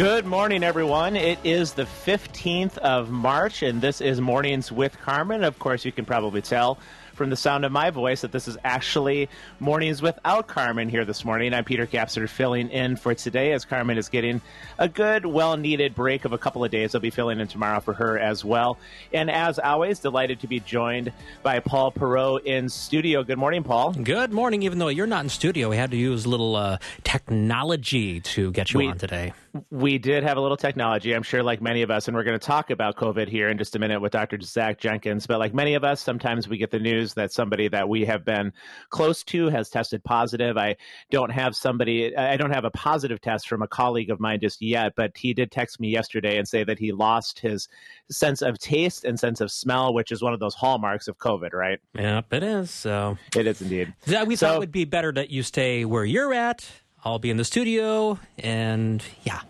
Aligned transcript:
Good 0.00 0.24
morning, 0.24 0.64
everyone. 0.64 1.14
It 1.14 1.38
is 1.44 1.74
the 1.74 1.82
15th 1.82 2.78
of 2.78 3.10
March, 3.10 3.62
and 3.62 3.82
this 3.82 4.00
is 4.00 4.18
Mornings 4.18 4.72
with 4.72 4.98
Carmen. 4.98 5.44
Of 5.44 5.58
course, 5.58 5.84
you 5.84 5.92
can 5.92 6.06
probably 6.06 6.40
tell 6.40 6.78
from 7.20 7.28
the 7.28 7.36
sound 7.36 7.66
of 7.66 7.70
my 7.70 7.90
voice 7.90 8.22
that 8.22 8.32
this 8.32 8.48
is 8.48 8.56
actually 8.64 9.28
Mornings 9.58 10.00
without 10.00 10.46
Carmen 10.46 10.88
here 10.88 11.04
this 11.04 11.22
morning. 11.22 11.52
I'm 11.52 11.64
Peter 11.64 11.86
Kapsner 11.86 12.26
filling 12.26 12.70
in 12.70 12.96
for 12.96 13.14
today 13.14 13.52
as 13.52 13.66
Carmen 13.66 13.98
is 13.98 14.08
getting 14.08 14.40
a 14.78 14.88
good, 14.88 15.26
well 15.26 15.58
needed 15.58 15.94
break 15.94 16.24
of 16.24 16.32
a 16.32 16.38
couple 16.38 16.64
of 16.64 16.70
days. 16.70 16.94
I'll 16.94 17.02
be 17.02 17.10
filling 17.10 17.38
in 17.38 17.46
tomorrow 17.46 17.80
for 17.80 17.92
her 17.92 18.18
as 18.18 18.42
well. 18.42 18.78
And 19.12 19.30
as 19.30 19.58
always, 19.58 19.98
delighted 19.98 20.40
to 20.40 20.46
be 20.46 20.60
joined 20.60 21.12
by 21.42 21.60
Paul 21.60 21.92
Perot 21.92 22.44
in 22.44 22.70
studio. 22.70 23.22
Good 23.22 23.36
morning, 23.36 23.64
Paul. 23.64 23.92
Good 23.92 24.32
morning. 24.32 24.62
Even 24.62 24.78
though 24.78 24.88
you're 24.88 25.06
not 25.06 25.22
in 25.24 25.28
studio, 25.28 25.68
we 25.68 25.76
had 25.76 25.90
to 25.90 25.98
use 25.98 26.24
a 26.24 26.28
little 26.30 26.56
uh, 26.56 26.78
technology 27.04 28.20
to 28.20 28.50
get 28.52 28.72
you 28.72 28.78
We- 28.78 28.88
on 28.88 28.96
today. 28.96 29.34
We 29.68 29.98
did 29.98 30.22
have 30.22 30.36
a 30.36 30.40
little 30.40 30.56
technology, 30.56 31.12
I'm 31.12 31.24
sure, 31.24 31.42
like 31.42 31.60
many 31.60 31.82
of 31.82 31.90
us, 31.90 32.06
and 32.06 32.16
we're 32.16 32.22
going 32.22 32.38
to 32.38 32.46
talk 32.46 32.70
about 32.70 32.94
COVID 32.94 33.26
here 33.26 33.48
in 33.48 33.58
just 33.58 33.74
a 33.74 33.80
minute 33.80 34.00
with 34.00 34.12
Dr. 34.12 34.40
Zach 34.40 34.78
Jenkins. 34.78 35.26
But 35.26 35.40
like 35.40 35.52
many 35.52 35.74
of 35.74 35.82
us, 35.82 36.00
sometimes 36.00 36.46
we 36.46 36.56
get 36.56 36.70
the 36.70 36.78
news 36.78 37.09
that 37.14 37.32
somebody 37.32 37.68
that 37.68 37.88
we 37.88 38.04
have 38.04 38.24
been 38.24 38.52
close 38.90 39.22
to 39.24 39.48
has 39.48 39.68
tested 39.68 40.02
positive. 40.04 40.56
I 40.56 40.76
don't 41.10 41.30
have 41.30 41.54
somebody, 41.56 42.16
I 42.16 42.36
don't 42.36 42.52
have 42.52 42.64
a 42.64 42.70
positive 42.70 43.20
test 43.20 43.48
from 43.48 43.62
a 43.62 43.68
colleague 43.68 44.10
of 44.10 44.20
mine 44.20 44.40
just 44.40 44.60
yet, 44.62 44.94
but 44.96 45.16
he 45.16 45.34
did 45.34 45.50
text 45.50 45.80
me 45.80 45.88
yesterday 45.88 46.38
and 46.38 46.46
say 46.46 46.64
that 46.64 46.78
he 46.78 46.92
lost 46.92 47.38
his 47.40 47.68
sense 48.10 48.42
of 48.42 48.58
taste 48.58 49.04
and 49.04 49.18
sense 49.18 49.40
of 49.40 49.50
smell, 49.50 49.92
which 49.94 50.12
is 50.12 50.22
one 50.22 50.32
of 50.32 50.40
those 50.40 50.54
hallmarks 50.54 51.08
of 51.08 51.18
COVID, 51.18 51.52
right? 51.52 51.78
Yep, 51.94 52.32
it 52.32 52.42
is. 52.42 52.70
So 52.70 53.18
It 53.36 53.46
is 53.46 53.60
indeed. 53.62 53.92
that 54.06 54.26
we 54.26 54.36
So- 54.36 54.46
thought 54.46 54.56
it 54.56 54.60
would 54.60 54.72
be 54.72 54.84
better 54.84 55.12
that 55.12 55.30
you 55.30 55.42
stay 55.42 55.84
where 55.84 56.04
you're 56.04 56.32
at. 56.34 56.66
I'll 57.04 57.18
be 57.18 57.30
in 57.30 57.38
the 57.38 57.44
studio, 57.44 58.18
and 58.38 59.02
yeah, 59.22 59.40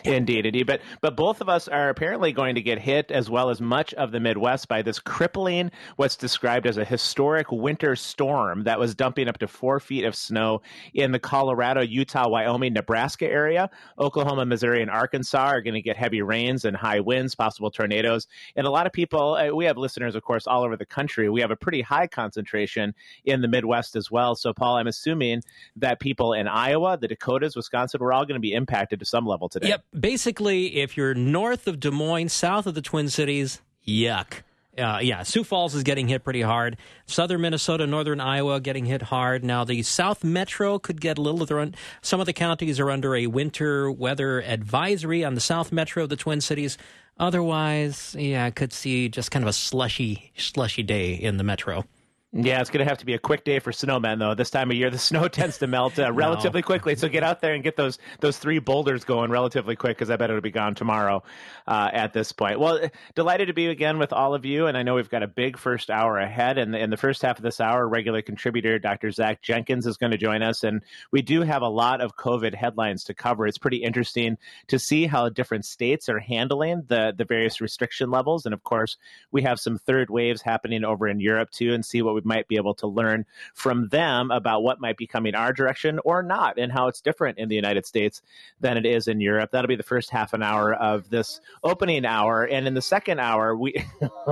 Indeed, 0.04 0.46
indeed. 0.46 0.66
But 0.66 0.80
but 1.00 1.16
both 1.16 1.40
of 1.40 1.48
us 1.48 1.68
are 1.68 1.88
apparently 1.88 2.32
going 2.32 2.54
to 2.54 2.62
get 2.62 2.78
hit, 2.78 3.10
as 3.10 3.28
well 3.30 3.50
as 3.50 3.60
much 3.60 3.94
of 3.94 4.12
the 4.12 4.20
Midwest, 4.20 4.68
by 4.68 4.82
this 4.82 4.98
crippling, 4.98 5.70
what's 5.96 6.16
described 6.16 6.66
as 6.66 6.76
a 6.76 6.84
historic 6.84 7.50
winter 7.50 7.96
storm 7.96 8.64
that 8.64 8.78
was 8.78 8.94
dumping 8.94 9.28
up 9.28 9.38
to 9.38 9.48
four 9.48 9.80
feet 9.80 10.04
of 10.04 10.14
snow 10.14 10.62
in 10.94 11.12
the 11.12 11.18
Colorado, 11.18 11.82
Utah, 11.82 12.28
Wyoming, 12.28 12.72
Nebraska 12.72 13.26
area. 13.26 13.70
Oklahoma, 13.98 14.46
Missouri, 14.46 14.82
and 14.82 14.90
Arkansas 14.90 15.48
are 15.48 15.60
going 15.60 15.74
to 15.74 15.82
get 15.82 15.96
heavy 15.96 16.22
rains 16.22 16.64
and 16.64 16.76
high 16.76 17.00
winds, 17.00 17.34
possible 17.34 17.70
tornadoes. 17.70 18.26
And 18.56 18.66
a 18.66 18.70
lot 18.70 18.86
of 18.86 18.92
people, 18.92 19.34
uh, 19.34 19.54
we 19.54 19.64
have 19.66 19.76
listeners, 19.76 20.14
of 20.14 20.22
course, 20.22 20.46
all 20.46 20.64
over 20.64 20.76
the 20.76 20.86
country. 20.86 21.28
We 21.28 21.40
have 21.40 21.50
a 21.50 21.56
pretty 21.56 21.82
high 21.82 22.06
concentration 22.06 22.94
in 23.24 23.40
the 23.40 23.48
Midwest 23.48 23.96
as 23.96 24.10
well. 24.10 24.34
So, 24.34 24.52
Paul, 24.52 24.76
I'm 24.76 24.86
assuming 24.86 25.42
that 25.76 26.00
people 26.00 26.32
in 26.32 26.48
Iowa, 26.48 26.98
the 26.98 27.08
Dakotas, 27.08 27.56
Wisconsin, 27.56 28.00
we're 28.00 28.12
all 28.12 28.24
going 28.24 28.34
to 28.34 28.40
be 28.40 28.52
impacted 28.52 29.00
to 29.00 29.04
some 29.04 29.26
level 29.26 29.48
today. 29.48 29.68
yep. 29.68 29.84
Basically, 29.98 30.76
if 30.80 30.96
you're 30.96 31.14
north 31.14 31.66
of 31.66 31.80
Des 31.80 31.90
Moines, 31.90 32.28
south 32.28 32.66
of 32.66 32.74
the 32.74 32.82
Twin 32.82 33.08
Cities, 33.08 33.62
yuck. 33.86 34.42
Uh, 34.76 35.00
yeah, 35.02 35.22
Sioux 35.24 35.42
Falls 35.42 35.74
is 35.74 35.82
getting 35.82 36.06
hit 36.06 36.22
pretty 36.22 36.42
hard. 36.42 36.76
Southern 37.06 37.40
Minnesota, 37.40 37.86
northern 37.86 38.20
Iowa 38.20 38.60
getting 38.60 38.84
hit 38.84 39.02
hard. 39.02 39.42
Now, 39.42 39.64
the 39.64 39.82
South 39.82 40.22
Metro 40.22 40.78
could 40.78 41.00
get 41.00 41.18
a 41.18 41.22
little. 41.22 41.72
Some 42.00 42.20
of 42.20 42.26
the 42.26 42.32
counties 42.32 42.78
are 42.78 42.90
under 42.90 43.16
a 43.16 43.26
winter 43.26 43.90
weather 43.90 44.40
advisory 44.42 45.24
on 45.24 45.34
the 45.34 45.40
South 45.40 45.72
Metro, 45.72 46.04
of 46.04 46.10
the 46.10 46.16
Twin 46.16 46.40
Cities. 46.40 46.78
Otherwise, 47.18 48.14
yeah, 48.16 48.44
I 48.44 48.50
could 48.50 48.72
see 48.72 49.08
just 49.08 49.32
kind 49.32 49.42
of 49.42 49.48
a 49.48 49.52
slushy, 49.52 50.32
slushy 50.36 50.84
day 50.84 51.14
in 51.14 51.38
the 51.38 51.44
Metro. 51.44 51.84
Yeah, 52.30 52.60
it's 52.60 52.68
going 52.68 52.84
to 52.84 52.88
have 52.88 52.98
to 52.98 53.06
be 53.06 53.14
a 53.14 53.18
quick 53.18 53.42
day 53.42 53.58
for 53.58 53.72
snowmen, 53.72 54.18
though. 54.18 54.34
This 54.34 54.50
time 54.50 54.70
of 54.70 54.76
year, 54.76 54.90
the 54.90 54.98
snow 54.98 55.28
tends 55.28 55.56
to 55.58 55.66
melt 55.66 55.98
uh, 55.98 56.12
relatively 56.12 56.60
quickly. 56.60 56.94
So 56.94 57.08
get 57.08 57.22
out 57.22 57.40
there 57.40 57.54
and 57.54 57.64
get 57.64 57.74
those 57.74 57.98
those 58.20 58.36
three 58.36 58.58
boulders 58.58 59.04
going 59.04 59.30
relatively 59.30 59.76
quick, 59.76 59.96
because 59.96 60.10
I 60.10 60.16
bet 60.16 60.28
it'll 60.28 60.42
be 60.42 60.50
gone 60.50 60.74
tomorrow. 60.74 61.22
Uh, 61.66 61.88
at 61.90 62.12
this 62.12 62.32
point, 62.32 62.60
well, 62.60 62.80
delighted 63.14 63.48
to 63.48 63.54
be 63.54 63.68
again 63.68 63.98
with 63.98 64.12
all 64.12 64.34
of 64.34 64.44
you, 64.44 64.66
and 64.66 64.76
I 64.76 64.82
know 64.82 64.96
we've 64.96 65.08
got 65.08 65.22
a 65.22 65.26
big 65.26 65.56
first 65.56 65.88
hour 65.88 66.18
ahead. 66.18 66.58
And 66.58 66.76
in 66.76 66.90
the 66.90 66.98
first 66.98 67.22
half 67.22 67.38
of 67.38 67.42
this 67.42 67.62
hour, 67.62 67.88
regular 67.88 68.20
contributor 68.20 68.78
Dr. 68.78 69.10
Zach 69.10 69.40
Jenkins 69.40 69.86
is 69.86 69.96
going 69.96 70.12
to 70.12 70.18
join 70.18 70.42
us, 70.42 70.64
and 70.64 70.82
we 71.10 71.22
do 71.22 71.40
have 71.40 71.62
a 71.62 71.68
lot 71.68 72.02
of 72.02 72.16
COVID 72.16 72.54
headlines 72.54 73.04
to 73.04 73.14
cover. 73.14 73.46
It's 73.46 73.56
pretty 73.56 73.78
interesting 73.78 74.36
to 74.66 74.78
see 74.78 75.06
how 75.06 75.30
different 75.30 75.64
states 75.64 76.10
are 76.10 76.18
handling 76.18 76.82
the 76.88 77.14
the 77.16 77.24
various 77.24 77.62
restriction 77.62 78.10
levels, 78.10 78.44
and 78.44 78.52
of 78.52 78.64
course, 78.64 78.98
we 79.32 79.40
have 79.42 79.58
some 79.58 79.78
third 79.78 80.10
waves 80.10 80.42
happening 80.42 80.84
over 80.84 81.08
in 81.08 81.20
Europe 81.20 81.50
too, 81.50 81.72
and 81.72 81.82
see 81.82 82.02
what 82.02 82.17
we 82.24 82.28
might 82.28 82.48
be 82.48 82.56
able 82.56 82.74
to 82.74 82.86
learn 82.86 83.24
from 83.54 83.88
them 83.88 84.30
about 84.30 84.62
what 84.62 84.80
might 84.80 84.96
be 84.96 85.06
coming 85.06 85.34
our 85.34 85.52
direction 85.52 86.00
or 86.04 86.22
not, 86.22 86.58
and 86.58 86.72
how 86.72 86.88
it's 86.88 87.00
different 87.00 87.38
in 87.38 87.48
the 87.48 87.54
United 87.54 87.86
States 87.86 88.22
than 88.60 88.76
it 88.76 88.86
is 88.86 89.08
in 89.08 89.20
Europe. 89.20 89.50
That'll 89.52 89.68
be 89.68 89.76
the 89.76 89.82
first 89.82 90.10
half 90.10 90.32
an 90.32 90.42
hour 90.42 90.74
of 90.74 91.08
this 91.10 91.40
opening 91.62 92.04
hour, 92.04 92.44
and 92.44 92.66
in 92.66 92.74
the 92.74 92.82
second 92.82 93.20
hour, 93.20 93.56
we 93.56 93.84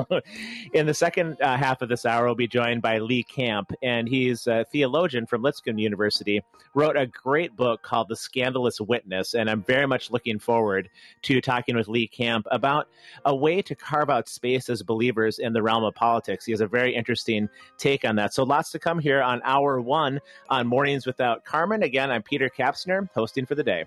in 0.72 0.86
the 0.86 0.94
second 0.94 1.40
uh, 1.40 1.56
half 1.56 1.82
of 1.82 1.88
this 1.88 2.04
hour, 2.04 2.26
we'll 2.26 2.34
be 2.34 2.48
joined 2.48 2.82
by 2.82 2.98
Lee 2.98 3.22
Camp, 3.22 3.72
and 3.82 4.08
he's 4.08 4.46
a 4.46 4.64
theologian 4.70 5.26
from 5.26 5.42
Lipscomb 5.42 5.78
University. 5.78 6.42
Wrote 6.74 6.96
a 6.96 7.06
great 7.06 7.56
book 7.56 7.82
called 7.82 8.08
The 8.08 8.16
Scandalous 8.16 8.80
Witness, 8.80 9.34
and 9.34 9.48
I'm 9.48 9.62
very 9.62 9.86
much 9.86 10.10
looking 10.10 10.38
forward 10.38 10.90
to 11.22 11.40
talking 11.40 11.76
with 11.76 11.88
Lee 11.88 12.08
Camp 12.08 12.46
about 12.50 12.88
a 13.24 13.34
way 13.34 13.62
to 13.62 13.74
carve 13.74 14.10
out 14.10 14.28
space 14.28 14.68
as 14.68 14.82
believers 14.82 15.38
in 15.38 15.52
the 15.52 15.62
realm 15.62 15.84
of 15.84 15.94
politics. 15.94 16.44
He 16.44 16.52
has 16.52 16.60
a 16.60 16.66
very 16.66 16.94
interesting 16.94 17.48
take 17.78 18.04
on 18.04 18.16
that. 18.16 18.34
So 18.34 18.42
lots 18.42 18.70
to 18.72 18.78
come 18.78 18.98
here 18.98 19.22
on 19.22 19.40
hour 19.44 19.80
one 19.80 20.20
on 20.48 20.66
Mornings 20.66 21.06
Without 21.06 21.44
Carmen. 21.44 21.82
Again, 21.82 22.10
I'm 22.10 22.22
Peter 22.22 22.50
Kapsner, 22.50 23.08
hosting 23.14 23.46
for 23.46 23.54
the 23.54 23.64
day. 23.64 23.84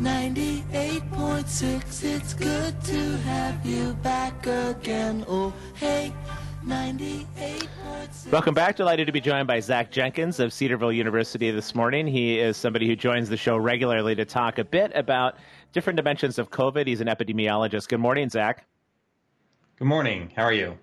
98.6, 0.00 2.04
it's 2.04 2.32
good 2.32 2.82
to 2.84 3.16
have 3.18 3.66
you 3.66 3.92
back 4.02 4.46
again. 4.46 5.26
Oh, 5.28 5.52
hey, 5.74 5.74
98.6. 5.74 5.99
Welcome 8.30 8.54
back. 8.54 8.76
Delighted 8.76 9.06
to 9.06 9.12
be 9.12 9.20
joined 9.20 9.46
by 9.46 9.60
Zach 9.60 9.90
Jenkins 9.90 10.40
of 10.40 10.52
Cedarville 10.52 10.92
University 10.92 11.50
this 11.50 11.74
morning. 11.74 12.06
He 12.06 12.38
is 12.38 12.56
somebody 12.56 12.86
who 12.86 12.96
joins 12.96 13.28
the 13.28 13.36
show 13.36 13.56
regularly 13.56 14.14
to 14.14 14.24
talk 14.24 14.58
a 14.58 14.64
bit 14.64 14.92
about 14.94 15.36
different 15.72 15.96
dimensions 15.96 16.38
of 16.38 16.50
COVID. 16.50 16.86
He's 16.86 17.00
an 17.00 17.06
epidemiologist. 17.06 17.88
Good 17.88 18.00
morning, 18.00 18.28
Zach. 18.28 18.66
Good 19.78 19.88
morning. 19.88 20.32
How 20.36 20.42
are 20.42 20.52
you? 20.52 20.78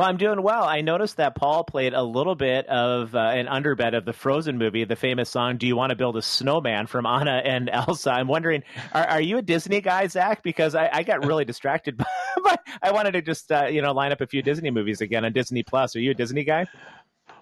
Well, 0.00 0.08
I'm 0.08 0.16
doing 0.16 0.40
well. 0.40 0.64
I 0.64 0.80
noticed 0.80 1.18
that 1.18 1.34
Paul 1.34 1.62
played 1.62 1.92
a 1.92 2.02
little 2.02 2.34
bit 2.34 2.66
of 2.68 3.14
uh, 3.14 3.18
an 3.18 3.44
underbed 3.44 3.94
of 3.94 4.06
the 4.06 4.14
Frozen 4.14 4.56
movie, 4.56 4.84
the 4.84 4.96
famous 4.96 5.28
song 5.28 5.58
"Do 5.58 5.66
You 5.66 5.76
Want 5.76 5.90
to 5.90 5.94
Build 5.94 6.16
a 6.16 6.22
Snowman" 6.22 6.86
from 6.86 7.04
Anna 7.04 7.42
and 7.44 7.68
Elsa. 7.72 8.10
I'm 8.10 8.26
wondering, 8.26 8.62
are, 8.94 9.06
are 9.06 9.20
you 9.20 9.36
a 9.36 9.42
Disney 9.42 9.82
guy, 9.82 10.06
Zach? 10.06 10.42
Because 10.42 10.74
I, 10.74 10.88
I 10.90 11.02
got 11.02 11.26
really 11.26 11.44
distracted, 11.44 11.96
by, 11.98 12.06
but 12.42 12.60
I 12.82 12.92
wanted 12.92 13.10
to 13.10 13.20
just 13.20 13.52
uh, 13.52 13.66
you 13.66 13.82
know 13.82 13.92
line 13.92 14.10
up 14.10 14.22
a 14.22 14.26
few 14.26 14.40
Disney 14.40 14.70
movies 14.70 15.02
again 15.02 15.26
on 15.26 15.34
Disney 15.34 15.62
Plus. 15.62 15.94
Are 15.94 16.00
you 16.00 16.12
a 16.12 16.14
Disney 16.14 16.44
guy? 16.44 16.66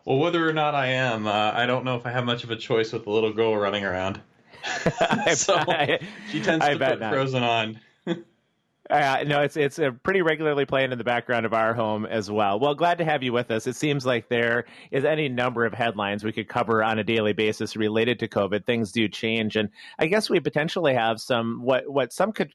Well, 0.04 0.19
whether 0.19 0.49
or 0.49 0.52
not 0.52 0.75
I 0.75 0.87
am, 0.87 1.28
uh, 1.28 1.52
I 1.54 1.64
don't 1.64 1.84
know 1.84 1.94
if 1.94 2.06
I 2.06 2.11
have 2.11 2.25
much 2.25 2.43
of 2.43 2.50
a 2.50 2.56
choice 2.56 2.93
with 2.93 3.04
the 3.04 3.11
little 3.11 3.32
girl 3.32 3.56
running 3.56 3.84
around. 3.84 4.20
so 5.32 5.54
I- 5.58 6.00
she 6.28 6.43
tends 6.43 6.64
I 6.64 6.72
to 6.72 6.78
put 6.81 6.99
not. 6.99 7.12
Frozen 7.12 7.44
on. 7.44 7.78
Uh, 8.90 9.23
no, 9.26 9.43
it's 9.43 9.56
it's 9.56 9.79
uh, 9.79 9.90
pretty 10.02 10.23
regularly 10.23 10.64
playing 10.64 10.93
in 10.93 10.99
the 10.99 11.05
background 11.05 11.44
of 11.44 11.52
our 11.52 11.75
home 11.75 12.06
as 12.06 12.31
well. 12.31 12.58
Well, 12.58 12.75
glad 12.75 12.99
to 12.99 13.05
have 13.05 13.23
you 13.23 13.35
with 13.35 13.50
us. 13.50 13.67
It 13.67 13.76
seems 13.76 14.06
like 14.06 14.29
there 14.29 14.64
is 14.90 15.05
any 15.05 15.29
number 15.29 15.67
of 15.67 15.75
headlines 15.75 16.25
we 16.25 16.32
could 16.32 16.49
cover 16.49 16.82
on 16.82 16.99
a 16.99 17.05
daily 17.05 17.35
basis 17.35 17.76
related 17.76 18.19
to 18.20 18.29
COVID. 18.29 18.64
Things 18.64 18.90
do 18.90 19.06
change, 19.06 19.56
and 19.56 19.69
I 19.99 20.06
guess 20.06 20.31
we 20.31 20.40
potentially 20.40 20.94
have 20.94 21.20
some 21.20 21.61
what 21.62 21.87
what 21.87 22.14
some 22.14 22.32
could 22.32 22.55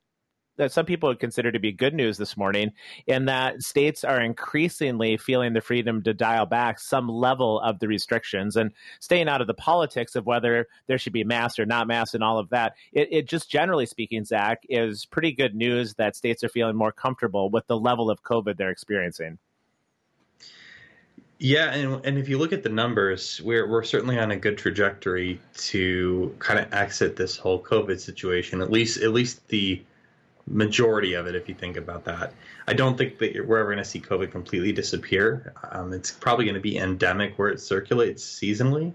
that 0.57 0.71
some 0.71 0.85
people 0.85 1.09
would 1.09 1.19
consider 1.19 1.51
to 1.51 1.59
be 1.59 1.71
good 1.71 1.93
news 1.93 2.17
this 2.17 2.37
morning, 2.37 2.71
in 3.07 3.25
that 3.25 3.61
states 3.61 4.03
are 4.03 4.21
increasingly 4.21 5.17
feeling 5.17 5.53
the 5.53 5.61
freedom 5.61 6.01
to 6.03 6.13
dial 6.13 6.45
back 6.45 6.79
some 6.79 7.07
level 7.07 7.59
of 7.59 7.79
the 7.79 7.87
restrictions 7.87 8.55
and 8.55 8.71
staying 8.99 9.27
out 9.27 9.41
of 9.41 9.47
the 9.47 9.53
politics 9.53 10.15
of 10.15 10.25
whether 10.25 10.67
there 10.87 10.97
should 10.97 11.13
be 11.13 11.23
masks 11.23 11.59
or 11.59 11.65
not 11.65 11.87
masks 11.87 12.13
and 12.13 12.23
all 12.23 12.39
of 12.39 12.49
that. 12.49 12.73
It, 12.91 13.09
it 13.11 13.27
just 13.27 13.49
generally 13.49 13.85
speaking, 13.85 14.25
Zach, 14.25 14.63
is 14.69 15.05
pretty 15.05 15.31
good 15.31 15.55
news 15.55 15.95
that 15.95 16.15
states 16.15 16.43
are 16.43 16.49
feeling 16.49 16.75
more 16.75 16.91
comfortable 16.91 17.49
with 17.49 17.67
the 17.67 17.77
level 17.77 18.09
of 18.09 18.23
COVID 18.23 18.57
they're 18.57 18.69
experiencing. 18.69 19.37
Yeah, 21.39 21.73
and 21.73 22.05
and 22.05 22.17
if 22.17 22.29
you 22.29 22.37
look 22.37 22.53
at 22.53 22.63
the 22.63 22.69
numbers, 22.69 23.41
we're 23.43 23.67
we're 23.67 23.83
certainly 23.83 24.17
on 24.17 24.31
a 24.31 24.37
good 24.37 24.57
trajectory 24.57 25.41
to 25.55 26.33
kind 26.39 26.57
of 26.57 26.73
exit 26.73 27.17
this 27.17 27.35
whole 27.35 27.61
COVID 27.61 27.99
situation. 27.99 28.61
At 28.61 28.71
least 28.71 29.01
at 29.01 29.11
least 29.11 29.45
the 29.49 29.83
majority 30.47 31.13
of 31.13 31.27
it, 31.27 31.35
if 31.35 31.47
you 31.47 31.55
think 31.55 31.77
about 31.77 32.03
that. 32.05 32.33
I 32.67 32.73
don't 32.73 32.97
think 32.97 33.17
that 33.19 33.47
we're 33.47 33.59
ever 33.59 33.69
going 33.69 33.77
to 33.77 33.85
see 33.85 33.99
COVID 33.99 34.31
completely 34.31 34.71
disappear. 34.71 35.53
Um, 35.71 35.93
it's 35.93 36.11
probably 36.11 36.45
going 36.45 36.55
to 36.55 36.61
be 36.61 36.77
endemic 36.77 37.37
where 37.37 37.49
it 37.49 37.61
circulates 37.61 38.23
seasonally, 38.23 38.91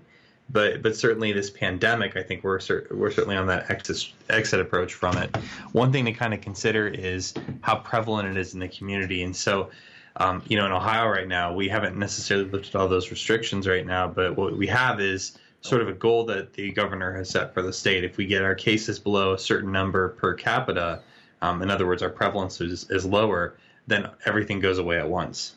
but 0.50 0.82
but 0.82 0.96
certainly 0.96 1.32
this 1.32 1.50
pandemic, 1.50 2.16
I 2.16 2.22
think 2.22 2.44
we're 2.44 2.60
we're 2.90 3.10
certainly 3.10 3.36
on 3.36 3.46
that 3.46 3.70
exit 3.70 4.12
exit 4.28 4.60
approach 4.60 4.94
from 4.94 5.16
it. 5.18 5.34
One 5.72 5.92
thing 5.92 6.04
to 6.04 6.12
kind 6.12 6.34
of 6.34 6.40
consider 6.40 6.88
is 6.88 7.34
how 7.62 7.76
prevalent 7.76 8.28
it 8.28 8.36
is 8.36 8.54
in 8.54 8.60
the 8.60 8.68
community, 8.68 9.22
and 9.22 9.34
so. 9.34 9.70
Um, 10.20 10.42
you 10.48 10.56
know, 10.56 10.66
in 10.66 10.72
Ohio 10.72 11.06
right 11.06 11.28
now, 11.28 11.54
we 11.54 11.68
haven't 11.68 11.96
necessarily 11.96 12.50
at 12.52 12.74
all 12.74 12.88
those 12.88 13.12
restrictions 13.12 13.68
right 13.68 13.86
now, 13.86 14.08
but 14.08 14.36
what 14.36 14.56
we 14.56 14.66
have 14.66 15.00
is 15.00 15.38
sort 15.60 15.80
of 15.80 15.86
a 15.86 15.92
goal 15.92 16.24
that 16.24 16.54
the 16.54 16.72
governor 16.72 17.12
has 17.12 17.30
set 17.30 17.54
for 17.54 17.62
the 17.62 17.72
state. 17.72 18.02
If 18.02 18.16
we 18.16 18.26
get 18.26 18.42
our 18.42 18.56
cases 18.56 18.98
below 18.98 19.34
a 19.34 19.38
certain 19.38 19.70
number 19.70 20.08
per 20.08 20.34
capita, 20.34 21.02
um, 21.42 21.62
in 21.62 21.70
other 21.70 21.86
words, 21.86 22.02
our 22.02 22.10
prevalence 22.10 22.60
is, 22.60 22.90
is 22.90 23.04
lower, 23.04 23.56
then 23.86 24.08
everything 24.24 24.60
goes 24.60 24.78
away 24.78 24.98
at 24.98 25.08
once. 25.08 25.54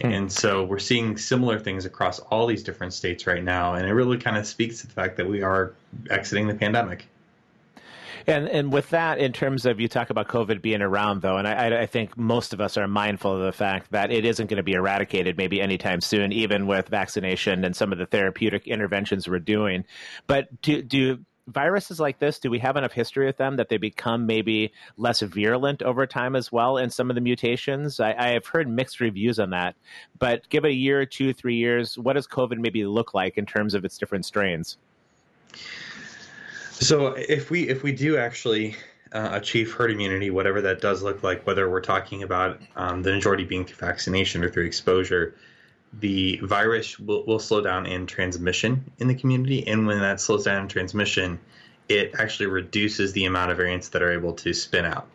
And 0.00 0.30
so 0.30 0.64
we're 0.64 0.78
seeing 0.78 1.16
similar 1.16 1.58
things 1.58 1.84
across 1.84 2.20
all 2.20 2.46
these 2.46 2.62
different 2.62 2.92
states 2.92 3.26
right 3.26 3.42
now, 3.42 3.74
and 3.74 3.86
it 3.86 3.92
really 3.92 4.18
kind 4.18 4.36
of 4.36 4.46
speaks 4.46 4.80
to 4.80 4.86
the 4.86 4.92
fact 4.92 5.16
that 5.16 5.28
we 5.28 5.42
are 5.42 5.74
exiting 6.10 6.46
the 6.46 6.54
pandemic. 6.54 7.08
And 8.26 8.46
and 8.48 8.72
with 8.72 8.90
that, 8.90 9.18
in 9.18 9.32
terms 9.32 9.64
of 9.64 9.80
you 9.80 9.88
talk 9.88 10.10
about 10.10 10.28
COVID 10.28 10.60
being 10.60 10.82
around, 10.82 11.22
though, 11.22 11.38
and 11.38 11.48
I, 11.48 11.82
I 11.82 11.86
think 11.86 12.16
most 12.16 12.52
of 12.52 12.60
us 12.60 12.76
are 12.76 12.86
mindful 12.86 13.36
of 13.36 13.42
the 13.42 13.52
fact 13.52 13.90
that 13.92 14.12
it 14.12 14.26
isn't 14.26 14.48
going 14.48 14.58
to 14.58 14.62
be 14.62 14.74
eradicated 14.74 15.38
maybe 15.38 15.62
anytime 15.62 16.02
soon, 16.02 16.32
even 16.32 16.66
with 16.66 16.88
vaccination 16.88 17.64
and 17.64 17.74
some 17.74 17.90
of 17.90 17.98
the 17.98 18.06
therapeutic 18.06 18.66
interventions 18.66 19.26
we're 19.28 19.38
doing. 19.38 19.84
But 20.26 20.60
do 20.60 20.82
do 20.82 21.24
viruses 21.48 21.98
like 21.98 22.18
this, 22.18 22.38
do 22.38 22.50
we 22.50 22.58
have 22.58 22.76
enough 22.76 22.92
history 22.92 23.26
with 23.26 23.38
them 23.38 23.56
that 23.56 23.68
they 23.68 23.78
become 23.78 24.26
maybe 24.26 24.72
less 24.96 25.20
virulent 25.20 25.82
over 25.82 26.06
time 26.06 26.36
as 26.36 26.52
well 26.52 26.76
in 26.76 26.90
some 26.90 27.10
of 27.10 27.14
the 27.14 27.20
mutations? 27.20 27.98
I, 27.98 28.14
I 28.16 28.28
have 28.28 28.46
heard 28.46 28.68
mixed 28.68 29.00
reviews 29.00 29.38
on 29.38 29.50
that. 29.50 29.74
But 30.18 30.48
give 30.48 30.64
it 30.64 30.68
a 30.68 30.74
year, 30.74 31.06
two, 31.06 31.32
three 31.32 31.56
years, 31.56 31.96
what 31.96 32.12
does 32.14 32.26
COVID 32.26 32.58
maybe 32.58 32.84
look 32.84 33.14
like 33.14 33.38
in 33.38 33.46
terms 33.46 33.74
of 33.74 33.84
its 33.84 33.98
different 33.98 34.26
strains? 34.26 34.76
So 36.72 37.08
if 37.08 37.50
we 37.50 37.68
if 37.68 37.82
we 37.82 37.90
do 37.90 38.18
actually 38.18 38.76
uh, 39.12 39.30
achieve 39.32 39.72
herd 39.72 39.90
immunity, 39.90 40.30
whatever 40.30 40.60
that 40.62 40.80
does 40.80 41.02
look 41.02 41.22
like, 41.22 41.46
whether 41.46 41.68
we're 41.68 41.80
talking 41.80 42.22
about 42.22 42.60
um, 42.76 43.02
the 43.02 43.12
majority 43.12 43.44
being 43.44 43.64
through 43.64 43.84
vaccination 43.84 44.44
or 44.44 44.50
through 44.50 44.66
exposure, 44.66 45.34
the 45.92 46.38
virus 46.42 46.98
will, 46.98 47.24
will 47.24 47.38
slow 47.38 47.60
down 47.60 47.86
in 47.86 48.06
transmission 48.06 48.90
in 48.98 49.08
the 49.08 49.14
community, 49.14 49.66
and 49.66 49.86
when 49.86 50.00
that 50.00 50.20
slows 50.20 50.44
down 50.44 50.62
in 50.62 50.68
transmission, 50.68 51.38
it 51.88 52.14
actually 52.18 52.46
reduces 52.46 53.12
the 53.12 53.24
amount 53.24 53.50
of 53.50 53.56
variants 53.56 53.88
that 53.90 54.02
are 54.02 54.12
able 54.12 54.32
to 54.34 54.52
spin 54.52 54.84
out. 54.84 55.08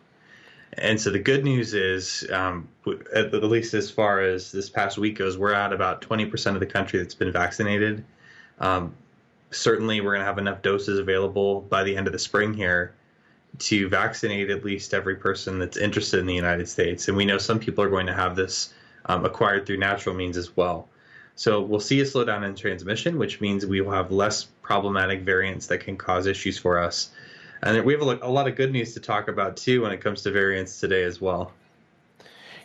And 0.76 1.00
so 1.00 1.10
the 1.10 1.20
good 1.20 1.44
news 1.44 1.72
is, 1.72 2.28
um, 2.32 2.68
at 3.14 3.32
least 3.32 3.74
as 3.74 3.90
far 3.90 4.20
as 4.20 4.50
this 4.50 4.68
past 4.68 4.98
week 4.98 5.18
goes, 5.18 5.38
we're 5.38 5.54
at 5.54 5.72
about 5.72 6.02
20% 6.02 6.54
of 6.54 6.60
the 6.60 6.66
country 6.66 6.98
that's 6.98 7.14
been 7.14 7.30
vaccinated. 7.30 8.04
Um, 8.58 8.94
certainly, 9.52 10.00
we're 10.00 10.14
going 10.14 10.22
to 10.22 10.26
have 10.26 10.38
enough 10.38 10.62
doses 10.62 10.98
available 10.98 11.60
by 11.60 11.84
the 11.84 11.96
end 11.96 12.08
of 12.08 12.12
the 12.12 12.18
spring 12.18 12.52
here 12.52 12.94
to 13.58 13.88
vaccinate 13.88 14.50
at 14.50 14.64
least 14.64 14.94
every 14.94 15.14
person 15.14 15.60
that's 15.60 15.76
interested 15.76 16.18
in 16.18 16.26
the 16.26 16.34
United 16.34 16.68
States. 16.68 17.06
And 17.06 17.16
we 17.16 17.24
know 17.24 17.38
some 17.38 17.60
people 17.60 17.84
are 17.84 17.88
going 17.88 18.06
to 18.06 18.14
have 18.14 18.34
this 18.34 18.74
um, 19.06 19.24
acquired 19.24 19.66
through 19.66 19.78
natural 19.78 20.14
means 20.14 20.36
as 20.36 20.56
well. 20.56 20.88
So 21.36 21.60
we'll 21.60 21.80
see 21.80 22.00
a 22.00 22.04
slowdown 22.04 22.44
in 22.44 22.54
transmission, 22.54 23.18
which 23.18 23.40
means 23.40 23.66
we 23.66 23.80
will 23.80 23.90
have 23.90 24.12
less 24.12 24.44
problematic 24.62 25.22
variants 25.22 25.66
that 25.66 25.78
can 25.78 25.96
cause 25.96 26.26
issues 26.26 26.58
for 26.58 26.78
us. 26.78 27.10
And 27.62 27.84
we 27.84 27.92
have 27.94 28.02
a, 28.02 28.18
a 28.22 28.30
lot 28.30 28.46
of 28.46 28.56
good 28.56 28.72
news 28.72 28.94
to 28.94 29.00
talk 29.00 29.28
about 29.28 29.56
too 29.56 29.82
when 29.82 29.92
it 29.92 30.00
comes 30.00 30.22
to 30.22 30.30
variants 30.30 30.80
today 30.80 31.02
as 31.02 31.20
well. 31.20 31.52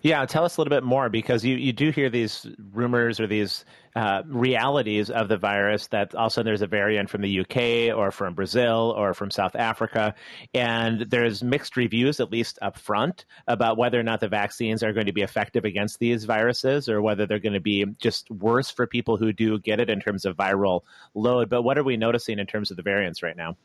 Yeah, 0.02 0.26
tell 0.26 0.46
us 0.46 0.58
a 0.58 0.62
little 0.62 0.70
bit 0.70 0.84
more 0.84 1.10
because 1.10 1.44
you, 1.44 1.56
you 1.56 1.74
do 1.74 1.92
hear 1.92 2.10
these 2.10 2.48
rumors 2.72 3.20
or 3.20 3.28
these 3.28 3.66
uh, 3.96 4.24
realities 4.26 5.10
of 5.10 5.28
the 5.28 5.38
virus 5.38 5.88
that 5.88 6.16
all 6.16 6.28
of 6.28 6.32
a 6.32 6.34
sudden 6.34 6.46
there's 6.46 6.62
a 6.62 6.68
variant 6.68 7.10
from 7.10 7.22
the 7.22 7.40
UK 7.42 7.98
or 7.98 8.12
from 8.12 8.34
Brazil 8.34 8.94
or 8.96 9.14
from 9.14 9.30
South 9.30 9.56
Africa. 9.56 10.16
And 10.54 11.02
there's 11.02 11.44
mixed 11.44 11.76
reviews, 11.76 12.20
at 12.20 12.32
least 12.32 12.60
up 12.62 12.78
front, 12.78 13.26
about 13.48 13.78
whether 13.78 14.00
or 14.00 14.04
not 14.04 14.22
the 14.22 14.30
vaccines 14.30 14.84
are 14.84 14.94
going 14.94 15.08
to 15.08 15.14
be 15.14 15.22
effective 15.22 15.66
against 15.66 16.00
these 16.00 16.24
viruses 16.24 16.88
or 16.88 17.02
whether 17.02 17.26
they're 17.26 17.40
going 17.40 17.54
to 17.54 17.60
be 17.60 17.86
just 18.00 18.30
worse 18.32 18.70
for 18.70 18.88
people 18.88 19.18
who 19.18 19.34
do 19.34 19.60
get 19.60 19.80
it 19.80 19.90
in 19.90 20.00
terms 20.00 20.24
of 20.24 20.38
viral 20.38 20.82
load. 21.14 21.50
But 21.50 21.64
what 21.64 21.78
are 21.78 21.84
we 21.84 21.98
noticing 21.98 22.40
in 22.40 22.46
terms 22.46 22.72
of 22.72 22.78
the 22.78 22.84
variants 22.84 23.22
right 23.22 23.36
now? 23.36 23.58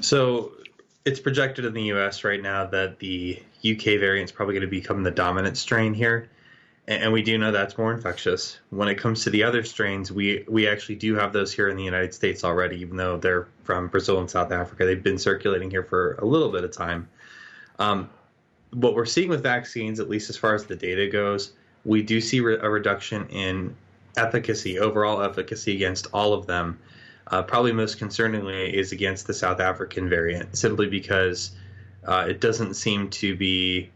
So 0.00 0.52
it's 1.04 1.20
projected 1.20 1.64
in 1.64 1.74
the 1.74 1.82
U.S. 1.84 2.24
right 2.24 2.40
now 2.40 2.66
that 2.66 2.98
the 2.98 3.42
UK 3.64 3.98
variant 4.00 4.30
is 4.30 4.32
probably 4.32 4.54
going 4.54 4.62
to 4.62 4.68
become 4.68 5.02
the 5.02 5.10
dominant 5.10 5.56
strain 5.58 5.92
here, 5.92 6.30
and, 6.88 7.04
and 7.04 7.12
we 7.12 7.22
do 7.22 7.36
know 7.36 7.52
that's 7.52 7.76
more 7.76 7.92
infectious. 7.92 8.58
When 8.70 8.88
it 8.88 8.96
comes 8.96 9.24
to 9.24 9.30
the 9.30 9.42
other 9.42 9.64
strains, 9.64 10.10
we 10.10 10.44
we 10.48 10.66
actually 10.66 10.96
do 10.96 11.14
have 11.16 11.32
those 11.32 11.52
here 11.52 11.68
in 11.68 11.76
the 11.76 11.84
United 11.84 12.14
States 12.14 12.42
already, 12.42 12.80
even 12.80 12.96
though 12.96 13.18
they're 13.18 13.48
from 13.64 13.88
Brazil 13.88 14.20
and 14.20 14.30
South 14.30 14.50
Africa. 14.50 14.86
They've 14.86 15.02
been 15.02 15.18
circulating 15.18 15.70
here 15.70 15.84
for 15.84 16.14
a 16.14 16.24
little 16.24 16.50
bit 16.50 16.64
of 16.64 16.72
time. 16.72 17.08
Um, 17.78 18.08
what 18.70 18.94
we're 18.94 19.04
seeing 19.04 19.28
with 19.28 19.42
vaccines, 19.42 20.00
at 20.00 20.08
least 20.08 20.30
as 20.30 20.36
far 20.36 20.54
as 20.54 20.64
the 20.64 20.76
data 20.76 21.08
goes, 21.08 21.52
we 21.84 22.02
do 22.02 22.20
see 22.20 22.40
re- 22.40 22.58
a 22.60 22.68
reduction 22.68 23.26
in 23.28 23.76
efficacy, 24.16 24.78
overall 24.78 25.22
efficacy 25.22 25.74
against 25.74 26.06
all 26.12 26.32
of 26.32 26.46
them. 26.46 26.78
Uh, 27.28 27.42
probably 27.42 27.72
most 27.72 27.98
concerningly 27.98 28.72
is 28.72 28.92
against 28.92 29.26
the 29.26 29.34
South 29.34 29.60
African 29.60 30.08
variant, 30.08 30.56
simply 30.56 30.86
because 30.86 31.52
uh, 32.06 32.26
it 32.28 32.40
doesn't 32.40 32.74
seem 32.74 33.08
to 33.08 33.34
be, 33.34 33.90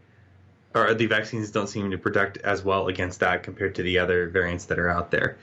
or 0.73 0.93
the 0.93 1.05
vaccines 1.05 1.51
don't 1.51 1.67
seem 1.67 1.91
to 1.91 1.97
protect 1.97 2.37
as 2.37 2.63
well 2.63 2.87
against 2.87 3.19
that 3.19 3.43
compared 3.43 3.75
to 3.75 3.83
the 3.83 3.99
other 3.99 4.29
variants 4.29 4.65
that 4.65 4.79
are 4.79 4.89
out 4.89 5.11
there. 5.11 5.37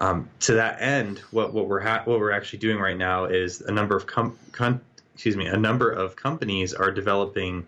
Um, 0.00 0.28
to 0.40 0.52
that 0.54 0.80
end, 0.80 1.18
what, 1.30 1.52
what 1.52 1.68
we're 1.68 1.80
ha- 1.80 2.02
what 2.04 2.20
we're 2.20 2.30
actually 2.30 2.58
doing 2.60 2.78
right 2.78 2.96
now 2.96 3.24
is 3.24 3.60
a 3.62 3.72
number 3.72 3.96
of 3.96 4.06
com- 4.06 4.38
excuse 5.14 5.36
me 5.36 5.46
a 5.46 5.56
number 5.56 5.90
of 5.90 6.16
companies 6.16 6.74
are 6.74 6.90
developing 6.90 7.66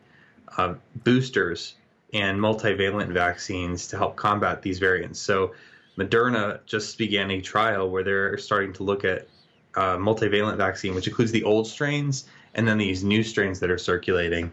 uh, 0.58 0.74
boosters 1.04 1.74
and 2.12 2.38
multivalent 2.38 3.08
vaccines 3.12 3.86
to 3.88 3.96
help 3.96 4.16
combat 4.16 4.62
these 4.62 4.78
variants. 4.78 5.18
So 5.18 5.54
Moderna 5.96 6.60
just 6.66 6.98
began 6.98 7.30
a 7.30 7.40
trial 7.40 7.90
where 7.90 8.04
they're 8.04 8.38
starting 8.38 8.72
to 8.74 8.82
look 8.82 9.04
at 9.04 9.26
uh, 9.74 9.96
multivalent 9.96 10.56
vaccine, 10.56 10.94
which 10.94 11.06
includes 11.06 11.32
the 11.32 11.44
old 11.44 11.66
strains 11.66 12.26
and 12.54 12.66
then 12.66 12.78
these 12.78 13.04
new 13.04 13.22
strains 13.22 13.60
that 13.60 13.70
are 13.70 13.78
circulating. 13.78 14.50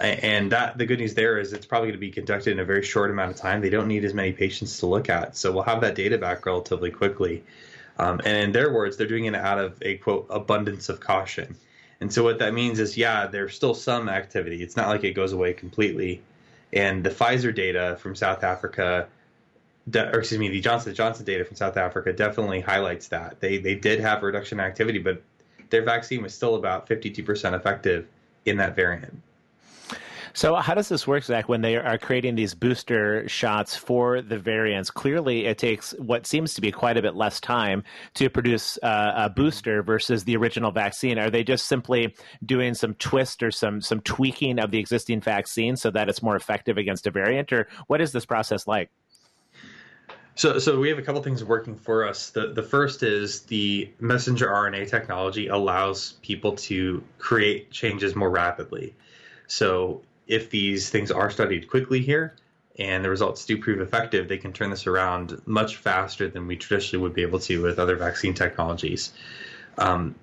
And 0.00 0.50
that 0.52 0.76
the 0.76 0.86
good 0.86 0.98
news 0.98 1.14
there 1.14 1.38
is 1.38 1.52
it's 1.52 1.66
probably 1.66 1.88
going 1.88 2.00
to 2.00 2.00
be 2.00 2.10
conducted 2.10 2.52
in 2.52 2.58
a 2.58 2.64
very 2.64 2.82
short 2.82 3.10
amount 3.10 3.30
of 3.30 3.36
time. 3.36 3.60
They 3.60 3.70
don't 3.70 3.86
need 3.86 4.04
as 4.04 4.12
many 4.12 4.32
patients 4.32 4.78
to 4.80 4.86
look 4.86 5.08
at, 5.08 5.36
so 5.36 5.52
we'll 5.52 5.62
have 5.62 5.80
that 5.82 5.94
data 5.94 6.18
back 6.18 6.46
relatively 6.46 6.90
quickly. 6.90 7.44
Um, 7.98 8.20
and 8.24 8.36
in 8.36 8.52
their 8.52 8.72
words, 8.72 8.96
they're 8.96 9.06
doing 9.06 9.26
it 9.26 9.34
out 9.36 9.58
of 9.58 9.78
a 9.82 9.96
quote 9.98 10.26
abundance 10.30 10.88
of 10.88 10.98
caution. 10.98 11.54
And 12.00 12.12
so 12.12 12.24
what 12.24 12.40
that 12.40 12.52
means 12.54 12.80
is, 12.80 12.96
yeah, 12.96 13.28
there's 13.28 13.54
still 13.54 13.74
some 13.74 14.08
activity. 14.08 14.62
It's 14.62 14.76
not 14.76 14.88
like 14.88 15.04
it 15.04 15.12
goes 15.12 15.32
away 15.32 15.52
completely. 15.52 16.22
And 16.72 17.04
the 17.04 17.10
Pfizer 17.10 17.54
data 17.54 17.96
from 18.00 18.16
South 18.16 18.42
Africa 18.42 19.06
or 19.94 20.20
excuse 20.20 20.38
me, 20.38 20.48
the 20.48 20.60
Johnson 20.60 20.94
Johnson 20.94 21.24
data 21.24 21.44
from 21.44 21.56
South 21.56 21.76
Africa 21.76 22.12
definitely 22.12 22.60
highlights 22.60 23.08
that 23.08 23.40
they 23.40 23.58
they 23.58 23.74
did 23.74 24.00
have 24.00 24.22
reduction 24.22 24.60
in 24.60 24.66
activity, 24.66 24.98
but 24.98 25.22
their 25.70 25.82
vaccine 25.82 26.22
was 26.22 26.34
still 26.34 26.54
about 26.54 26.88
52% 26.88 27.54
effective 27.54 28.06
in 28.44 28.58
that 28.58 28.76
variant. 28.76 29.20
So, 30.36 30.56
how 30.56 30.74
does 30.74 30.88
this 30.88 31.06
work, 31.06 31.22
Zach, 31.22 31.48
when 31.48 31.60
they 31.60 31.76
are 31.76 31.96
creating 31.96 32.34
these 32.34 32.54
booster 32.54 33.28
shots 33.28 33.76
for 33.76 34.20
the 34.20 34.36
variants? 34.36 34.90
Clearly, 34.90 35.46
it 35.46 35.58
takes 35.58 35.92
what 35.92 36.26
seems 36.26 36.54
to 36.54 36.60
be 36.60 36.72
quite 36.72 36.96
a 36.96 37.02
bit 37.02 37.14
less 37.14 37.40
time 37.40 37.84
to 38.14 38.28
produce 38.28 38.76
uh, 38.82 39.12
a 39.14 39.30
booster 39.30 39.80
versus 39.84 40.24
the 40.24 40.36
original 40.36 40.72
vaccine. 40.72 41.20
Are 41.20 41.30
they 41.30 41.44
just 41.44 41.66
simply 41.66 42.16
doing 42.44 42.74
some 42.74 42.94
twist 42.94 43.44
or 43.44 43.52
some, 43.52 43.80
some 43.80 44.00
tweaking 44.00 44.58
of 44.58 44.72
the 44.72 44.78
existing 44.78 45.20
vaccine 45.20 45.76
so 45.76 45.88
that 45.92 46.08
it's 46.08 46.20
more 46.20 46.34
effective 46.34 46.78
against 46.78 47.06
a 47.06 47.12
variant? 47.12 47.52
Or 47.52 47.68
what 47.86 48.00
is 48.00 48.10
this 48.10 48.26
process 48.26 48.66
like? 48.66 48.90
So, 50.36 50.58
so 50.58 50.80
we 50.80 50.88
have 50.88 50.98
a 50.98 51.02
couple 51.02 51.22
things 51.22 51.44
working 51.44 51.76
for 51.76 52.06
us. 52.06 52.30
The 52.30 52.48
the 52.52 52.62
first 52.62 53.02
is 53.02 53.42
the 53.42 53.90
messenger 54.00 54.48
RNA 54.48 54.88
technology 54.88 55.46
allows 55.46 56.14
people 56.22 56.56
to 56.56 57.02
create 57.18 57.70
changes 57.70 58.16
more 58.16 58.30
rapidly. 58.30 58.94
So 59.46 60.02
if 60.26 60.50
these 60.50 60.90
things 60.90 61.10
are 61.10 61.30
studied 61.30 61.68
quickly 61.68 62.00
here 62.00 62.34
and 62.78 63.04
the 63.04 63.10
results 63.10 63.44
do 63.44 63.56
prove 63.58 63.80
effective, 63.80 64.26
they 64.26 64.38
can 64.38 64.52
turn 64.52 64.70
this 64.70 64.86
around 64.86 65.40
much 65.46 65.76
faster 65.76 66.28
than 66.28 66.46
we 66.46 66.56
traditionally 66.56 67.02
would 67.02 67.14
be 67.14 67.22
able 67.22 67.38
to 67.40 67.62
with 67.62 67.78
other 67.78 67.96
vaccine 67.96 68.34
technologies. 68.34 69.12
Um, 69.78 70.14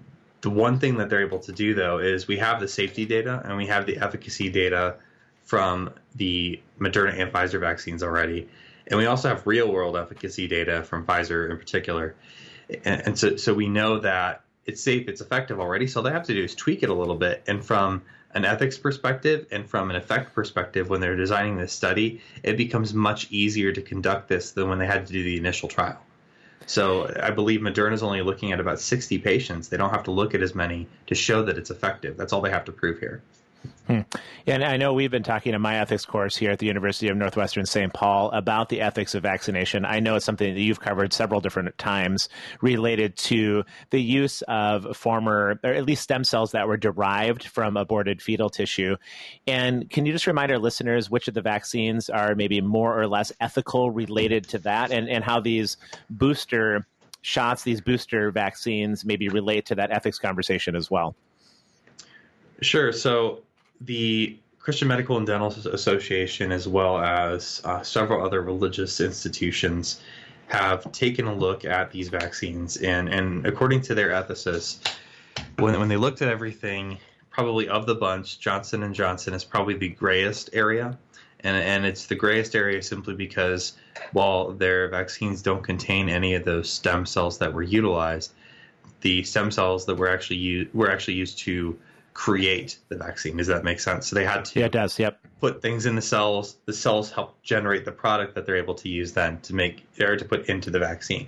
the 0.42 0.50
one 0.50 0.80
thing 0.80 0.98
that 0.98 1.10
they're 1.10 1.22
able 1.22 1.40
to 1.40 1.52
do, 1.52 1.74
though, 1.74 2.00
is 2.00 2.28
we 2.28 2.38
have 2.38 2.60
the 2.60 2.68
safety 2.68 3.06
data 3.06 3.42
and 3.46 3.56
we 3.56 3.68
have 3.68 3.86
the 3.86 3.98
efficacy 4.00 4.50
data 4.50 4.96
from 5.44 5.92
the 6.16 6.60
Moderna 6.80 7.20
and 7.20 7.32
Pfizer 7.32 7.60
vaccines 7.60 8.04
already. 8.04 8.50
And 8.92 8.98
we 8.98 9.06
also 9.06 9.30
have 9.30 9.48
real 9.48 9.72
world 9.72 9.96
efficacy 9.96 10.48
data 10.48 10.84
from 10.84 11.06
Pfizer 11.06 11.50
in 11.50 11.58
particular. 11.58 12.14
And, 12.84 13.02
and 13.08 13.18
so, 13.18 13.38
so 13.38 13.54
we 13.54 13.70
know 13.70 14.00
that 14.00 14.44
it's 14.66 14.84
safe, 14.84 15.08
it's 15.08 15.22
effective 15.22 15.62
already. 15.62 15.88
So 15.88 16.02
all 16.02 16.04
they 16.04 16.12
have 16.12 16.26
to 16.28 16.34
do 16.34 16.44
is 16.44 16.54
tweak 16.54 16.84
it 16.84 16.90
a 16.90 16.94
little 16.94 17.16
bit. 17.16 17.42
And 17.48 17.64
from 17.64 18.02
an 18.34 18.44
ethics 18.44 18.78
perspective 18.78 19.48
and 19.50 19.68
from 19.68 19.90
an 19.90 19.96
effect 19.96 20.36
perspective, 20.36 20.90
when 20.90 21.00
they're 21.00 21.16
designing 21.16 21.58
this 21.58 21.72
study, 21.72 22.22
it 22.44 22.58
becomes 22.58 22.94
much 22.94 23.32
easier 23.32 23.72
to 23.72 23.82
conduct 23.82 24.28
this 24.28 24.52
than 24.52 24.68
when 24.68 24.78
they 24.78 24.86
had 24.86 25.08
to 25.08 25.14
do 25.14 25.24
the 25.24 25.38
initial 25.38 25.70
trial. 25.70 26.00
So 26.68 27.12
I 27.22 27.32
believe 27.32 27.62
Moderna 27.62 27.94
is 27.94 28.04
only 28.04 28.22
looking 28.22 28.52
at 28.52 28.60
about 28.60 28.80
60 28.80 29.18
patients. 29.20 29.70
They 29.70 29.78
don't 29.78 29.90
have 29.90 30.04
to 30.04 30.12
look 30.12 30.36
at 30.36 30.42
as 30.42 30.54
many 30.54 30.88
to 31.08 31.16
show 31.16 31.44
that 31.44 31.58
it's 31.58 31.72
effective. 31.72 32.18
That's 32.18 32.34
all 32.34 32.42
they 32.42 32.52
have 32.52 32.66
to 32.66 32.72
prove 32.72 33.00
here. 33.00 33.24
Hmm. 33.88 34.02
And 34.48 34.64
I 34.64 34.78
know 34.78 34.94
we've 34.94 35.12
been 35.12 35.24
talking 35.24 35.54
in 35.54 35.62
my 35.62 35.80
ethics 35.80 36.06
course 36.06 36.36
here 36.36 36.52
at 36.52 36.60
the 36.60 36.66
University 36.66 37.10
of 37.10 37.18
Northwestern 37.18 37.66
St. 37.66 37.94
Paul 37.94 38.32
about 38.32 38.70
the 38.70 38.82
ethics 38.82 39.14
of 39.16 39.24
vaccination. 39.24 39.86
I 39.86 40.00
know 40.00 40.16
it's 40.16 40.26
something 40.26 40.54
that 40.54 40.62
you've 40.62 40.80
covered 40.80 41.14
several 41.14 41.42
different 41.42 41.78
times 41.78 42.30
related 42.62 43.16
to 43.18 43.64
the 43.90 44.02
use 44.02 44.42
of 44.44 44.96
former, 44.96 45.60
or 45.64 45.74
at 45.74 45.86
least 45.86 46.04
stem 46.04 46.24
cells 46.24 46.52
that 46.52 46.68
were 46.68 46.78
derived 46.78 47.44
from 47.44 47.78
aborted 47.78 48.22
fetal 48.22 48.50
tissue. 48.50 48.96
And 49.46 49.90
can 49.90 50.06
you 50.06 50.14
just 50.14 50.28
remind 50.28 50.52
our 50.52 50.60
listeners 50.60 51.10
which 51.10 51.28
of 51.28 51.34
the 51.34 51.42
vaccines 51.42 52.10
are 52.10 52.34
maybe 52.34 52.62
more 52.62 53.00
or 53.00 53.08
less 53.08 53.32
ethical 53.42 53.92
related 53.92 54.48
to 54.50 54.60
that 54.60 54.92
and, 54.92 55.10
and 55.10 55.24
how 55.24 55.40
these 55.40 55.78
booster 56.10 56.88
shots, 57.22 57.64
these 57.64 57.82
booster 57.82 58.32
vaccines 58.32 59.06
maybe 59.06 59.30
relate 59.30 59.66
to 59.68 59.76
that 59.76 59.92
ethics 59.92 60.18
conversation 60.18 60.76
as 60.76 60.90
well? 60.90 61.16
Sure. 62.62 62.92
So 62.92 63.42
the 63.86 64.38
Christian 64.60 64.88
Medical 64.88 65.18
and 65.18 65.26
Dental 65.26 65.48
Association, 65.48 66.52
as 66.52 66.68
well 66.68 67.00
as 67.00 67.62
uh, 67.66 67.82
several 67.82 68.24
other 68.24 68.42
religious 68.42 69.00
institutions, 69.02 70.02
have 70.48 70.92
taken 70.92 71.26
a 71.26 71.34
look 71.34 71.66
at 71.66 71.92
these 71.92 72.10
vaccines, 72.10 72.78
and 72.78 73.10
and 73.10 73.46
according 73.48 73.82
to 73.82 73.96
their 73.96 74.10
ethicists, 74.10 74.88
when 75.58 75.80
when 75.80 75.88
they 75.88 75.98
looked 75.98 76.22
at 76.22 76.30
everything, 76.30 76.98
probably 77.32 77.68
of 77.70 77.86
the 77.86 77.96
bunch, 77.96 78.40
Johnson 78.40 78.84
and 78.84 78.94
Johnson 78.94 79.34
is 79.34 79.44
probably 79.44 79.76
the 79.76 79.90
grayest 79.90 80.50
area, 80.54 80.98
and 81.40 81.56
and 81.58 81.86
it's 81.86 82.06
the 82.06 82.16
grayest 82.16 82.56
area 82.56 82.84
simply 82.84 83.16
because 83.16 83.74
while 84.12 84.52
their 84.52 84.90
vaccines 84.90 85.42
don't 85.42 85.64
contain 85.64 86.10
any 86.10 86.36
of 86.36 86.46
those 86.46 86.70
stem 86.70 87.06
cells 87.06 87.40
that 87.40 87.54
were 87.54 87.64
utilized, 87.64 88.34
the 89.00 89.24
stem 89.24 89.50
cells 89.50 89.86
that 89.86 89.96
were 89.96 90.10
actually 90.10 90.38
used 90.38 90.74
were 90.74 90.92
actually 90.92 91.16
used 91.16 91.40
to 91.40 91.80
create 92.14 92.78
the 92.90 92.98
vaccine. 92.98 93.38
Does 93.38 93.48
that 93.48 93.64
make 93.64 93.80
sense? 93.80 94.08
So 94.08 94.16
they 94.16 94.26
had 94.26 94.46
to 94.46 94.60
Yeah, 94.60 94.66
it 94.66 94.72
does. 94.72 95.00
Yep. 95.00 95.20
put 95.40 95.62
things 95.62 95.86
in 95.86 95.96
the 95.96 96.02
cells. 96.02 96.58
The 96.66 96.74
cells 96.74 97.12
help 97.12 97.42
generate 97.42 97.86
the 97.86 97.92
product 97.92 98.36
that 98.36 98.46
they're 98.46 98.58
able 98.58 98.76
to 98.76 98.90
use 98.90 99.14
then 99.14 99.40
to 99.42 99.56
make 99.56 99.86
or 100.00 100.18
to 100.18 100.26
put 100.26 100.48
into 100.48 100.70
the 100.70 100.80
vaccine. 100.80 101.28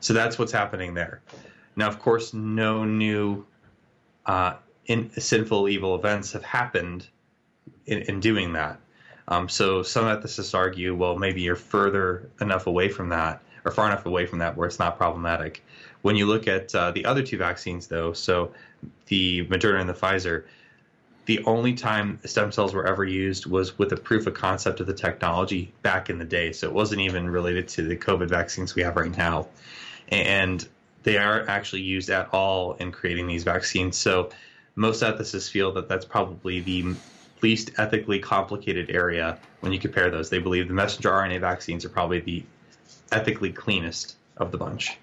So 0.00 0.12
that's 0.14 0.38
what's 0.38 0.52
happening 0.52 0.94
there. 0.94 1.20
Now, 1.76 1.88
of 1.88 1.98
course, 1.98 2.34
no 2.34 2.84
new 2.84 3.44
uh, 4.26 4.54
in, 4.86 5.10
sinful, 5.10 5.68
evil 5.68 5.94
events 5.94 6.32
have 6.32 6.42
happened 6.42 7.06
in, 7.86 8.02
in 8.02 8.20
doing 8.20 8.52
that. 8.54 8.80
Um, 9.28 9.48
so 9.48 9.82
some 9.82 10.04
ethicists 10.04 10.54
argue, 10.54 10.94
well, 10.94 11.16
maybe 11.16 11.42
you're 11.42 11.56
further 11.56 12.30
enough 12.40 12.66
away 12.66 12.88
from 12.88 13.10
that, 13.10 13.42
or 13.64 13.70
far 13.70 13.86
enough 13.86 14.06
away 14.06 14.26
from 14.26 14.38
that, 14.38 14.56
where 14.56 14.66
it's 14.66 14.78
not 14.78 14.96
problematic. 14.96 15.62
When 16.02 16.16
you 16.16 16.26
look 16.26 16.48
at 16.48 16.74
uh, 16.74 16.90
the 16.92 17.04
other 17.04 17.22
two 17.22 17.36
vaccines, 17.36 17.86
though, 17.86 18.12
so 18.12 18.52
the 19.06 19.46
Moderna 19.46 19.80
and 19.80 19.88
the 19.88 19.94
Pfizer, 19.94 20.44
the 21.26 21.44
only 21.44 21.74
time 21.74 22.18
stem 22.24 22.52
cells 22.52 22.72
were 22.72 22.86
ever 22.86 23.04
used 23.04 23.46
was 23.46 23.78
with 23.78 23.92
a 23.92 23.96
proof 23.96 24.26
of 24.26 24.34
concept 24.34 24.80
of 24.80 24.86
the 24.86 24.94
technology 24.94 25.72
back 25.82 26.08
in 26.08 26.18
the 26.18 26.24
day. 26.24 26.52
So 26.52 26.66
it 26.66 26.72
wasn't 26.72 27.02
even 27.02 27.28
related 27.28 27.68
to 27.68 27.82
the 27.82 27.96
COVID 27.96 28.28
vaccines 28.28 28.74
we 28.74 28.82
have 28.82 28.96
right 28.96 29.14
now. 29.14 29.48
And 30.08 30.66
they 31.02 31.18
aren't 31.18 31.48
actually 31.48 31.82
used 31.82 32.08
at 32.08 32.32
all 32.32 32.74
in 32.74 32.92
creating 32.92 33.26
these 33.26 33.44
vaccines. 33.44 33.96
So 33.96 34.30
most 34.74 35.02
ethicists 35.02 35.50
feel 35.50 35.72
that 35.72 35.88
that's 35.88 36.06
probably 36.06 36.60
the 36.60 36.94
least 37.42 37.72
ethically 37.76 38.18
complicated 38.18 38.90
area 38.90 39.38
when 39.60 39.72
you 39.72 39.78
compare 39.78 40.10
those. 40.10 40.30
They 40.30 40.38
believe 40.38 40.68
the 40.68 40.74
messenger 40.74 41.10
RNA 41.10 41.40
vaccines 41.40 41.84
are 41.84 41.88
probably 41.88 42.20
the 42.20 42.42
ethically 43.12 43.52
cleanest 43.52 44.16
of 44.36 44.50
the 44.50 44.58
bunch. 44.58 44.96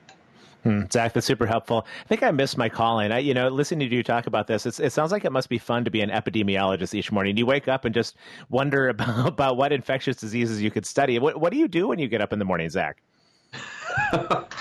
Hmm, 0.66 0.82
Zach, 0.92 1.14
that's 1.14 1.28
super 1.28 1.46
helpful. 1.46 1.86
I 2.06 2.08
think 2.08 2.24
I 2.24 2.32
missed 2.32 2.58
my 2.58 2.70
calling. 2.70 3.12
I, 3.12 3.20
you 3.20 3.36
know, 3.36 3.50
listening 3.50 3.88
to 3.88 3.96
you 3.96 4.02
talk 4.02 4.26
about 4.26 4.48
this, 4.48 4.66
it 4.66 4.92
sounds 4.92 5.12
like 5.12 5.24
it 5.24 5.32
must 5.32 5.48
be 5.48 5.60
fun 5.60 5.86
to 5.86 5.92
be 5.92 6.02
an 6.02 6.10
epidemiologist 6.10 6.96
each 6.96 7.12
morning. 7.12 7.38
You 7.38 7.46
wake 7.46 7.68
up 7.68 7.86
and 7.86 7.94
just 7.94 8.16
wonder 8.50 8.90
about, 8.90 9.28
about 9.28 9.58
what 9.58 9.72
infectious 9.72 10.18
diseases 10.18 10.64
you 10.64 10.72
could 10.72 10.88
study. 10.88 11.20
What, 11.20 11.40
what 11.40 11.52
do 11.52 11.60
you 11.60 11.68
do 11.68 11.88
when 11.88 12.00
you 12.00 12.08
get 12.08 12.20
up 12.20 12.34
in 12.34 12.40
the 12.40 12.46
morning, 12.46 12.70
Zach? 12.70 12.98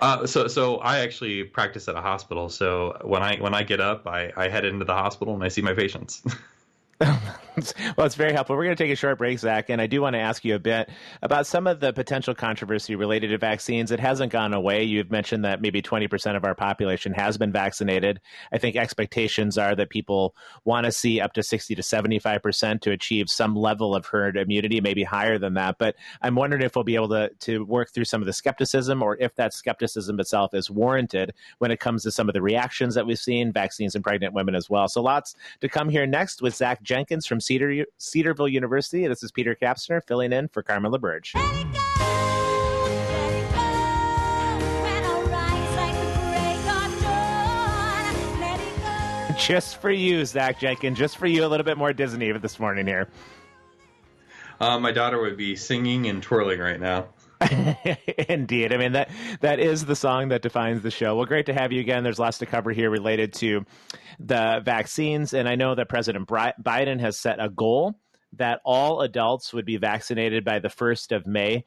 Uh, 0.00 0.26
so, 0.26 0.48
so 0.48 0.78
I 0.78 1.00
actually 1.00 1.44
practice 1.44 1.86
at 1.86 1.94
a 1.94 2.00
hospital. 2.00 2.48
So 2.48 2.96
when 3.04 3.22
I 3.22 3.36
when 3.36 3.52
I 3.52 3.62
get 3.62 3.82
up, 3.82 4.06
I, 4.06 4.32
I 4.34 4.48
head 4.48 4.64
into 4.64 4.86
the 4.86 4.94
hospital 4.94 5.34
and 5.34 5.44
I 5.44 5.48
see 5.48 5.60
my 5.60 5.74
patients. 5.74 6.22
well, 7.00 8.06
it's 8.06 8.14
very 8.14 8.32
helpful. 8.32 8.56
We're 8.56 8.64
going 8.64 8.76
to 8.76 8.82
take 8.82 8.92
a 8.92 8.96
short 8.96 9.18
break, 9.18 9.38
Zach, 9.38 9.70
and 9.70 9.80
I 9.80 9.86
do 9.86 10.02
want 10.02 10.14
to 10.14 10.20
ask 10.20 10.44
you 10.44 10.54
a 10.54 10.58
bit 10.58 10.90
about 11.22 11.46
some 11.46 11.66
of 11.66 11.80
the 11.80 11.92
potential 11.92 12.34
controversy 12.34 12.94
related 12.94 13.28
to 13.28 13.38
vaccines. 13.38 13.90
It 13.90 14.00
hasn't 14.00 14.32
gone 14.32 14.52
away. 14.52 14.84
You've 14.84 15.10
mentioned 15.10 15.44
that 15.44 15.62
maybe 15.62 15.80
20% 15.80 16.36
of 16.36 16.44
our 16.44 16.54
population 16.54 17.12
has 17.14 17.38
been 17.38 17.52
vaccinated. 17.52 18.20
I 18.52 18.58
think 18.58 18.76
expectations 18.76 19.56
are 19.56 19.74
that 19.76 19.88
people 19.88 20.34
want 20.64 20.84
to 20.84 20.92
see 20.92 21.20
up 21.20 21.32
to 21.34 21.42
60 21.42 21.74
to 21.74 21.82
75% 21.82 22.80
to 22.82 22.90
achieve 22.90 23.30
some 23.30 23.54
level 23.56 23.94
of 23.94 24.06
herd 24.06 24.36
immunity, 24.36 24.80
maybe 24.80 25.02
higher 25.02 25.38
than 25.38 25.54
that. 25.54 25.76
But 25.78 25.96
I'm 26.20 26.34
wondering 26.34 26.62
if 26.62 26.76
we'll 26.76 26.84
be 26.84 26.96
able 26.96 27.08
to, 27.08 27.30
to 27.40 27.64
work 27.64 27.92
through 27.92 28.04
some 28.04 28.20
of 28.20 28.26
the 28.26 28.32
skepticism 28.34 29.02
or 29.02 29.16
if 29.18 29.34
that 29.36 29.54
skepticism 29.54 30.20
itself 30.20 30.52
is 30.54 30.70
warranted 30.70 31.32
when 31.58 31.70
it 31.70 31.80
comes 31.80 32.02
to 32.02 32.10
some 32.10 32.28
of 32.28 32.34
the 32.34 32.42
reactions 32.42 32.94
that 32.94 33.06
we've 33.06 33.18
seen, 33.18 33.52
vaccines 33.52 33.94
in 33.94 34.02
pregnant 34.02 34.34
women 34.34 34.54
as 34.54 34.68
well. 34.68 34.86
So 34.86 35.02
lots 35.02 35.34
to 35.60 35.68
come 35.68 35.88
here 35.88 36.06
next 36.06 36.42
with 36.42 36.54
Zach 36.54 36.82
Jenkins 36.90 37.24
from 37.24 37.40
Cedar, 37.40 37.86
Cedarville 37.98 38.48
University. 38.48 39.06
This 39.06 39.22
is 39.22 39.30
Peter 39.30 39.54
Kapsner 39.54 40.02
filling 40.04 40.32
in 40.32 40.48
for 40.48 40.60
Carmen 40.60 40.90
LaBerge. 40.90 41.36
Let 41.36 41.44
it 41.44 41.72
go, 41.72 41.78
let 42.82 43.30
it 43.30 43.46
go. 43.52 43.60
When 44.82 45.04
I 45.04 45.22
rise 45.30 45.76
like 45.76 45.94
the 46.02 46.10
break 46.26 46.66
of 46.74 46.90
dawn, 47.00 48.40
let 48.40 48.58
it 48.58 48.74
go. 49.28 49.38
Just 49.38 49.80
for 49.80 49.92
you, 49.92 50.24
Zach 50.24 50.58
Jenkins. 50.58 50.98
Just 50.98 51.16
for 51.16 51.28
you, 51.28 51.44
a 51.44 51.46
little 51.46 51.62
bit 51.62 51.78
more 51.78 51.92
Disney 51.92 52.32
this 52.32 52.58
morning 52.58 52.88
here. 52.88 53.06
uh, 54.58 54.80
my 54.80 54.90
daughter 54.90 55.20
would 55.20 55.36
be 55.36 55.54
singing 55.54 56.08
and 56.08 56.20
twirling 56.20 56.58
right 56.58 56.80
now. 56.80 57.06
Indeed. 58.28 58.72
I 58.72 58.76
mean 58.76 58.92
that 58.92 59.10
that 59.40 59.58
is 59.58 59.84
the 59.84 59.96
song 59.96 60.28
that 60.28 60.42
defines 60.42 60.82
the 60.82 60.90
show. 60.90 61.16
Well, 61.16 61.26
great 61.26 61.46
to 61.46 61.54
have 61.54 61.72
you 61.72 61.80
again. 61.80 62.04
There's 62.04 62.18
lots 62.18 62.38
to 62.38 62.46
cover 62.46 62.70
here 62.70 62.90
related 62.90 63.32
to 63.34 63.64
the 64.18 64.60
vaccines, 64.64 65.34
and 65.34 65.48
I 65.48 65.54
know 65.56 65.74
that 65.74 65.88
President 65.88 66.28
Biden 66.28 67.00
has 67.00 67.18
set 67.18 67.42
a 67.42 67.48
goal 67.48 67.96
that 68.34 68.60
all 68.64 69.00
adults 69.00 69.52
would 69.52 69.64
be 69.64 69.76
vaccinated 69.76 70.44
by 70.44 70.58
the 70.58 70.68
first 70.68 71.12
of 71.12 71.26
May. 71.26 71.64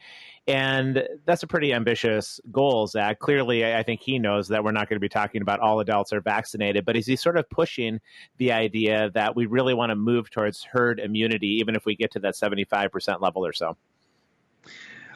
And 0.48 1.08
that's 1.26 1.44
a 1.44 1.48
pretty 1.48 1.74
ambitious 1.74 2.40
goal, 2.52 2.88
Zach. 2.88 3.20
Clearly, 3.20 3.66
I 3.66 3.84
think 3.84 4.02
he 4.02 4.20
knows 4.20 4.48
that 4.50 4.64
we're 4.64 4.72
not 4.72 4.90
going 4.90 4.98
to 4.98 5.02
be 5.02 5.10
talking 5.10 5.42
about 5.42 5.60
all 5.60 5.80
adults 5.80 6.12
are 6.14 6.22
vaccinated, 6.22 6.86
but 6.86 6.96
is 6.96 7.06
he 7.06 7.16
sort 7.16 7.38
of 7.38 7.50
pushing 7.50 8.00
the 8.38 8.52
idea 8.52 9.10
that 9.14 9.36
we 9.36 9.46
really 9.46 9.74
want 9.74 9.90
to 9.90 9.96
move 9.96 10.30
towards 10.30 10.64
herd 10.64 11.00
immunity, 11.00 11.48
even 11.60 11.76
if 11.76 11.86
we 11.86 11.96
get 11.96 12.12
to 12.12 12.20
that 12.20 12.36
75% 12.36 13.22
level 13.22 13.46
or 13.46 13.54
so? 13.54 13.78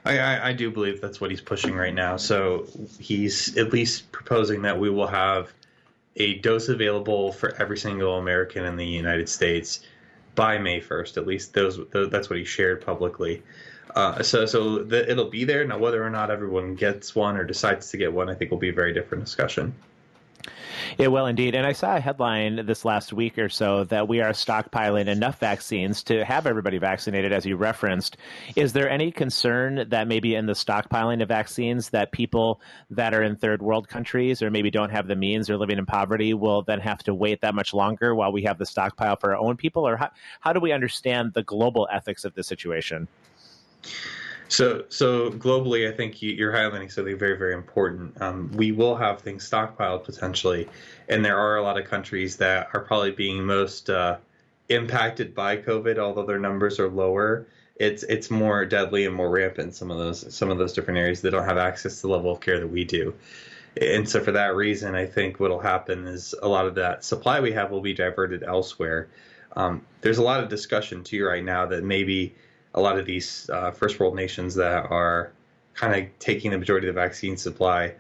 I, 0.08 0.18
I, 0.20 0.48
I 0.50 0.54
do 0.54 0.72
believe 0.72 1.02
that's 1.02 1.20
what 1.20 1.30
he's 1.30 1.42
pushing 1.42 1.76
right 1.76 1.94
now. 1.94 2.18
So 2.18 2.68
he's 3.00 3.58
at 3.58 3.74
least 3.74 4.12
proposing 4.12 4.62
that 4.62 4.80
we 4.80 4.90
will 4.90 5.08
have 5.08 5.52
a 6.16 6.36
dose 6.36 6.70
available 6.70 7.32
for 7.32 7.54
every 7.62 7.78
single 7.78 8.18
American 8.18 8.66
in 8.66 8.76
the 8.76 8.86
United 8.86 9.30
States 9.30 9.82
by 10.36 10.58
May 10.58 10.80
1st. 10.80 11.18
At 11.18 11.28
least 11.28 11.54
those 11.54 11.80
that's 11.92 12.30
what 12.30 12.40
he 12.40 12.46
shared 12.46 12.86
publicly. 12.86 13.44
Uh, 13.96 14.22
so 14.22 14.46
so 14.46 14.84
the, 14.84 15.10
it'll 15.10 15.30
be 15.30 15.44
there 15.44 15.66
now. 15.66 15.78
Whether 15.78 16.04
or 16.04 16.10
not 16.10 16.32
everyone 16.32 16.76
gets 16.76 17.16
one 17.16 17.38
or 17.38 17.44
decides 17.44 17.92
to 17.92 17.98
get 17.98 18.14
one, 18.14 18.30
I 18.30 18.36
think 18.36 18.52
will 18.52 18.58
be 18.58 18.70
a 18.70 18.74
very 18.74 18.94
different 18.94 19.26
discussion. 19.26 19.74
It 20.98 21.10
will 21.10 21.26
indeed. 21.26 21.56
And 21.56 21.66
I 21.66 21.74
saw 21.74 21.96
a 21.96 22.00
headline 22.00 22.66
this 22.66 22.86
last 22.86 23.14
week 23.14 23.38
or 23.38 23.50
so 23.50 23.84
that 23.86 24.08
we 24.08 24.22
are 24.22 24.32
stockpiling 24.32 25.08
enough 25.08 25.40
vaccines 25.40 26.04
to 26.04 26.24
have 26.26 26.48
everybody 26.48 26.78
vaccinated, 26.78 27.32
as 27.32 27.46
you 27.46 27.56
referenced. 27.56 28.18
Is 28.56 28.74
there 28.74 28.90
any 28.90 29.12
concern 29.12 29.86
that 29.90 30.08
maybe 30.08 30.36
in 30.36 30.46
the 30.46 30.54
stockpiling 30.54 31.22
of 31.22 31.28
vaccines 31.28 31.90
that 31.90 32.12
people 32.12 32.62
that 32.90 33.14
are 33.14 33.24
in 33.24 33.36
third 33.36 33.62
world 33.62 33.88
countries 33.88 34.42
or 34.42 34.50
maybe 34.50 34.72
don't 34.72 34.92
have 34.92 35.08
the 35.08 35.16
means 35.16 35.50
or 35.50 35.58
living 35.58 35.78
in 35.78 35.86
poverty 35.86 36.34
will 36.34 36.62
then 36.64 36.80
have 36.80 37.04
to 37.04 37.14
wait 37.14 37.42
that 37.42 37.56
much 37.56 37.74
longer 37.74 38.16
while 38.16 38.32
we 38.32 38.44
have 38.44 38.58
the 38.58 38.66
stockpile 38.66 39.16
for 39.16 39.34
our 39.34 39.40
own 39.40 39.58
people? 39.58 39.88
Or 39.88 39.98
how, 39.98 40.12
how 40.40 40.54
do 40.54 40.60
we 40.60 40.72
understand 40.72 41.34
the 41.34 41.44
global 41.44 41.88
ethics 41.92 42.26
of 42.26 42.34
this 42.34 42.48
situation? 42.48 43.08
So, 44.50 44.86
so 44.90 45.30
globally, 45.32 45.92
I 45.92 45.92
think 45.96 46.22
you- 46.22 46.34
you're 46.34 46.54
highlighting 46.54 46.92
something 46.92 47.18
very, 47.18 47.38
very 47.38 47.54
important. 47.54 48.20
Um, 48.22 48.52
we 48.54 48.72
will 48.72 48.96
have 48.96 49.20
things 49.20 49.50
stockpiled 49.50 50.06
potentially, 50.06 50.70
and 51.10 51.24
there 51.24 51.38
are 51.38 51.58
a 51.58 51.62
lot 51.62 51.78
of 51.78 51.86
countries 51.86 52.38
that 52.38 52.70
are 52.74 52.80
probably 52.80 53.12
being 53.12 53.44
most 53.44 53.90
uh, 53.90 54.18
impacted 54.70 55.34
by 55.36 55.58
COVID, 55.58 55.98
although 55.98 56.26
their 56.26 56.40
numbers 56.40 56.80
are 56.80 56.90
lower. 56.90 57.46
It's 57.76 58.04
it's 58.04 58.32
more 58.32 58.66
deadly 58.66 59.06
and 59.06 59.14
more 59.14 59.30
rampant. 59.30 59.68
in 59.68 59.74
Some 59.74 59.92
of 59.92 59.98
those 59.98 60.34
some 60.34 60.50
of 60.50 60.58
those 60.58 60.74
different 60.74 60.98
areas 60.98 61.22
that 61.22 61.32
don't 61.32 61.46
have 61.46 61.58
access 61.58 61.98
to 62.02 62.08
the 62.08 62.14
level 62.14 62.32
of 62.32 62.40
care 62.40 62.60
that 62.60 62.68
we 62.68 62.84
do, 62.86 63.14
and 63.80 64.08
so 64.10 64.20
for 64.22 64.32
that 64.32 64.56
reason, 64.56 64.96
I 64.96 65.06
think 65.06 65.40
what'll 65.40 65.60
happen 65.60 66.08
is 66.08 66.34
a 66.42 66.48
lot 66.48 66.66
of 66.66 66.76
that 66.76 67.04
supply 67.04 67.40
we 67.40 67.52
have 67.52 67.70
will 67.70 67.82
be 67.82 67.94
diverted 67.94 68.44
elsewhere. 68.44 69.08
Um, 69.56 69.82
there's 70.02 70.18
a 70.18 70.24
lot 70.24 70.42
of 70.42 70.50
discussion 70.50 71.04
too 71.04 71.26
right 71.26 71.44
now 71.44 71.66
that 71.68 71.84
maybe 71.84 72.34
a 72.78 72.80
lot 72.80 72.98
of 73.00 73.06
these 73.06 73.50
uh, 73.50 73.72
first 73.72 74.00
world 74.00 74.16
nations 74.16 74.54
that 74.56 74.86
are 74.92 75.32
kind 75.74 75.94
of 75.96 76.20
taking 76.20 76.52
the 76.52 76.58
majority 76.58 76.88
of 76.88 76.94
the 76.94 77.02
vaccine 77.02 77.36
supply, 77.36 77.94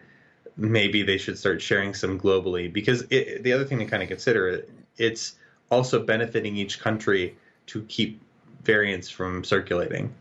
maybe 0.55 1.01
they 1.01 1.17
should 1.17 1.37
start 1.37 1.61
sharing 1.61 1.93
some 1.95 2.19
globally. 2.19 2.71
Because 2.71 3.03
it, 3.09 3.43
the 3.43 3.53
other 3.53 3.65
thing 3.65 3.79
to 3.79 3.85
kind 3.85 4.03
of 4.03 4.09
consider, 4.09 4.63
it's 4.97 5.35
also 5.71 6.03
benefiting 6.03 6.55
each 6.55 6.79
country 6.79 7.35
to 7.67 7.81
keep 7.83 8.21
variants 8.63 9.09
from 9.09 9.43
circulating, 9.43 10.13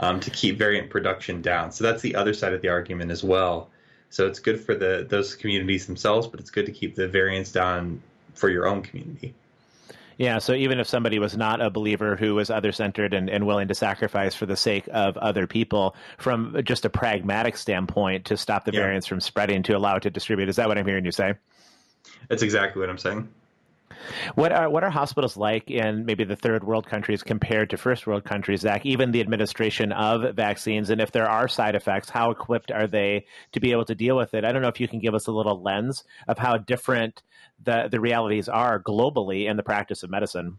um, 0.00 0.20
to 0.20 0.30
keep 0.30 0.58
variant 0.58 0.90
production 0.90 1.40
down. 1.40 1.72
So 1.72 1.82
that's 1.82 2.02
the 2.02 2.14
other 2.16 2.34
side 2.34 2.52
of 2.52 2.60
the 2.60 2.68
argument 2.68 3.10
as 3.10 3.24
well. 3.24 3.70
So 4.10 4.26
it's 4.26 4.38
good 4.38 4.60
for 4.60 4.74
the 4.74 5.06
those 5.08 5.34
communities 5.34 5.86
themselves, 5.86 6.26
but 6.26 6.38
it's 6.38 6.50
good 6.50 6.66
to 6.66 6.72
keep 6.72 6.94
the 6.94 7.08
variants 7.08 7.50
down 7.50 8.02
for 8.34 8.50
your 8.50 8.66
own 8.66 8.82
community. 8.82 9.34
Yeah, 10.18 10.38
so 10.38 10.54
even 10.54 10.80
if 10.80 10.88
somebody 10.88 11.18
was 11.18 11.36
not 11.36 11.60
a 11.60 11.68
believer 11.68 12.16
who 12.16 12.34
was 12.34 12.48
other 12.50 12.72
centered 12.72 13.12
and, 13.12 13.28
and 13.28 13.46
willing 13.46 13.68
to 13.68 13.74
sacrifice 13.74 14.34
for 14.34 14.46
the 14.46 14.56
sake 14.56 14.88
of 14.92 15.16
other 15.18 15.46
people, 15.46 15.94
from 16.16 16.56
just 16.64 16.86
a 16.86 16.90
pragmatic 16.90 17.56
standpoint, 17.56 18.24
to 18.26 18.36
stop 18.36 18.64
the 18.64 18.72
Yeah. 18.72 18.80
variants 18.80 19.06
from 19.06 19.20
spreading, 19.20 19.62
to 19.64 19.74
allow 19.74 19.96
it 19.96 20.00
to 20.04 20.10
distribute, 20.10 20.48
is 20.48 20.56
that 20.56 20.68
what 20.68 20.78
I'm 20.78 20.86
hearing 20.86 21.04
you 21.04 21.12
say? 21.12 21.34
That's 22.28 22.42
exactly 22.42 22.80
what 22.80 22.88
I'm 22.88 22.98
saying. 22.98 23.28
What 24.34 24.52
are 24.52 24.68
what 24.68 24.84
are 24.84 24.90
hospitals 24.90 25.36
like 25.36 25.70
in 25.70 26.04
maybe 26.04 26.24
the 26.24 26.36
third 26.36 26.64
world 26.64 26.86
countries 26.86 27.22
compared 27.22 27.70
to 27.70 27.76
first 27.76 28.06
world 28.06 28.24
countries, 28.24 28.60
Zach? 28.60 28.84
Even 28.84 29.12
the 29.12 29.20
administration 29.20 29.92
of 29.92 30.34
vaccines, 30.34 30.90
and 30.90 31.00
if 31.00 31.12
there 31.12 31.28
are 31.28 31.48
side 31.48 31.74
effects, 31.74 32.10
how 32.10 32.30
equipped 32.30 32.70
are 32.70 32.86
they 32.86 33.26
to 33.52 33.60
be 33.60 33.72
able 33.72 33.84
to 33.84 33.94
deal 33.94 34.16
with 34.16 34.34
it? 34.34 34.44
I 34.44 34.52
don't 34.52 34.62
know 34.62 34.68
if 34.68 34.80
you 34.80 34.88
can 34.88 34.98
give 34.98 35.14
us 35.14 35.26
a 35.26 35.32
little 35.32 35.62
lens 35.62 36.04
of 36.28 36.38
how 36.38 36.56
different 36.58 37.22
the 37.64 37.88
the 37.90 38.00
realities 38.00 38.48
are 38.48 38.82
globally 38.82 39.48
in 39.48 39.56
the 39.56 39.62
practice 39.62 40.02
of 40.02 40.10
medicine. 40.10 40.58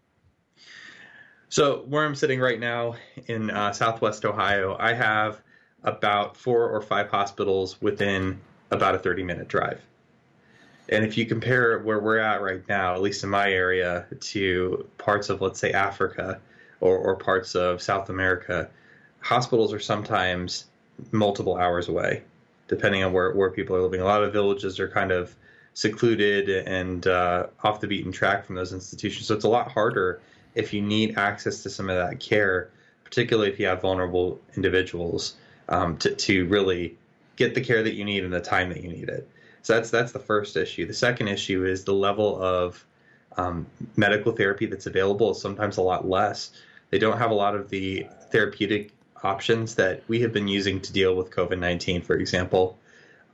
So 1.49 1.85
where 1.87 2.05
I'm 2.05 2.15
sitting 2.15 2.39
right 2.39 2.59
now 2.59 2.95
in 3.27 3.49
uh, 3.49 3.71
Southwest 3.71 4.25
Ohio, 4.25 4.75
I 4.77 4.93
have 4.93 5.41
about 5.83 6.35
four 6.35 6.69
or 6.69 6.81
five 6.81 7.09
hospitals 7.09 7.81
within 7.81 8.41
about 8.71 8.95
a 8.95 8.99
30 8.99 9.23
minute 9.23 9.47
drive. 9.47 9.81
And 10.89 11.03
if 11.03 11.17
you 11.17 11.25
compare 11.25 11.79
where 11.79 11.99
we're 11.99 12.19
at 12.19 12.41
right 12.41 12.61
now, 12.69 12.93
at 12.95 13.01
least 13.01 13.23
in 13.23 13.29
my 13.29 13.51
area, 13.51 14.05
to 14.19 14.87
parts 14.97 15.29
of, 15.29 15.41
let's 15.41 15.59
say, 15.59 15.71
Africa 15.71 16.39
or, 16.79 16.97
or 16.97 17.15
parts 17.15 17.55
of 17.55 17.81
South 17.81 18.09
America, 18.09 18.69
hospitals 19.19 19.73
are 19.73 19.79
sometimes 19.79 20.65
multiple 21.11 21.57
hours 21.57 21.89
away, 21.89 22.23
depending 22.67 23.03
on 23.03 23.11
where, 23.11 23.33
where 23.33 23.49
people 23.49 23.75
are 23.75 23.81
living. 23.81 23.99
A 23.99 24.05
lot 24.05 24.23
of 24.23 24.31
villages 24.31 24.79
are 24.79 24.87
kind 24.87 25.11
of 25.11 25.35
secluded 25.73 26.49
and 26.49 27.05
uh, 27.05 27.47
off 27.63 27.81
the 27.81 27.87
beaten 27.87 28.11
track 28.11 28.45
from 28.45 28.55
those 28.55 28.73
institutions. 28.73 29.27
So 29.27 29.35
it's 29.35 29.45
a 29.45 29.49
lot 29.49 29.71
harder 29.71 30.21
if 30.55 30.73
you 30.73 30.81
need 30.81 31.17
access 31.17 31.61
to 31.63 31.69
some 31.69 31.89
of 31.89 31.97
that 31.97 32.19
care, 32.19 32.69
particularly 33.03 33.51
if 33.51 33.59
you 33.59 33.67
have 33.67 33.81
vulnerable 33.81 34.39
individuals, 34.55 35.35
um, 35.69 35.97
to, 35.97 36.15
to 36.15 36.47
really 36.47 36.97
get 37.35 37.53
the 37.53 37.61
care 37.61 37.83
that 37.83 37.93
you 37.93 38.05
need 38.05 38.23
in 38.23 38.31
the 38.31 38.39
time 38.39 38.69
that 38.69 38.81
you 38.81 38.89
need 38.89 39.09
it. 39.09 39.29
So 39.67 39.73
that's 39.73 39.89
that's 39.89 40.13
the 40.13 40.19
first 40.19 40.55
issue. 40.55 40.85
The 40.85 40.93
second 40.93 41.27
issue 41.27 41.65
is 41.65 41.83
the 41.83 41.93
level 41.93 42.41
of 42.41 42.85
um, 43.35 43.67
medical 43.97 44.31
therapy 44.31 44.65
that's 44.65 44.85
available 44.85 45.31
is 45.31 45.41
sometimes 45.41 45.75
a 45.75 45.81
lot 45.81 46.07
less. 46.07 46.51
They 46.89 46.99
don't 46.99 47.17
have 47.17 47.31
a 47.31 47.33
lot 47.33 47.53
of 47.53 47.67
the 47.69 48.07
therapeutic 48.31 48.93
options 49.23 49.75
that 49.75 50.03
we 50.07 50.21
have 50.21 50.31
been 50.31 50.47
using 50.47 50.79
to 50.79 50.93
deal 50.93 51.17
with 51.17 51.31
COVID 51.31 51.59
19, 51.59 52.01
for 52.01 52.15
example. 52.15 52.79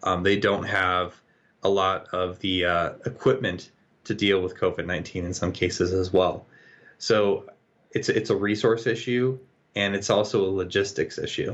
Um, 0.02 0.24
they 0.24 0.36
don't 0.36 0.64
have 0.64 1.14
a 1.62 1.70
lot 1.70 2.08
of 2.14 2.40
the 2.40 2.66
uh, 2.66 2.94
equipment 3.06 3.70
to 4.06 4.16
deal 4.16 4.42
with 4.42 4.58
COVID 4.58 4.88
19 4.88 5.26
in 5.26 5.36
some 5.36 5.52
cases 5.52 5.94
as 5.94 6.12
well. 6.12 6.48
So 6.98 7.48
it's, 7.92 8.10
it's 8.10 8.32
a 8.32 8.36
resource 8.36 8.88
issue 8.88 9.38
and 9.76 9.94
it's 9.94 10.10
also 10.10 10.44
a 10.44 10.50
logistics 10.50 11.20
issue. 11.20 11.54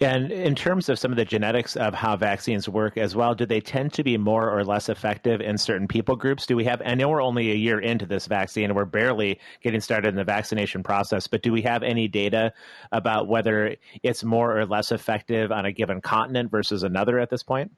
And 0.00 0.32
in 0.32 0.54
terms 0.54 0.88
of 0.88 0.98
some 0.98 1.12
of 1.12 1.16
the 1.16 1.24
genetics 1.24 1.76
of 1.76 1.94
how 1.94 2.16
vaccines 2.16 2.68
work 2.68 2.96
as 2.96 3.14
well, 3.14 3.34
do 3.34 3.46
they 3.46 3.60
tend 3.60 3.92
to 3.92 4.02
be 4.02 4.16
more 4.16 4.50
or 4.50 4.64
less 4.64 4.88
effective 4.88 5.40
in 5.40 5.56
certain 5.58 5.86
people 5.86 6.16
groups? 6.16 6.44
Do 6.44 6.56
we 6.56 6.64
have, 6.64 6.82
I 6.84 6.94
know 6.94 7.08
we're 7.08 7.22
only 7.22 7.52
a 7.52 7.54
year 7.54 7.78
into 7.78 8.04
this 8.06 8.26
vaccine 8.26 8.64
and 8.64 8.74
we're 8.74 8.84
barely 8.84 9.38
getting 9.62 9.80
started 9.80 10.08
in 10.08 10.16
the 10.16 10.24
vaccination 10.24 10.82
process, 10.82 11.26
but 11.28 11.42
do 11.42 11.52
we 11.52 11.62
have 11.62 11.82
any 11.82 12.08
data 12.08 12.52
about 12.90 13.28
whether 13.28 13.76
it's 14.02 14.24
more 14.24 14.58
or 14.58 14.66
less 14.66 14.90
effective 14.90 15.52
on 15.52 15.66
a 15.66 15.72
given 15.72 16.00
continent 16.00 16.50
versus 16.50 16.82
another 16.82 17.20
at 17.20 17.30
this 17.30 17.44
point? 17.44 17.70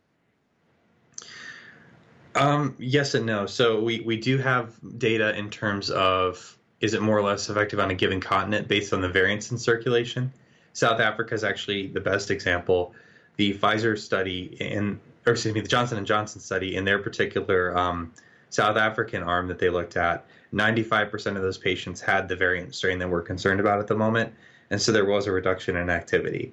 Um, 2.35 2.75
yes 2.79 3.15
and 3.15 3.27
no. 3.27 3.47
So 3.47 3.81
we, 3.81 4.01
we 4.01 4.17
do 4.17 4.39
have 4.39 4.75
data 4.99 5.37
in 5.37 5.51
terms 5.51 5.91
of 5.91 6.59
is 6.81 6.95
it 6.95 7.03
more 7.03 7.17
or 7.17 7.23
less 7.23 7.49
effective 7.49 7.81
on 7.81 7.91
a 7.91 7.95
given 7.95 8.21
continent 8.21 8.69
based 8.69 8.93
on 8.93 9.01
the 9.01 9.09
variants 9.09 9.51
in 9.51 9.59
circulation. 9.59 10.33
South 10.75 11.01
Africa 11.01 11.35
is 11.35 11.45
actually 11.45 11.87
the 11.87 12.01
best 12.01 12.31
example. 12.31 12.93
The 13.37 13.55
Pfizer 13.55 13.99
study 13.99 14.57
in, 14.61 15.01
or 15.25 15.33
excuse 15.33 15.55
me, 15.55 15.61
the 15.61 15.69
Johnson 15.69 15.97
and 15.97 16.07
Johnson 16.07 16.41
study 16.41 16.77
in 16.77 16.85
their 16.85 16.99
particular 16.99 17.77
um, 17.79 18.13
South 18.51 18.77
African 18.77 19.23
arm 19.23 19.49
that 19.49 19.59
they 19.59 19.71
looked 19.71 19.97
at, 19.97 20.27
95% 20.53 21.37
of 21.37 21.43
those 21.43 21.59
patients 21.59 22.01
had 22.01 22.29
the 22.29 22.37
variant 22.37 22.75
strain 22.75 22.99
that 22.99 23.09
we're 23.09 23.23
concerned 23.23 23.61
about 23.61 23.81
at 23.81 23.87
the 23.87 23.95
moment, 23.95 24.33
and 24.71 24.81
so 24.81 24.93
there 24.93 25.05
was 25.05 25.27
a 25.27 25.33
reduction 25.33 25.77
in 25.77 25.89
activity. 25.89 26.53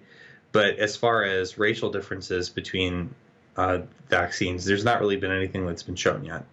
But 0.51 0.77
as 0.77 0.95
far 0.95 1.23
as 1.23 1.57
racial 1.57 1.91
differences 1.91 2.49
between 2.49 3.13
uh, 3.57 3.79
vaccines, 4.09 4.65
there's 4.65 4.83
not 4.83 4.99
really 4.99 5.17
been 5.17 5.31
anything 5.31 5.65
that's 5.65 5.83
been 5.83 5.95
shown 5.95 6.23
yet. 6.23 6.43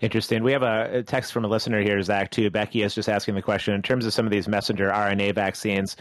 Interesting. 0.00 0.44
We 0.44 0.52
have 0.52 0.62
a 0.62 1.02
text 1.02 1.32
from 1.32 1.44
a 1.44 1.48
listener 1.48 1.82
here, 1.82 2.00
Zach, 2.02 2.30
too. 2.30 2.50
Becky 2.50 2.82
is 2.82 2.94
just 2.94 3.08
asking 3.08 3.34
the 3.34 3.42
question 3.42 3.74
in 3.74 3.82
terms 3.82 4.06
of 4.06 4.14
some 4.14 4.26
of 4.26 4.30
these 4.30 4.46
messenger 4.46 4.90
RNA 4.90 5.34
vaccines, 5.34 5.96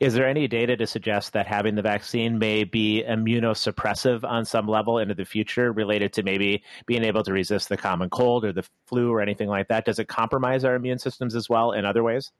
is 0.00 0.12
there 0.12 0.28
any 0.28 0.46
data 0.46 0.76
to 0.76 0.86
suggest 0.86 1.32
that 1.32 1.46
having 1.46 1.74
the 1.74 1.80
vaccine 1.80 2.38
may 2.38 2.64
be 2.64 3.02
immunosuppressive 3.08 4.22
on 4.22 4.44
some 4.44 4.68
level 4.68 4.98
into 4.98 5.14
the 5.14 5.24
future 5.24 5.72
related 5.72 6.12
to 6.12 6.22
maybe 6.22 6.62
being 6.84 7.02
able 7.02 7.22
to 7.22 7.32
resist 7.32 7.70
the 7.70 7.76
common 7.76 8.10
cold 8.10 8.44
or 8.44 8.52
the 8.52 8.64
flu 8.86 9.10
or 9.10 9.22
anything 9.22 9.48
like 9.48 9.68
that? 9.68 9.86
Does 9.86 9.98
it 9.98 10.08
compromise 10.08 10.62
our 10.62 10.74
immune 10.74 10.98
systems 10.98 11.34
as 11.34 11.48
well 11.48 11.72
in 11.72 11.86
other 11.86 12.02
ways? 12.02 12.30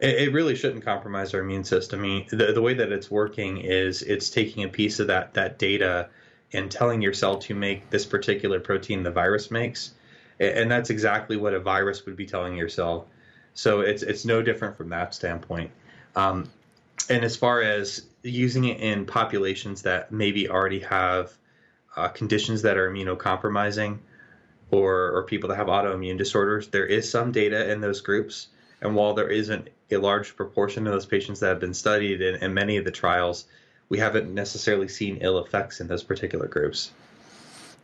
It, 0.00 0.28
it 0.28 0.32
really 0.32 0.56
shouldn't 0.56 0.84
compromise 0.84 1.32
our 1.34 1.40
immune 1.40 1.64
system. 1.64 2.00
I 2.00 2.02
mean, 2.02 2.26
the, 2.30 2.52
the 2.52 2.62
way 2.62 2.74
that 2.74 2.90
it's 2.90 3.12
working 3.12 3.58
is 3.58 4.02
it's 4.02 4.28
taking 4.28 4.64
a 4.64 4.68
piece 4.68 4.98
of 4.98 5.06
that 5.06 5.34
that 5.34 5.60
data 5.60 6.10
and 6.56 6.70
telling 6.70 7.02
your 7.02 7.12
cell 7.12 7.38
to 7.38 7.54
make 7.54 7.90
this 7.90 8.06
particular 8.06 8.60
protein 8.60 9.02
the 9.02 9.10
virus 9.10 9.50
makes, 9.50 9.94
and 10.40 10.70
that's 10.70 10.90
exactly 10.90 11.36
what 11.36 11.54
a 11.54 11.60
virus 11.60 12.04
would 12.06 12.16
be 12.16 12.26
telling 12.26 12.56
your 12.56 12.68
cell. 12.68 13.06
So 13.54 13.80
it's 13.80 14.02
it's 14.02 14.24
no 14.24 14.42
different 14.42 14.76
from 14.76 14.88
that 14.90 15.14
standpoint. 15.14 15.70
Um, 16.14 16.50
and 17.08 17.24
as 17.24 17.36
far 17.36 17.62
as 17.62 18.06
using 18.22 18.64
it 18.64 18.80
in 18.80 19.06
populations 19.06 19.82
that 19.82 20.10
maybe 20.10 20.48
already 20.48 20.80
have 20.80 21.32
uh, 21.96 22.08
conditions 22.08 22.62
that 22.62 22.76
are 22.76 22.90
immunocompromising, 22.90 23.98
or 24.70 25.12
or 25.16 25.22
people 25.24 25.48
that 25.48 25.56
have 25.56 25.68
autoimmune 25.68 26.18
disorders, 26.18 26.68
there 26.68 26.86
is 26.86 27.10
some 27.10 27.32
data 27.32 27.70
in 27.72 27.80
those 27.80 28.00
groups. 28.00 28.48
And 28.82 28.94
while 28.94 29.14
there 29.14 29.28
isn't 29.28 29.68
a 29.90 29.96
large 29.96 30.36
proportion 30.36 30.86
of 30.86 30.92
those 30.92 31.06
patients 31.06 31.40
that 31.40 31.48
have 31.48 31.60
been 31.60 31.74
studied 31.74 32.20
in, 32.20 32.34
in 32.36 32.52
many 32.52 32.76
of 32.76 32.84
the 32.84 32.90
trials, 32.90 33.46
we 33.88 33.98
haven't 33.98 34.32
necessarily 34.32 34.88
seen 34.88 35.18
ill 35.20 35.38
effects 35.38 35.80
in 35.80 35.86
those 35.86 36.02
particular 36.02 36.46
groups. 36.46 36.92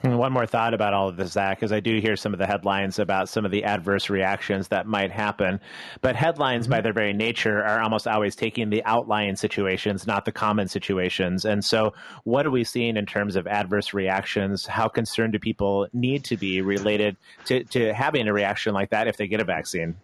And 0.04 0.18
One 0.18 0.32
more 0.32 0.46
thought 0.46 0.74
about 0.74 0.94
all 0.94 1.08
of 1.08 1.16
this, 1.16 1.32
Zach, 1.32 1.58
because 1.58 1.70
I 1.70 1.78
do 1.78 2.00
hear 2.00 2.16
some 2.16 2.32
of 2.32 2.40
the 2.40 2.46
headlines 2.46 2.98
about 2.98 3.28
some 3.28 3.44
of 3.44 3.52
the 3.52 3.62
adverse 3.62 4.10
reactions 4.10 4.66
that 4.68 4.86
might 4.86 5.12
happen. 5.12 5.60
But 6.00 6.16
headlines, 6.16 6.64
mm-hmm. 6.64 6.72
by 6.72 6.80
their 6.80 6.92
very 6.92 7.12
nature, 7.12 7.62
are 7.62 7.80
almost 7.80 8.08
always 8.08 8.34
taking 8.34 8.70
the 8.70 8.84
outlying 8.84 9.36
situations, 9.36 10.04
not 10.04 10.24
the 10.24 10.32
common 10.32 10.66
situations. 10.66 11.44
And 11.44 11.64
so, 11.64 11.94
what 12.24 12.46
are 12.46 12.50
we 12.50 12.64
seeing 12.64 12.96
in 12.96 13.06
terms 13.06 13.36
of 13.36 13.46
adverse 13.46 13.94
reactions? 13.94 14.66
How 14.66 14.88
concerned 14.88 15.34
do 15.34 15.38
people 15.38 15.86
need 15.92 16.24
to 16.24 16.36
be 16.36 16.62
related 16.62 17.16
to, 17.44 17.62
to 17.64 17.94
having 17.94 18.26
a 18.26 18.32
reaction 18.32 18.74
like 18.74 18.90
that 18.90 19.06
if 19.06 19.16
they 19.16 19.28
get 19.28 19.40
a 19.40 19.44
vaccine? 19.44 19.94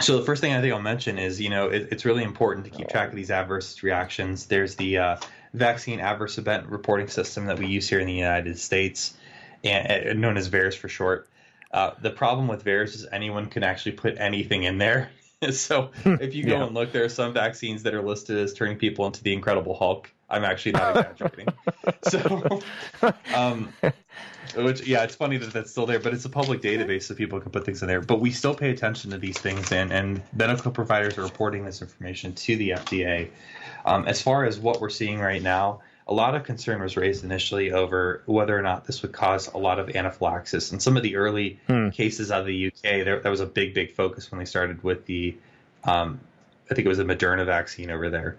So 0.00 0.18
the 0.18 0.24
first 0.24 0.40
thing 0.40 0.52
I 0.52 0.60
think 0.60 0.74
I'll 0.74 0.80
mention 0.80 1.18
is, 1.18 1.40
you 1.40 1.50
know, 1.50 1.68
it, 1.68 1.88
it's 1.92 2.04
really 2.04 2.24
important 2.24 2.64
to 2.64 2.70
keep 2.70 2.88
track 2.88 3.10
of 3.10 3.14
these 3.14 3.30
adverse 3.30 3.82
reactions. 3.82 4.46
There's 4.46 4.74
the 4.74 4.98
uh, 4.98 5.16
vaccine 5.52 6.00
adverse 6.00 6.36
event 6.36 6.66
reporting 6.66 7.08
system 7.08 7.46
that 7.46 7.58
we 7.58 7.66
use 7.66 7.88
here 7.88 8.00
in 8.00 8.06
the 8.06 8.12
United 8.12 8.58
States, 8.58 9.14
and, 9.62 10.08
uh, 10.08 10.12
known 10.14 10.36
as 10.36 10.48
VAERS 10.48 10.76
for 10.76 10.88
short. 10.88 11.28
Uh, 11.70 11.92
the 12.02 12.10
problem 12.10 12.48
with 12.48 12.64
VAERS 12.64 12.94
is 12.96 13.06
anyone 13.12 13.46
can 13.46 13.62
actually 13.62 13.92
put 13.92 14.16
anything 14.18 14.64
in 14.64 14.78
there. 14.78 15.10
so 15.52 15.90
if 16.04 16.34
you 16.34 16.44
go 16.44 16.52
Yeah. 16.52 16.64
and 16.64 16.74
look, 16.74 16.92
there 16.92 17.04
are 17.04 17.08
some 17.08 17.32
vaccines 17.32 17.82
that 17.84 17.94
are 17.94 18.02
listed 18.02 18.38
as 18.38 18.52
turning 18.54 18.76
people 18.78 19.06
into 19.06 19.22
the 19.22 19.32
Incredible 19.32 19.74
Hulk. 19.74 20.10
I'm 20.28 20.44
actually 20.44 20.72
not 20.72 20.96
exaggerating. 20.96 21.54
so, 22.02 22.60
um, 23.34 23.72
which 24.56 24.86
yeah, 24.86 25.04
it's 25.04 25.14
funny 25.14 25.36
that 25.36 25.52
that's 25.52 25.70
still 25.70 25.86
there, 25.86 25.98
but 26.00 26.14
it's 26.14 26.24
a 26.24 26.30
public 26.30 26.60
database, 26.62 27.04
so 27.04 27.14
people 27.14 27.40
can 27.40 27.50
put 27.50 27.64
things 27.64 27.82
in 27.82 27.88
there. 27.88 28.00
But 28.00 28.20
we 28.20 28.30
still 28.30 28.54
pay 28.54 28.70
attention 28.70 29.10
to 29.10 29.18
these 29.18 29.38
things, 29.38 29.70
and 29.72 29.92
and 29.92 30.22
medical 30.34 30.70
providers 30.70 31.18
are 31.18 31.22
reporting 31.22 31.64
this 31.64 31.82
information 31.82 32.34
to 32.34 32.56
the 32.56 32.70
FDA. 32.70 33.30
Um, 33.84 34.06
as 34.06 34.22
far 34.22 34.44
as 34.44 34.58
what 34.58 34.80
we're 34.80 34.90
seeing 34.90 35.20
right 35.20 35.42
now, 35.42 35.80
a 36.06 36.12
lot 36.12 36.34
of 36.34 36.44
concern 36.44 36.82
was 36.82 36.96
raised 36.96 37.24
initially 37.24 37.72
over 37.72 38.22
whether 38.26 38.56
or 38.56 38.62
not 38.62 38.84
this 38.84 39.00
would 39.02 39.12
cause 39.12 39.48
a 39.48 39.58
lot 39.58 39.78
of 39.78 39.88
anaphylaxis. 39.90 40.70
And 40.72 40.82
some 40.82 40.96
of 40.96 41.02
the 41.02 41.16
early 41.16 41.58
cases 41.92 42.30
out 42.30 42.40
of 42.40 42.46
the 42.46 42.66
UK, 42.66 42.82
there, 42.82 43.20
there 43.20 43.30
was 43.30 43.40
a 43.40 43.46
big, 43.46 43.72
big 43.72 43.92
focus 43.92 44.30
when 44.30 44.38
they 44.38 44.44
started 44.44 44.82
with 44.84 45.06
the, 45.06 45.34
um, 45.84 46.20
I 46.70 46.74
think 46.74 46.84
it 46.84 46.88
was 46.88 46.98
the 46.98 47.04
Moderna 47.04 47.46
vaccine 47.46 47.90
over 47.90 48.10
there. 48.10 48.36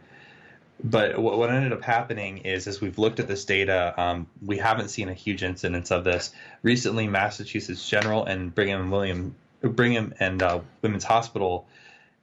But 0.84 1.18
what, 1.18 1.40
what 1.40 1.50
ended 1.50 1.74
up 1.74 1.82
happening 1.82 2.40
is, 2.40 2.68
as 2.68 2.82
we've 2.82 3.00
looked 3.00 3.20
at 3.20 3.28
this 3.28 3.46
data, 3.46 4.00
um, 4.00 4.28
we 4.46 4.58
haven't 4.58 4.90
seen 4.90 5.10
a 5.10 5.14
huge 5.14 5.42
incidence 5.42 5.90
of 5.90 6.04
this. 6.04 6.34
Recently, 6.62 7.08
Massachusetts 7.08 7.88
General 7.88 8.26
and 8.26 8.54
Brigham 8.54 8.82
and 8.82 8.92
William, 8.92 9.36
Brigham 9.62 10.14
and 10.20 10.44
uh, 10.44 10.60
Women's 10.84 11.06
Hospital 11.06 11.66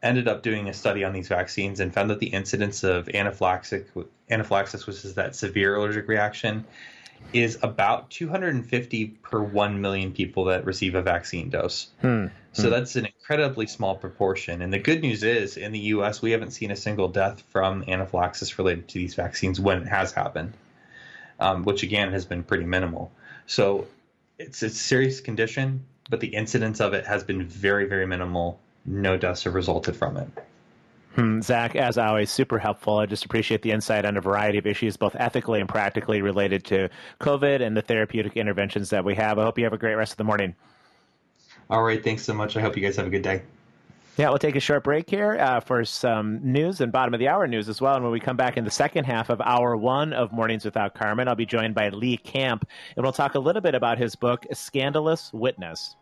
ended 0.03 0.29
up 0.29 0.43
doing 0.43 0.69
a 0.69 0.73
study 0.73 1.05
on 1.05 1.13
these 1.13 1.29
vaccines 1.29 1.81
and 1.81 1.93
found 1.95 2.11
that 2.11 2.19
the 2.19 2.27
incidence 2.27 2.83
of 2.83 3.09
anaphylaxis, 3.11 3.89
anaphylaxis, 4.31 4.87
which 4.87 5.05
is 5.05 5.15
that 5.15 5.37
severe 5.37 5.77
allergic 5.77 6.09
reaction, 6.09 6.65
is 7.33 7.59
about 7.63 8.11
250 8.11 9.07
per 9.23 9.41
1 9.41 9.81
million 9.81 10.13
people 10.13 10.45
that 10.47 10.65
receive 10.65 10.95
a 10.95 11.03
vaccine 11.03 11.51
dose. 11.51 11.89
So 12.53 12.69
that's 12.69 12.97
an 12.97 13.07
incredibly 13.07 13.67
small 13.67 13.97
proportion. 13.97 14.61
And 14.61 14.73
the 14.73 14.79
good 14.79 15.01
news 15.01 15.23
is, 15.23 15.57
in 15.57 15.73
the 15.73 15.79
U.S., 15.79 16.21
we 16.21 16.33
haven't 16.33 16.51
seen 16.51 16.71
a 16.71 16.77
single 16.77 17.09
death 17.09 17.43
from 17.49 17.85
anaphylaxis 17.89 18.59
related 18.59 18.89
to 18.89 18.99
these 18.99 19.15
vaccines 19.15 19.59
when 19.61 19.83
it 19.83 19.89
has 19.89 20.13
happened, 20.13 20.53
um, 21.41 21.65
which 21.65 21.83
again 21.83 22.13
has 22.13 22.27
been 22.27 22.43
pretty 22.43 22.65
minimal. 22.65 23.11
So 23.47 23.87
it's 24.39 24.63
a 24.63 24.69
serious 24.69 25.21
condition, 25.21 25.85
but 26.11 26.21
the 26.21 26.29
incidence 26.29 26.81
of 26.81 26.93
it 26.93 27.07
has 27.07 27.25
been 27.25 27.47
very, 27.47 27.87
very 27.87 28.07
minimal. 28.07 28.59
No 28.85 29.17
deaths 29.17 29.45
have 29.45 29.55
resulted 29.55 29.97
from 29.97 30.17
it. 30.17 30.29
Hmm, 31.15 31.41
Zach, 31.43 31.77
as 31.77 31.99
always, 31.99 32.31
super 32.31 32.59
helpful. 32.59 32.99
I 32.99 33.07
just 33.07 33.25
appreciate 33.25 33.61
the 33.61 33.71
insight 33.71 34.07
on 34.07 34.17
a 34.17 34.21
variety 34.21 34.57
of 34.57 34.67
issues, 34.67 34.97
both 34.97 35.15
ethically 35.19 35.61
and 35.61 35.69
practically 35.69 36.23
related 36.23 36.65
to 36.67 36.89
COVID 37.21 37.61
and 37.61 37.77
the 37.77 37.83
therapeutic 37.83 38.37
interventions 38.37 38.91
that 38.91 39.05
we 39.05 39.15
have. 39.17 39.39
I 39.39 39.45
hope 39.45 39.59
you 39.59 39.65
have 39.65 39.75
a 39.75 39.79
great 39.79 39.95
rest 39.95 40.13
of 40.13 40.17
the 40.17 40.25
morning. 40.25 40.55
All 41.69 41.83
right, 41.83 42.03
thanks 42.03 42.23
so 42.23 42.33
much. 42.33 42.57
I 42.57 42.63
hope 42.63 42.77
you 42.77 42.83
guys 42.83 42.97
have 42.97 43.07
a 43.07 43.11
good 43.11 43.23
day. 43.23 43.43
Yeah, 44.17 44.29
we'll 44.29 44.39
take 44.39 44.57
a 44.57 44.61
short 44.61 44.85
break 44.85 45.09
here 45.09 45.39
uh, 45.39 45.61
for 45.61 45.85
some 45.87 46.41
news 46.43 46.83
and 46.83 46.93
bottom 46.93 47.15
of 47.15 47.21
the 47.21 47.29
hour 47.29 47.47
news 47.47 47.69
as 47.69 47.81
well. 47.81 47.95
And 47.95 48.05
when 48.05 48.13
we 48.13 48.21
come 48.21 48.37
back 48.37 48.59
in 48.59 48.65
the 48.65 48.71
second 48.71 49.05
half 49.05 49.31
of 49.31 49.41
hour 49.41 49.75
one 49.77 50.13
of 50.13 50.33
Mornings 50.33 50.67
Without 50.67 50.95
Carmen, 50.95 51.29
I'll 51.29 51.35
be 51.35 51.47
joined 51.47 51.75
by 51.75 51.89
Lee 51.91 52.19
Camp, 52.19 52.67
and 52.97 53.05
we'll 53.05 53.15
talk 53.15 53.35
a 53.35 53.39
little 53.39 53.63
bit 53.63 53.75
about 53.75 53.97
his 53.97 54.15
book, 54.15 54.47
Scandalous 54.53 55.31
Witness. 55.33 55.97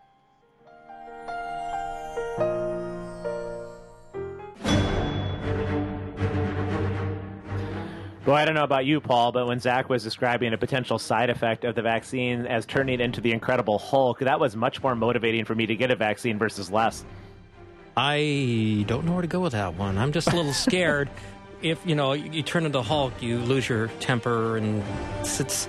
Well, 8.31 8.39
I 8.39 8.45
don't 8.45 8.55
know 8.55 8.63
about 8.63 8.87
you, 8.87 9.01
Paul, 9.01 9.33
but 9.33 9.49
when 9.49 9.59
Zach 9.59 9.89
was 9.89 10.05
describing 10.05 10.53
a 10.53 10.57
potential 10.57 11.01
side 11.01 11.31
effect 11.31 11.65
of 11.65 11.75
the 11.75 11.83
vaccine 11.83 12.47
as 12.47 12.65
turning 12.65 13.01
into 13.01 13.21
the 13.21 13.33
Incredible 13.33 13.77
Hulk, 13.81 14.21
that 14.21 14.39
was 14.39 14.55
much 14.55 14.81
more 14.85 14.95
motivating 14.95 15.45
for 15.45 15.57
me 15.57 15.67
to 15.67 15.75
get 15.75 15.91
a 15.91 15.97
vaccine 15.97 16.39
versus 16.39 16.71
less. 16.71 17.05
I 17.97 18.85
don't 18.87 19.05
know 19.05 19.15
where 19.15 19.23
to 19.23 19.27
go 19.27 19.41
with 19.41 19.51
that 19.55 19.75
one. 19.75 19.99
I'm 19.99 20.13
just 20.13 20.29
a 20.33 20.37
little 20.37 20.53
scared. 20.69 21.11
if 21.61 21.85
you 21.85 21.97
know 21.97 22.13
you, 22.13 22.31
you 22.31 22.43
turn 22.45 22.67
into 22.67 22.83
Hulk, 22.83 23.21
you 23.21 23.39
lose 23.41 23.69
your 23.69 23.89
temper, 23.99 24.57
and 24.59 24.85
it's, 25.19 25.41
it's 25.41 25.67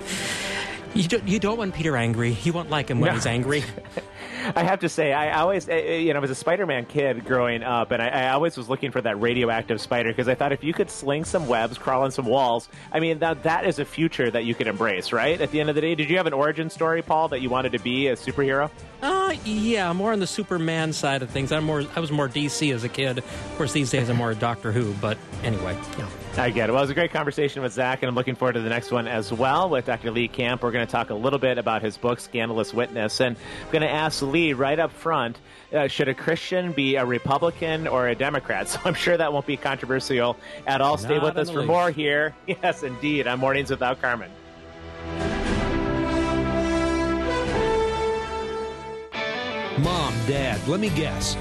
you 0.94 1.08
don't 1.08 1.26
you 1.26 1.40
don't 1.40 1.58
want 1.58 1.74
Peter 1.74 1.96
angry. 1.96 2.36
You 2.44 2.52
won't 2.52 2.70
like 2.70 2.90
him 2.90 3.00
when 3.00 3.08
No. 3.08 3.14
he's 3.14 3.26
angry. 3.26 3.64
I 4.56 4.64
have 4.64 4.80
to 4.80 4.88
say, 4.88 5.12
I 5.12 5.40
always, 5.40 5.68
uh, 5.68 5.74
you 5.74 6.12
know, 6.12 6.18
I 6.18 6.20
was 6.20 6.30
a 6.30 6.34
Spider-Man 6.34 6.86
kid 6.86 7.24
growing 7.24 7.62
up, 7.62 7.90
and 7.92 8.02
I, 8.02 8.08
I 8.08 8.30
always 8.30 8.56
was 8.56 8.68
looking 8.68 8.90
for 8.90 9.00
that 9.00 9.20
radioactive 9.20 9.80
spider 9.80 10.10
because 10.10 10.28
I 10.28 10.34
thought 10.34 10.52
if 10.52 10.64
you 10.64 10.72
could 10.72 10.90
sling 10.90 11.24
some 11.24 11.46
webs, 11.46 11.78
crawl 11.78 12.02
on 12.02 12.10
some 12.10 12.26
walls, 12.26 12.68
I 12.90 13.00
mean, 13.00 13.20
that 13.20 13.44
that 13.44 13.66
is 13.66 13.78
a 13.78 13.84
future 13.84 14.30
that 14.30 14.44
you 14.44 14.54
could 14.54 14.66
embrace, 14.66 15.12
right? 15.12 15.40
At 15.40 15.50
the 15.50 15.60
end 15.60 15.68
of 15.68 15.74
the 15.74 15.80
day, 15.80 15.94
did 15.94 16.10
you 16.10 16.16
have 16.16 16.26
an 16.26 16.32
origin 16.32 16.70
story, 16.70 17.02
Paul, 17.02 17.28
that 17.28 17.40
you 17.40 17.50
wanted 17.50 17.72
to 17.72 17.78
be 17.78 18.08
a 18.08 18.16
superhero? 18.16 18.70
Uh, 19.00 19.34
yeah, 19.44 19.92
more 19.92 20.12
on 20.12 20.20
the 20.20 20.26
Superman 20.26 20.92
side 20.92 21.22
of 21.22 21.30
things. 21.30 21.52
I'm 21.52 21.64
more 21.64 21.84
I 21.94 22.00
was 22.00 22.10
more 22.10 22.28
DC 22.28 22.72
as 22.74 22.84
a 22.84 22.88
kid. 22.88 23.18
Of 23.18 23.54
course, 23.56 23.72
these 23.72 23.90
days 23.90 24.08
I'm 24.08 24.16
more 24.16 24.34
Doctor 24.34 24.72
Who. 24.72 24.92
But 24.94 25.18
anyway, 25.42 25.76
yeah. 25.98 26.08
I 26.38 26.48
get 26.48 26.70
it. 26.70 26.72
Well, 26.72 26.80
it 26.80 26.84
was 26.84 26.90
a 26.90 26.94
great 26.94 27.12
conversation 27.12 27.62
with 27.62 27.74
Zach, 27.74 28.02
and 28.02 28.08
I'm 28.08 28.14
looking 28.14 28.34
forward 28.34 28.54
to 28.54 28.62
the 28.62 28.68
next 28.70 28.90
one 28.90 29.06
as 29.06 29.30
well 29.30 29.68
with 29.68 29.84
Dr. 29.84 30.10
Lee 30.10 30.28
Camp. 30.28 30.62
We're 30.62 30.70
going 30.70 30.86
to 30.86 30.90
talk 30.90 31.10
a 31.10 31.14
little 31.14 31.38
bit 31.38 31.58
about 31.58 31.82
his 31.82 31.98
book, 31.98 32.20
Scandalous 32.20 32.72
Witness. 32.72 33.20
And 33.20 33.36
I'm 33.36 33.70
going 33.70 33.82
to 33.82 33.90
ask 33.90 34.22
Lee 34.22 34.54
right 34.54 34.78
up 34.78 34.92
front 34.92 35.38
uh, 35.74 35.88
should 35.88 36.08
a 36.08 36.14
Christian 36.14 36.72
be 36.72 36.96
a 36.96 37.04
Republican 37.04 37.86
or 37.86 38.08
a 38.08 38.14
Democrat? 38.14 38.68
So 38.72 38.80
I'm 38.84 38.94
sure 38.94 39.16
that 39.16 39.32
won't 39.32 39.46
be 39.46 39.58
controversial 39.58 40.36
at 40.66 40.80
all. 40.80 40.96
Stay 40.96 41.18
with 41.18 41.36
us 41.36 41.50
for 41.50 41.58
least. 41.58 41.68
more 41.68 41.90
here. 41.90 42.34
Yes, 42.46 42.82
indeed, 42.82 43.26
on 43.26 43.38
Mornings 43.38 43.70
Without 43.70 44.00
Carmen. 44.00 44.30
Mom, 49.82 50.14
Dad, 50.26 50.66
let 50.68 50.80
me 50.80 50.88
guess. 50.90 51.36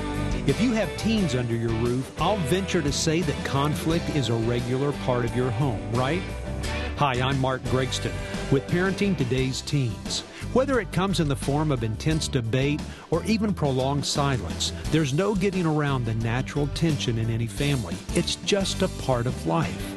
If 0.48 0.60
you 0.60 0.72
have 0.72 0.90
teens 0.98 1.36
under 1.36 1.56
your 1.56 1.70
roof, 1.70 2.20
I'll 2.20 2.38
venture 2.38 2.82
to 2.82 2.92
say 2.92 3.22
that 3.22 3.46
conflict 3.46 4.16
is 4.16 4.30
a 4.30 4.34
regular 4.34 4.92
part 5.04 5.24
of 5.24 5.36
your 5.36 5.52
home, 5.52 5.80
right? 5.92 6.24
Hi, 6.98 7.22
I'm 7.22 7.40
Mark 7.40 7.62
Gregston 7.66 8.12
with 8.52 8.66
Parenting 8.66 9.16
Today's 9.16 9.62
Teens. 9.62 10.22
Whether 10.54 10.80
it 10.80 10.92
comes 10.92 11.20
in 11.20 11.28
the 11.28 11.36
form 11.36 11.72
of 11.72 11.84
intense 11.84 12.28
debate 12.28 12.82
or 13.12 13.24
even 13.26 13.54
prolonged 13.54 14.04
silence, 14.04 14.74
there's 14.86 15.14
no 15.14 15.36
getting 15.36 15.68
around 15.68 16.06
the 16.06 16.16
natural 16.16 16.66
tension 16.74 17.20
in 17.20 17.30
any 17.30 17.48
family. 17.48 17.96
It's 18.16 18.38
just 18.38 18.82
a 18.82 18.88
part 18.88 19.28
of 19.28 19.46
life. 19.46 19.96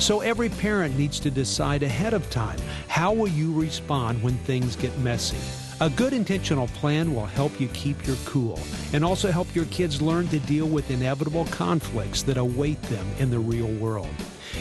So 0.00 0.22
every 0.22 0.48
parent 0.48 0.98
needs 0.98 1.20
to 1.20 1.30
decide 1.30 1.84
ahead 1.84 2.14
of 2.14 2.28
time 2.30 2.58
how 2.88 3.12
will 3.12 3.28
you 3.28 3.52
respond 3.52 4.20
when 4.24 4.34
things 4.38 4.74
get 4.74 4.98
messy. 4.98 5.63
A 5.80 5.90
good 5.90 6.12
intentional 6.12 6.68
plan 6.68 7.12
will 7.12 7.26
help 7.26 7.60
you 7.60 7.66
keep 7.68 8.06
your 8.06 8.16
cool 8.24 8.60
and 8.92 9.04
also 9.04 9.32
help 9.32 9.52
your 9.56 9.64
kids 9.66 10.00
learn 10.00 10.28
to 10.28 10.38
deal 10.38 10.66
with 10.66 10.92
inevitable 10.92 11.46
conflicts 11.46 12.22
that 12.22 12.36
await 12.36 12.80
them 12.82 13.04
in 13.18 13.28
the 13.28 13.40
real 13.40 13.72
world. 13.78 14.08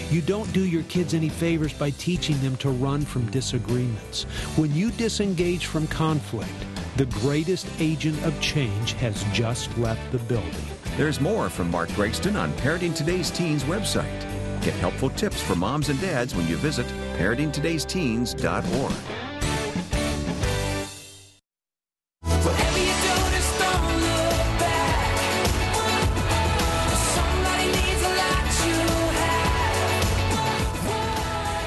You 0.10 0.21
don't 0.21 0.52
do 0.54 0.65
your 0.65 0.82
kids 0.84 1.13
any 1.13 1.30
favors 1.30 1.71
by 1.71 1.91
teaching 1.91 2.41
them 2.41 2.58
to 2.58 2.71
run 2.71 3.04
from 3.04 3.30
disagreements. 3.30 4.23
When 4.56 4.73
you 4.73 4.89
disengage 4.89 5.67
from 5.67 5.86
conflict, 5.86 6.49
the 6.97 7.06
greatest 7.06 7.67
agent 7.80 8.21
of 8.26 8.39
change 8.41 8.93
has 8.93 9.23
just 9.34 9.76
left 9.78 10.12
the 10.12 10.17
building. 10.17 10.52
There's 10.97 11.21
more 11.21 11.47
from 11.47 11.69
Mark 11.69 11.89
Gregston 11.89 12.39
on 12.39 12.52
Parenting 12.54 12.95
Today's 12.95 13.30
Teens 13.30 13.63
website. 13.65 14.21
Get 14.63 14.73
helpful 14.76 15.12
tips 15.12 15.39
for 15.39 15.54
moms 15.54 15.89
and 15.89 16.02
dads 16.02 16.34
when 16.34 16.47
you 16.47 16.58
visit 16.58 16.88
parentingtodaysteens.org. 17.17 19.23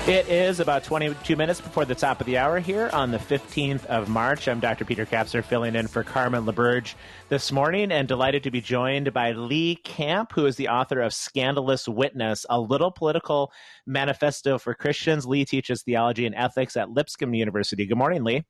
It 0.06 0.28
is 0.28 0.60
about 0.60 0.84
22 0.84 1.34
minutes 1.34 1.60
before 1.60 1.84
the 1.84 1.96
top 1.96 2.20
of 2.20 2.28
the 2.28 2.38
hour 2.38 2.60
here 2.60 2.88
on 2.92 3.10
the 3.10 3.18
15th 3.18 3.86
of 3.86 4.08
March. 4.08 4.46
I'm 4.46 4.60
Dr. 4.60 4.84
Peter 4.84 5.04
Kapsner 5.04 5.42
filling 5.42 5.74
in 5.74 5.88
for 5.88 6.04
Carmen 6.04 6.44
LaBerge 6.44 6.94
this 7.28 7.50
morning 7.50 7.90
and 7.90 8.06
delighted 8.06 8.44
to 8.44 8.52
be 8.52 8.60
joined 8.60 9.12
by 9.12 9.32
Lee 9.32 9.74
Camp, 9.74 10.30
who 10.30 10.46
is 10.46 10.54
the 10.54 10.68
author 10.68 11.00
of 11.00 11.12
Scandalous 11.12 11.88
Witness, 11.88 12.46
a 12.48 12.60
little 12.60 12.92
political 12.92 13.50
manifesto 13.84 14.58
for 14.58 14.74
Christians. 14.74 15.26
Lee 15.26 15.44
teaches 15.44 15.82
theology 15.82 16.24
and 16.24 16.36
ethics 16.36 16.76
at 16.76 16.88
Lipscomb 16.88 17.34
University. 17.34 17.84
Good 17.84 17.98
morning, 17.98 18.22
Lee. 18.22 18.44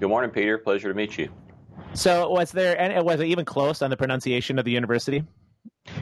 Good 0.00 0.08
morning, 0.08 0.32
Peter. 0.32 0.58
Pleasure 0.58 0.88
to 0.88 0.94
meet 0.94 1.16
you. 1.16 1.28
So, 1.92 2.28
was 2.28 2.50
there, 2.50 2.76
and 2.76 3.04
was 3.06 3.20
it 3.20 3.26
even 3.26 3.44
close 3.44 3.82
on 3.82 3.90
the 3.90 3.96
pronunciation 3.96 4.58
of 4.58 4.64
the 4.64 4.72
university? 4.72 5.22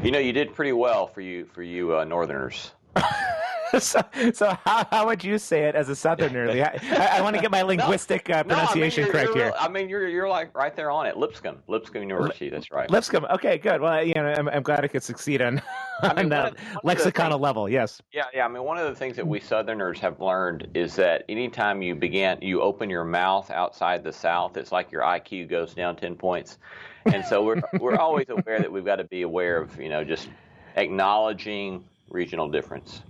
You 0.03 0.11
know, 0.11 0.21
you 0.21 0.33
did 0.33 0.55
pretty 0.55 0.73
well 0.73 1.07
for 1.07 1.21
you 1.21 1.45
for 1.45 1.63
you 1.63 1.99
uh, 1.99 2.05
Northerners. 2.05 2.73
so, 3.79 4.01
so 4.33 4.57
how, 4.65 4.87
how 4.91 5.07
would 5.07 5.25
you 5.25 5.39
say 5.39 5.65
it 5.65 5.75
as 5.75 5.89
a 5.89 5.97
Southerner? 5.97 6.51
I, 6.51 7.19
I, 7.19 7.21
want 7.21 7.35
to 7.37 7.43
get 7.43 7.51
my 7.51 7.63
linguistic 7.63 8.31
uh, 8.31 8.45
pronunciation 8.45 9.05
no, 9.05 9.11
I 9.11 9.13
mean, 9.13 9.13
correct 9.13 9.37
you're, 9.37 9.45
here. 9.45 9.55
I 9.59 9.69
mean, 9.69 9.89
you're 9.89 10.09
you're 10.09 10.29
like 10.29 10.57
right 10.57 10.75
there 10.77 10.91
on 10.91 11.07
it. 11.07 11.17
Lipscomb, 11.17 11.59
Lipscomb 11.67 12.03
University. 12.03 12.49
That's 12.49 12.71
right. 12.71 12.89
Lipscomb. 12.91 13.25
Okay, 13.27 13.59
good. 13.59 13.81
Well, 13.81 14.05
you 14.05 14.15
know, 14.15 14.27
I'm, 14.27 14.49
I'm 14.49 14.63
glad 14.63 14.85
I 14.85 14.89
could 14.89 15.03
succeed 15.03 15.43
on, 15.43 15.61
I 16.01 16.09
mean, 16.11 16.19
on 16.25 16.29
that 16.31 16.43
one 16.43 16.53
of- 16.53 16.85
one 16.85 16.97
of 16.97 17.05
the 17.05 17.11
lexiconal 17.11 17.41
level. 17.41 17.69
Yes. 17.69 18.01
Yeah, 18.13 18.25
yeah. 18.33 18.45
I 18.45 18.49
mean, 18.49 18.63
one 18.63 18.79
of 18.79 18.89
the 18.89 18.95
things 18.95 19.17
that 19.17 19.27
we 19.27 19.41
Southerners 19.41 19.99
have 20.01 20.21
learned 20.21 20.69
is 20.75 20.95
that 20.97 21.25
anytime 21.29 21.83
you 21.83 21.95
begin, 21.95 22.39
you 22.41 22.63
open 22.63 22.89
your 22.89 23.05
mouth 23.05 23.51
outside 23.51 24.05
the 24.05 24.13
South, 24.13 24.57
it's 24.57 24.73
like 24.73 24.93
your 24.93 25.03
IQ 25.03 25.49
goes 25.51 25.75
down 25.75 25.97
ten 25.97 26.15
points. 26.15 26.59
And 27.07 27.25
so 27.25 27.43
we're 27.43 27.63
we're 27.81 27.97
always 27.97 28.29
aware 28.29 28.61
that 28.61 28.71
we've 28.71 28.85
got 28.85 28.97
to 28.97 29.05
be 29.05 29.23
aware 29.23 29.61
of 29.61 29.79
you 29.81 29.89
know 29.89 30.05
just 30.05 30.29
acknowledging 30.77 31.85
regional 32.11 32.49
difference. 32.49 33.03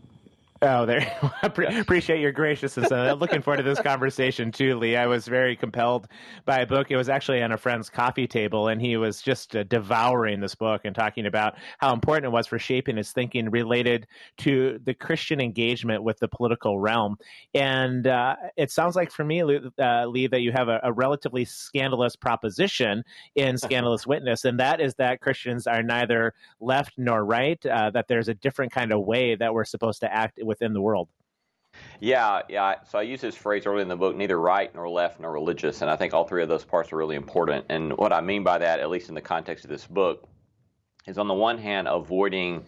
Oh, 0.63 0.87
there. 0.87 1.01
I 1.43 1.47
appreciate 1.79 2.21
your 2.21 2.33
graciousness. 2.33 2.91
Uh, 2.91 3.15
looking 3.19 3.43
forward 3.43 3.59
to 3.59 3.63
this 3.63 3.81
conversation 3.81 4.51
too, 4.51 4.79
Lee. 4.79 4.97
I 4.97 5.07
was 5.07 5.29
very 5.29 5.55
compelled 5.55 6.09
by 6.47 6.61
a 6.61 6.67
book. 6.67 6.91
It 6.91 6.97
was 6.97 7.11
actually 7.11 7.43
on 7.43 7.53
a 7.53 7.59
friend's 7.59 7.91
coffee 7.91 8.27
table, 8.27 8.69
and 8.69 8.81
he 8.81 8.97
was 8.97 9.21
just 9.21 9.55
uh, 9.55 9.65
devouring 9.65 10.41
this 10.41 10.55
book 10.55 10.83
and 10.85 10.95
talking 10.95 11.27
about 11.27 11.57
how 11.79 11.93
important 11.93 12.25
it 12.27 12.31
was 12.31 12.47
for 12.47 12.59
shaping 12.59 12.97
his 12.97 13.13
thinking 13.13 13.51
related 13.51 14.07
to 14.39 14.81
the 14.85 14.95
Christian 14.95 15.41
engagement 15.41 16.03
with 16.03 16.19
the 16.21 16.29
political 16.29 16.81
realm. 16.81 17.19
And 17.53 18.07
uh, 18.07 18.37
it 18.57 18.71
sounds 18.71 18.97
like 18.97 19.11
for 19.11 19.25
me, 19.25 19.45
Lee, 19.45 19.61
uh, 19.79 20.07
Lee 20.07 20.27
that 20.27 20.41
you 20.41 20.53
have 20.53 20.69
a, 20.69 20.81
a 20.83 20.93
relatively 20.93 21.45
scandalous 21.45 22.17
proposition 22.17 23.05
in 23.35 23.59
Scandalous 23.67 24.07
Witness, 24.07 24.47
and 24.47 24.59
that 24.59 24.81
is 24.81 24.95
that 24.95 25.21
Christians 25.21 25.67
are 25.67 25.83
neither 25.83 26.33
left 26.61 26.95
nor 26.97 27.23
right. 27.27 27.65
Uh, 27.67 27.91
that 27.91 28.09
there's 28.09 28.29
a 28.29 28.35
different 28.35 28.73
kind 28.73 28.91
of 28.91 29.05
way 29.05 29.35
that 29.35 29.53
we're 29.53 29.65
supposed 29.65 30.01
to 30.01 30.13
act 30.13 30.39
within 30.47 30.73
the 30.73 30.81
world. 30.81 31.09
Yeah, 32.01 32.43
yeah. 32.49 32.77
So 32.89 32.99
I 32.99 33.03
use 33.03 33.21
this 33.21 33.37
phrase 33.37 33.67
early 33.67 33.83
in 33.83 33.89
the 33.89 33.97
book, 33.97 34.17
neither 34.17 34.39
right 34.39 34.75
nor 34.75 34.89
left 34.89 35.21
nor 35.21 35.33
religious, 35.33 35.83
and 35.83 35.91
I 35.91 35.97
think 35.97 36.15
all 36.15 36.27
three 36.27 36.43
of 36.43 36.49
those 36.49 36.65
parts 36.65 36.93
are 36.93 36.97
really 36.97 37.17
important. 37.17 37.67
And 37.69 37.97
what 37.97 38.13
I 38.13 38.21
mean 38.21 38.45
by 38.45 38.59
that, 38.59 38.81
at 38.81 38.89
least 38.89 39.09
in 39.09 39.15
the 39.15 39.21
context 39.21 39.65
of 39.65 39.71
this 39.71 39.87
book, 39.87 40.27
is 41.07 41.19
on 41.19 41.29
the 41.29 41.35
one 41.35 41.59
hand 41.59 41.89
avoiding 41.89 42.65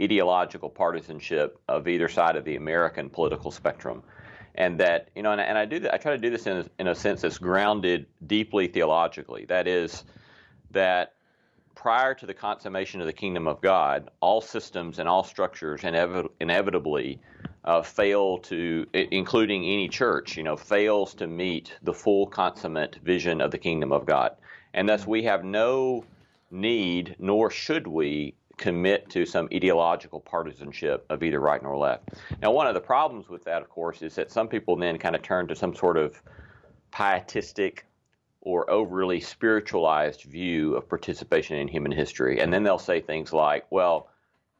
ideological 0.00 0.70
partisanship 0.70 1.58
of 1.68 1.88
either 1.88 2.08
side 2.08 2.36
of 2.36 2.44
the 2.44 2.56
American 2.56 3.10
political 3.10 3.50
spectrum. 3.50 4.02
And 4.54 4.80
that, 4.80 5.10
you 5.14 5.22
know, 5.22 5.32
and, 5.32 5.40
and 5.40 5.58
I 5.58 5.66
do 5.66 5.86
I 5.92 5.98
try 5.98 6.12
to 6.12 6.18
do 6.18 6.30
this 6.30 6.46
in 6.46 6.68
in 6.78 6.86
a 6.88 6.94
sense 6.94 7.20
that's 7.20 7.36
grounded 7.36 8.06
deeply 8.26 8.68
theologically. 8.68 9.44
That 9.44 9.68
is, 9.68 10.02
that 10.70 11.15
prior 11.76 12.14
to 12.14 12.26
the 12.26 12.34
consummation 12.34 13.00
of 13.00 13.06
the 13.06 13.12
kingdom 13.12 13.46
of 13.46 13.60
God, 13.60 14.10
all 14.20 14.40
systems 14.40 14.98
and 14.98 15.08
all 15.08 15.22
structures 15.22 15.82
inevi- 15.82 16.28
inevitably 16.40 17.20
uh, 17.64 17.82
fail 17.82 18.38
to, 18.38 18.86
including 18.92 19.62
any 19.64 19.88
church, 19.88 20.36
you 20.36 20.42
know, 20.42 20.56
fails 20.56 21.14
to 21.14 21.28
meet 21.28 21.76
the 21.82 21.92
full 21.92 22.26
consummate 22.26 22.96
vision 23.04 23.40
of 23.40 23.50
the 23.52 23.58
kingdom 23.58 23.92
of 23.92 24.06
God. 24.06 24.34
And 24.74 24.88
thus 24.88 25.06
we 25.06 25.22
have 25.24 25.44
no 25.44 26.04
need, 26.50 27.14
nor 27.18 27.50
should 27.50 27.86
we, 27.86 28.34
commit 28.56 29.10
to 29.10 29.26
some 29.26 29.48
ideological 29.52 30.18
partisanship 30.18 31.04
of 31.10 31.22
either 31.22 31.40
right 31.40 31.62
nor 31.62 31.76
left. 31.76 32.08
Now, 32.40 32.52
one 32.52 32.66
of 32.66 32.74
the 32.74 32.80
problems 32.80 33.28
with 33.28 33.44
that, 33.44 33.60
of 33.60 33.68
course, 33.68 34.00
is 34.00 34.14
that 34.14 34.30
some 34.30 34.48
people 34.48 34.76
then 34.76 34.96
kind 34.96 35.14
of 35.14 35.22
turn 35.22 35.46
to 35.48 35.54
some 35.54 35.74
sort 35.74 35.98
of 35.98 36.20
pietistic 36.90 37.84
or 38.46 38.70
overly 38.70 39.18
spiritualized 39.18 40.22
view 40.22 40.76
of 40.76 40.88
participation 40.88 41.56
in 41.56 41.66
human 41.66 41.90
history. 41.90 42.38
And 42.38 42.52
then 42.52 42.62
they'll 42.62 42.78
say 42.78 43.00
things 43.00 43.32
like, 43.32 43.66
well, 43.70 44.08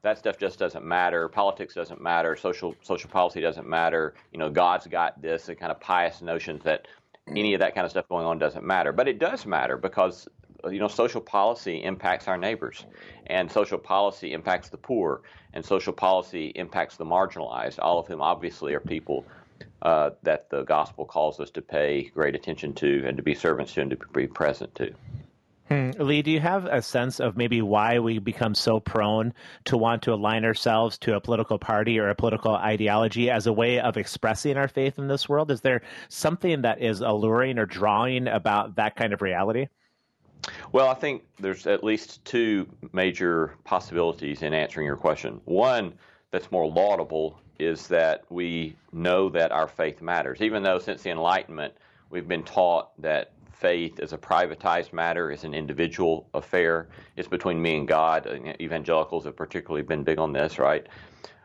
that 0.03 0.19
stuff 0.19 0.39
just 0.39 0.59
doesn't 0.59 0.85
matter. 0.85 1.29
Politics 1.29 1.73
doesn't 1.73 2.03
matter. 2.03 2.35
Social 2.35 2.75
social 2.83 3.09
policy 3.09 3.41
doesn't 3.41 3.69
matter. 3.69 4.15
You 4.33 4.41
know, 4.41 4.51
God's 4.51 4.89
got 4.89 5.23
this. 5.23 5.47
The 5.47 5.55
kind 5.55 5.71
of 5.71 5.79
pious 5.79 6.21
notions 6.21 6.65
that 6.65 6.89
any 7.29 7.55
of 7.55 7.61
that 7.61 7.77
kind 7.77 7.85
of 7.85 7.93
stuff 7.93 8.09
going 8.09 8.27
on 8.27 8.39
doesn't 8.41 8.65
matter. 8.65 8.91
But 8.91 9.07
it 9.07 9.21
does 9.21 9.47
matter 9.47 9.77
because 9.77 10.27
you 10.69 10.81
know 10.81 10.89
social 10.89 11.21
policy 11.21 11.85
impacts 11.85 12.27
our 12.27 12.37
neighbors, 12.37 12.85
and 13.29 13.51
social 13.51 13.79
policy 13.79 14.33
impacts 14.33 14.69
the 14.69 14.79
poor, 14.79 15.23
and 15.53 15.65
social 15.65 15.93
policy 15.93 16.47
impacts 16.57 16.97
the 16.97 17.05
marginalized. 17.05 17.79
All 17.79 18.01
of 18.01 18.09
whom 18.09 18.21
obviously 18.21 18.75
are 18.75 18.81
people 18.81 19.25
uh, 19.83 20.11
that 20.23 20.51
the 20.51 20.63
gospel 20.63 21.05
calls 21.05 21.41
us 21.41 21.51
to 21.51 21.63
pay 21.63 22.11
great 22.15 22.35
attention 22.35 22.73
to, 22.75 23.05
and 23.07 23.17
to 23.17 23.23
be 23.23 23.35
servants 23.35 23.75
to, 23.75 23.83
and 23.83 23.91
to 23.91 23.99
be 24.13 24.27
present 24.27 24.75
to. 24.75 24.93
Hmm. 25.69 25.91
Lee, 25.99 26.23
do 26.23 26.31
you 26.31 26.39
have 26.39 26.67
a 26.67 26.81
sense 26.81 27.19
of 27.19 27.37
maybe 27.37 27.61
why 27.61 27.99
we 27.99 28.21
become 28.21 28.55
so 28.55 28.79
prone 28.79 29.35
to 29.65 29.77
want 29.77 30.03
to 30.03 30.15
align 30.15 30.45
ourselves 30.45 30.97
to 30.99 31.17
a 31.17 31.21
political 31.21 31.59
party 31.59 31.99
or 31.99 32.09
a 32.09 32.15
political 32.15 32.55
ideology 32.55 33.31
as 33.31 33.49
a 33.49 33.53
way 33.53 33.81
of 33.81 33.97
expressing 33.97 34.57
our 34.57 34.69
faith 34.69 34.97
in 34.99 35.09
this 35.09 35.29
world? 35.29 35.51
Is 35.51 35.63
there 35.63 35.83
something 36.09 36.63
that 36.63 36.81
is 36.81 37.01
alluring 37.01 37.59
or 37.59 37.67
drawing 37.67 38.29
about 38.29 38.77
that 38.77 38.95
kind 38.95 39.13
of 39.13 39.23
reality? 39.23 39.67
Well, 40.71 40.89
I 40.89 40.95
think 40.95 41.25
there's 41.41 41.67
at 41.67 41.83
least 41.83 42.25
two 42.25 42.69
major 42.93 43.55
possibilities 43.65 44.43
in 44.43 44.55
answering 44.55 44.87
your 44.87 44.97
question. 44.97 45.41
One 45.47 45.95
that's 46.31 46.53
more 46.53 46.71
laudable 46.71 47.41
is 47.59 47.87
that 47.89 48.25
we 48.31 48.77
know 48.93 49.29
that 49.31 49.53
our 49.53 49.69
faith 49.69 50.03
matters, 50.03 50.41
even 50.41 50.63
though 50.63 50.79
since 50.79 51.03
the 51.03 51.11
Enlightenment 51.11 51.75
we've 52.11 52.29
been 52.29 52.43
taught 52.43 52.91
that 53.01 53.33
faith 53.53 53.99
is 54.01 54.13
a 54.13 54.19
privatized 54.19 54.93
matter, 54.93 55.31
is 55.31 55.45
an 55.45 55.55
individual 55.55 56.29
affair, 56.35 56.89
it's 57.17 57.29
between 57.29 57.61
me 57.61 57.79
and 57.79 57.89
God. 57.89 58.27
Evangelicals 58.61 59.25
have 59.25 59.37
particularly 59.37 59.83
been 59.83 60.05
big 60.05 60.19
on 60.19 60.33
this, 60.33 60.59
right? 60.59 60.87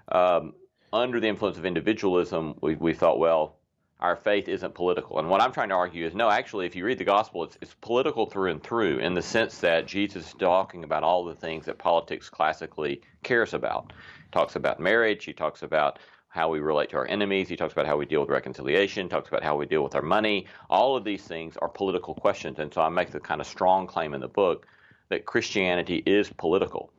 Um, 0.10 0.54
under 0.93 1.19
the 1.19 1.28
influence 1.28 1.58
of 1.58 1.65
individualism, 1.65 2.56
we, 2.62 2.76
we 2.76 2.93
thought, 2.93 3.17
well, 3.17 3.56
our 4.01 4.15
faith 4.15 4.47
isn't 4.47 4.73
political. 4.73 5.19
And 5.19 5.29
what 5.29 5.41
I'm 5.41 5.51
trying 5.51 5.69
to 5.69 5.75
argue 5.75 6.05
is 6.05 6.15
no, 6.15 6.29
actually, 6.29 6.65
if 6.65 6.75
you 6.75 6.83
read 6.85 6.97
the 6.97 7.03
gospel, 7.03 7.43
it's, 7.43 7.57
it's 7.61 7.75
political 7.81 8.25
through 8.25 8.51
and 8.51 8.63
through 8.63 8.97
in 8.97 9.13
the 9.13 9.21
sense 9.21 9.59
that 9.59 9.85
Jesus 9.85 10.27
is 10.27 10.33
talking 10.33 10.83
about 10.83 11.03
all 11.03 11.23
the 11.23 11.35
things 11.35 11.65
that 11.65 11.77
politics 11.77 12.29
classically 12.29 13.01
cares 13.23 13.53
about. 13.53 13.93
He 14.17 14.31
talks 14.31 14.55
about 14.55 14.79
marriage, 14.79 15.23
he 15.25 15.33
talks 15.33 15.61
about 15.61 15.99
how 16.29 16.49
we 16.49 16.59
relate 16.59 16.89
to 16.89 16.97
our 16.97 17.05
enemies, 17.07 17.49
he 17.49 17.55
talks 17.55 17.73
about 17.73 17.85
how 17.85 17.97
we 17.97 18.05
deal 18.05 18.21
with 18.21 18.29
reconciliation, 18.29 19.07
talks 19.07 19.27
about 19.27 19.43
how 19.43 19.55
we 19.55 19.65
deal 19.65 19.83
with 19.83 19.95
our 19.95 20.01
money. 20.01 20.47
All 20.69 20.95
of 20.95 21.03
these 21.03 21.23
things 21.23 21.57
are 21.57 21.67
political 21.67 22.15
questions. 22.15 22.57
And 22.57 22.73
so 22.73 22.81
I 22.81 22.89
make 22.89 23.11
the 23.11 23.19
kind 23.19 23.41
of 23.41 23.47
strong 23.47 23.85
claim 23.85 24.13
in 24.13 24.21
the 24.21 24.29
book 24.29 24.65
that 25.09 25.25
Christianity 25.25 26.01
is 26.05 26.29
political. 26.29 26.89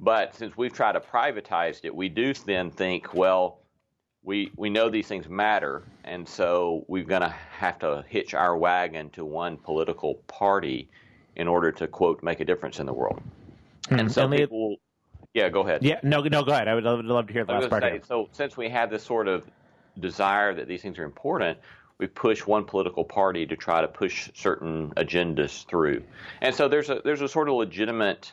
But 0.00 0.34
since 0.34 0.56
we've 0.56 0.72
tried 0.72 0.92
to 0.92 1.00
privatize 1.00 1.80
it, 1.84 1.94
we 1.94 2.08
do 2.08 2.34
then 2.34 2.72
think, 2.72 3.14
well, 3.14 3.61
we 4.24 4.52
we 4.56 4.70
know 4.70 4.88
these 4.88 5.06
things 5.06 5.28
matter, 5.28 5.82
and 6.04 6.28
so 6.28 6.84
we're 6.88 7.04
going 7.04 7.22
to 7.22 7.34
have 7.58 7.78
to 7.80 8.04
hitch 8.08 8.34
our 8.34 8.56
wagon 8.56 9.10
to 9.10 9.24
one 9.24 9.56
political 9.56 10.14
party 10.26 10.88
in 11.36 11.48
order 11.48 11.72
to 11.72 11.86
quote 11.86 12.22
make 12.22 12.40
a 12.40 12.44
difference 12.44 12.78
in 12.78 12.86
the 12.86 12.92
world. 12.92 13.20
Hmm. 13.88 14.00
And 14.00 14.12
so 14.12 14.22
And 14.22 14.30
Lee- 14.30 14.38
people, 14.38 14.76
yeah, 15.34 15.48
go 15.48 15.62
ahead. 15.62 15.82
Yeah, 15.82 15.98
no, 16.02 16.20
no, 16.20 16.42
go 16.44 16.52
ahead. 16.52 16.68
I 16.68 16.74
would 16.74 16.84
love, 16.84 17.04
love 17.04 17.26
to 17.26 17.32
hear 17.32 17.44
the 17.44 17.52
I 17.52 17.58
last 17.58 17.70
part. 17.70 17.82
say, 17.82 18.00
so 18.06 18.28
since 18.32 18.56
we 18.56 18.68
have 18.68 18.90
this 18.90 19.02
sort 19.02 19.28
of 19.28 19.44
desire 19.98 20.54
that 20.54 20.68
these 20.68 20.82
things 20.82 20.98
are 20.98 21.04
important, 21.04 21.58
we 21.98 22.06
push 22.06 22.46
one 22.46 22.64
political 22.64 23.04
party 23.04 23.46
to 23.46 23.56
try 23.56 23.80
to 23.80 23.88
push 23.88 24.30
certain 24.34 24.90
agendas 24.96 25.66
through, 25.66 26.02
and 26.40 26.54
so 26.54 26.68
there's 26.68 26.90
a 26.90 27.00
there's 27.04 27.20
a 27.22 27.28
sort 27.28 27.48
of 27.48 27.54
legitimate 27.54 28.32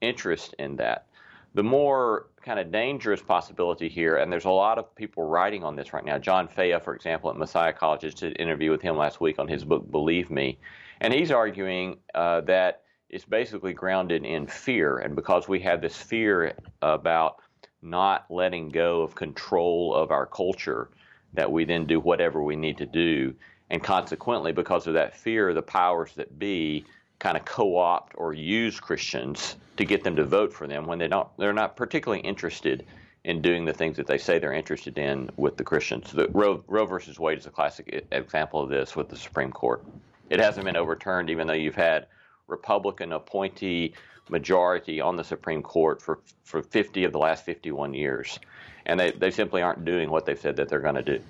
interest 0.00 0.54
in 0.58 0.76
that. 0.76 1.06
The 1.54 1.62
more 1.62 2.28
kind 2.42 2.58
of 2.58 2.72
dangerous 2.72 3.20
possibility 3.20 3.88
here, 3.88 4.16
and 4.16 4.32
there's 4.32 4.46
a 4.46 4.50
lot 4.50 4.78
of 4.78 4.94
people 4.94 5.24
writing 5.24 5.62
on 5.64 5.76
this 5.76 5.92
right 5.92 6.04
now. 6.04 6.18
John 6.18 6.48
Fea, 6.48 6.78
for 6.82 6.94
example, 6.94 7.28
at 7.30 7.36
Messiah 7.36 7.72
College, 7.72 8.00
just 8.00 8.18
did 8.18 8.32
an 8.32 8.36
interview 8.36 8.70
with 8.70 8.80
him 8.80 8.96
last 8.96 9.20
week 9.20 9.38
on 9.38 9.48
his 9.48 9.62
book 9.64 9.90
Believe 9.90 10.30
Me, 10.30 10.58
and 11.00 11.12
he's 11.12 11.30
arguing 11.30 11.98
uh, 12.14 12.40
that 12.42 12.82
it's 13.10 13.26
basically 13.26 13.74
grounded 13.74 14.24
in 14.24 14.46
fear, 14.46 14.98
and 14.98 15.14
because 15.14 15.46
we 15.46 15.60
have 15.60 15.82
this 15.82 15.96
fear 15.96 16.54
about 16.80 17.36
not 17.82 18.24
letting 18.30 18.70
go 18.70 19.02
of 19.02 19.14
control 19.14 19.94
of 19.94 20.10
our 20.10 20.24
culture, 20.24 20.88
that 21.34 21.50
we 21.50 21.64
then 21.64 21.84
do 21.84 22.00
whatever 22.00 22.42
we 22.42 22.56
need 22.56 22.78
to 22.78 22.86
do, 22.86 23.34
and 23.68 23.82
consequently, 23.82 24.52
because 24.52 24.86
of 24.86 24.94
that 24.94 25.14
fear, 25.14 25.52
the 25.52 25.62
powers 25.62 26.12
that 26.14 26.38
be 26.38 26.84
kind 27.22 27.36
of 27.36 27.44
co-opt 27.44 28.14
or 28.18 28.34
use 28.34 28.80
Christians 28.80 29.54
to 29.76 29.84
get 29.84 30.02
them 30.02 30.16
to 30.16 30.24
vote 30.24 30.52
for 30.52 30.66
them 30.66 30.86
when 30.86 30.98
they 30.98 31.06
don't 31.06 31.28
they're 31.38 31.52
not 31.52 31.76
particularly 31.76 32.20
interested 32.20 32.84
in 33.22 33.40
doing 33.40 33.64
the 33.64 33.72
things 33.72 33.96
that 33.96 34.08
they 34.08 34.18
say 34.18 34.40
they're 34.40 34.52
interested 34.52 34.98
in 34.98 35.30
with 35.36 35.56
the 35.56 35.62
Christians. 35.62 36.10
The 36.10 36.26
Roe, 36.32 36.64
Roe 36.66 36.84
versus 36.84 37.20
Wade 37.20 37.38
is 37.38 37.46
a 37.46 37.50
classic 37.50 38.04
example 38.10 38.60
of 38.60 38.70
this 38.70 38.96
with 38.96 39.08
the 39.08 39.16
Supreme 39.16 39.52
Court. 39.52 39.84
It 40.30 40.40
hasn't 40.40 40.66
been 40.66 40.76
overturned, 40.76 41.30
even 41.30 41.46
though 41.46 41.52
you've 41.52 41.76
had 41.76 42.08
Republican 42.48 43.12
appointee 43.12 43.94
majority 44.28 45.00
on 45.00 45.14
the 45.14 45.22
Supreme 45.22 45.62
Court 45.62 46.02
for, 46.02 46.18
for 46.42 46.60
50 46.60 47.04
of 47.04 47.12
the 47.12 47.18
last 47.18 47.44
51 47.44 47.94
years. 47.94 48.40
And 48.84 48.98
they, 48.98 49.12
they 49.12 49.30
simply 49.30 49.62
aren't 49.62 49.84
doing 49.84 50.10
what 50.10 50.26
they've 50.26 50.40
said 50.40 50.56
that 50.56 50.68
they're 50.68 50.80
going 50.80 50.96
to 50.96 51.02
do. 51.02 51.20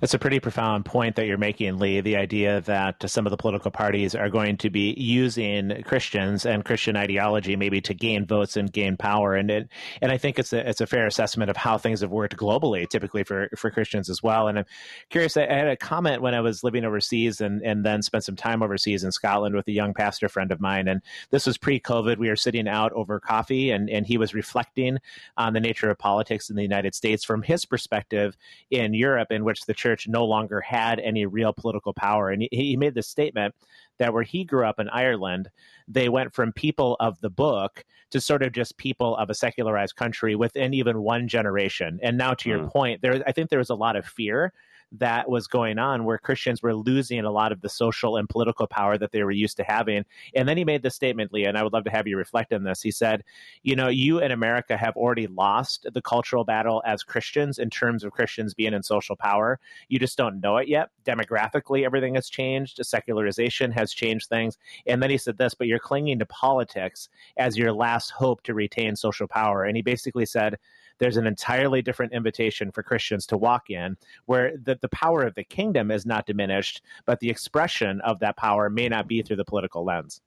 It's 0.00 0.14
a 0.14 0.18
pretty 0.18 0.38
profound 0.38 0.84
point 0.84 1.16
that 1.16 1.26
you're 1.26 1.38
making, 1.38 1.78
Lee. 1.78 2.00
The 2.00 2.16
idea 2.16 2.60
that 2.62 3.08
some 3.10 3.26
of 3.26 3.30
the 3.30 3.36
political 3.36 3.70
parties 3.70 4.14
are 4.14 4.28
going 4.28 4.56
to 4.58 4.70
be 4.70 4.94
using 4.96 5.82
Christians 5.82 6.46
and 6.46 6.64
Christian 6.64 6.96
ideology 6.96 7.56
maybe 7.56 7.80
to 7.80 7.94
gain 7.94 8.24
votes 8.24 8.56
and 8.56 8.72
gain 8.72 8.96
power, 8.96 9.34
and 9.34 9.50
it, 9.50 9.68
and 10.00 10.12
I 10.12 10.18
think 10.18 10.38
it's 10.38 10.52
a 10.52 10.68
it's 10.68 10.80
a 10.80 10.86
fair 10.86 11.06
assessment 11.06 11.50
of 11.50 11.56
how 11.56 11.78
things 11.78 12.00
have 12.00 12.10
worked 12.10 12.36
globally, 12.36 12.88
typically 12.88 13.24
for 13.24 13.48
for 13.56 13.70
Christians 13.70 14.08
as 14.08 14.22
well. 14.22 14.46
And 14.46 14.60
I'm 14.60 14.64
curious. 15.10 15.36
I 15.36 15.46
had 15.46 15.68
a 15.68 15.76
comment 15.76 16.22
when 16.22 16.34
I 16.34 16.40
was 16.40 16.62
living 16.62 16.84
overseas 16.84 17.40
and 17.40 17.60
and 17.62 17.84
then 17.84 18.02
spent 18.02 18.24
some 18.24 18.36
time 18.36 18.62
overseas 18.62 19.02
in 19.02 19.10
Scotland 19.10 19.56
with 19.56 19.66
a 19.66 19.72
young 19.72 19.94
pastor 19.94 20.28
friend 20.28 20.52
of 20.52 20.60
mine, 20.60 20.86
and 20.86 21.02
this 21.30 21.46
was 21.46 21.58
pre-COVID. 21.58 22.18
We 22.18 22.28
were 22.28 22.36
sitting 22.36 22.68
out 22.68 22.92
over 22.92 23.18
coffee, 23.18 23.70
and 23.70 23.90
and 23.90 24.06
he 24.06 24.16
was 24.16 24.32
reflecting 24.32 24.98
on 25.36 25.54
the 25.54 25.60
nature 25.60 25.90
of 25.90 25.98
politics 25.98 26.50
in 26.50 26.56
the 26.56 26.62
United 26.62 26.94
States 26.94 27.24
from 27.24 27.42
his 27.42 27.64
perspective 27.64 28.36
in 28.70 28.94
Europe, 28.94 29.32
in 29.32 29.44
which 29.44 29.66
the 29.66 29.74
church 29.74 29.87
no 30.08 30.24
longer 30.24 30.60
had 30.60 31.00
any 31.00 31.26
real 31.26 31.52
political 31.52 31.92
power. 31.92 32.30
And 32.30 32.42
he, 32.42 32.48
he 32.50 32.76
made 32.76 32.94
this 32.94 33.08
statement 33.08 33.54
that 33.98 34.12
where 34.12 34.22
he 34.22 34.44
grew 34.44 34.66
up 34.66 34.78
in 34.78 34.88
Ireland, 34.88 35.50
they 35.86 36.08
went 36.08 36.34
from 36.34 36.52
people 36.52 36.96
of 37.00 37.20
the 37.20 37.30
book 37.30 37.84
to 38.10 38.20
sort 38.20 38.42
of 38.42 38.52
just 38.52 38.76
people 38.76 39.16
of 39.16 39.30
a 39.30 39.34
secularized 39.34 39.96
country 39.96 40.34
within 40.34 40.74
even 40.74 41.02
one 41.02 41.28
generation. 41.28 41.98
And 42.02 42.16
now, 42.16 42.34
to 42.34 42.48
your 42.48 42.60
hmm. 42.60 42.68
point, 42.68 43.02
there, 43.02 43.22
I 43.26 43.32
think 43.32 43.50
there 43.50 43.58
was 43.58 43.70
a 43.70 43.74
lot 43.74 43.96
of 43.96 44.06
fear 44.06 44.52
that 44.92 45.28
was 45.28 45.46
going 45.46 45.78
on 45.78 46.04
where 46.04 46.18
Christians 46.18 46.62
were 46.62 46.74
losing 46.74 47.24
a 47.24 47.30
lot 47.30 47.52
of 47.52 47.60
the 47.60 47.68
social 47.68 48.16
and 48.16 48.28
political 48.28 48.66
power 48.66 48.96
that 48.96 49.12
they 49.12 49.22
were 49.22 49.30
used 49.30 49.56
to 49.58 49.64
having. 49.64 50.04
And 50.34 50.48
then 50.48 50.56
he 50.56 50.64
made 50.64 50.82
the 50.82 50.90
statement, 50.90 51.32
Leah, 51.32 51.48
and 51.48 51.58
I 51.58 51.62
would 51.62 51.72
love 51.72 51.84
to 51.84 51.90
have 51.90 52.06
you 52.06 52.16
reflect 52.16 52.52
on 52.52 52.64
this. 52.64 52.80
He 52.80 52.90
said, 52.90 53.22
You 53.62 53.76
know, 53.76 53.88
you 53.88 54.20
in 54.20 54.32
America 54.32 54.76
have 54.76 54.96
already 54.96 55.26
lost 55.26 55.86
the 55.92 56.02
cultural 56.02 56.44
battle 56.44 56.82
as 56.86 57.02
Christians 57.02 57.58
in 57.58 57.70
terms 57.70 58.04
of 58.04 58.12
Christians 58.12 58.54
being 58.54 58.74
in 58.74 58.82
social 58.82 59.16
power. 59.16 59.60
You 59.88 59.98
just 59.98 60.16
don't 60.16 60.40
know 60.40 60.56
it 60.56 60.68
yet. 60.68 60.88
Demographically, 61.04 61.84
everything 61.84 62.14
has 62.14 62.28
changed. 62.28 62.80
Secularization 62.82 63.70
has 63.72 63.92
changed 63.92 64.28
things. 64.28 64.56
And 64.86 65.02
then 65.02 65.10
he 65.10 65.18
said 65.18 65.38
this, 65.38 65.54
but 65.54 65.66
you're 65.66 65.78
clinging 65.78 66.18
to 66.20 66.26
politics 66.26 67.08
as 67.36 67.58
your 67.58 67.72
last 67.72 68.10
hope 68.10 68.42
to 68.44 68.54
retain 68.54 68.96
social 68.96 69.28
power. 69.28 69.64
And 69.64 69.76
he 69.76 69.82
basically 69.82 70.26
said, 70.26 70.58
there's 70.98 71.16
an 71.16 71.26
entirely 71.26 71.82
different 71.82 72.12
invitation 72.12 72.70
for 72.70 72.82
Christians 72.82 73.26
to 73.26 73.36
walk 73.36 73.70
in 73.70 73.96
where 74.26 74.56
the, 74.56 74.78
the 74.80 74.88
power 74.88 75.22
of 75.22 75.34
the 75.34 75.44
kingdom 75.44 75.90
is 75.90 76.06
not 76.06 76.26
diminished, 76.26 76.82
but 77.06 77.20
the 77.20 77.30
expression 77.30 78.00
of 78.02 78.20
that 78.20 78.36
power 78.36 78.68
may 78.70 78.88
not 78.88 79.06
be 79.06 79.22
through 79.22 79.36
the 79.36 79.44
political 79.44 79.84
lens. 79.84 80.20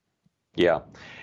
Yeah, 0.54 0.80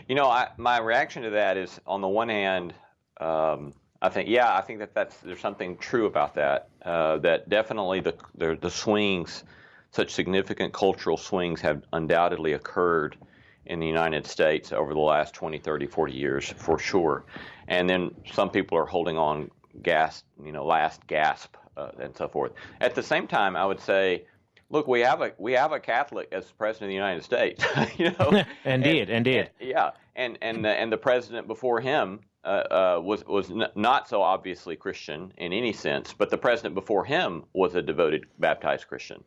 you 0.07 0.15
know, 0.15 0.27
I, 0.27 0.49
my 0.57 0.79
reaction 0.79 1.21
to 1.23 1.29
that 1.31 1.55
is, 1.55 1.79
on 1.85 2.01
the 2.01 2.07
one 2.07 2.29
hand, 2.29 2.73
um, 3.21 3.73
I 4.01 4.09
think, 4.09 4.27
yeah, 4.27 4.55
I 4.55 4.61
think 4.61 4.79
that 4.79 4.95
that's 4.95 5.17
there's 5.17 5.39
something 5.39 5.77
true 5.77 6.07
about 6.07 6.33
that. 6.35 6.69
Uh, 6.83 7.17
that 7.19 7.47
definitely 7.49 7.99
the, 7.99 8.15
the 8.35 8.57
the 8.59 8.71
swings, 8.71 9.43
such 9.91 10.11
significant 10.11 10.73
cultural 10.73 11.17
swings, 11.17 11.61
have 11.61 11.83
undoubtedly 11.93 12.53
occurred 12.53 13.17
in 13.65 13.79
the 13.79 13.85
United 13.85 14.25
States 14.25 14.71
over 14.73 14.93
the 14.93 14.99
last 14.99 15.33
20, 15.35 15.59
30, 15.59 15.85
40 15.85 16.13
years 16.13 16.49
for 16.57 16.79
sure. 16.79 17.23
And 17.69 17.89
then 17.89 18.13
some 18.33 18.49
people 18.49 18.77
are 18.77 18.85
holding 18.85 19.17
on 19.17 19.49
gas, 19.83 20.23
you 20.43 20.51
know, 20.51 20.65
last 20.65 21.05
gasp 21.07 21.55
uh, 21.77 21.91
and 21.99 22.15
so 22.17 22.27
forth. 22.27 22.51
At 22.81 22.95
the 22.95 23.03
same 23.03 23.27
time, 23.27 23.55
I 23.55 23.65
would 23.65 23.79
say, 23.79 24.25
look, 24.69 24.87
we 24.87 24.99
have 25.01 25.21
a 25.21 25.31
we 25.37 25.53
have 25.53 25.71
a 25.71 25.79
Catholic 25.79 26.27
as 26.31 26.45
president 26.51 26.85
of 26.87 26.89
the 26.89 26.95
United 26.95 27.23
States. 27.23 27.63
you 27.97 28.11
know, 28.19 28.43
indeed, 28.65 29.09
And- 29.09 29.27
indeed. 29.27 29.51
yeah, 29.59 29.91
and 30.15 30.37
and 30.41 30.65
the, 30.65 30.69
and 30.69 30.91
the 30.91 30.97
president 30.97 31.47
before 31.47 31.79
him 31.79 32.19
uh, 32.43 32.47
uh, 32.47 33.01
was 33.03 33.23
was 33.27 33.51
n- 33.51 33.67
not 33.75 34.09
so 34.09 34.21
obviously 34.21 34.75
Christian 34.75 35.31
in 35.37 35.53
any 35.53 35.71
sense, 35.71 36.11
but 36.11 36.29
the 36.31 36.37
president 36.37 36.73
before 36.73 37.05
him 37.05 37.43
was 37.53 37.75
a 37.75 37.81
devoted 37.83 38.25
baptized 38.39 38.87
Christian, 38.87 39.23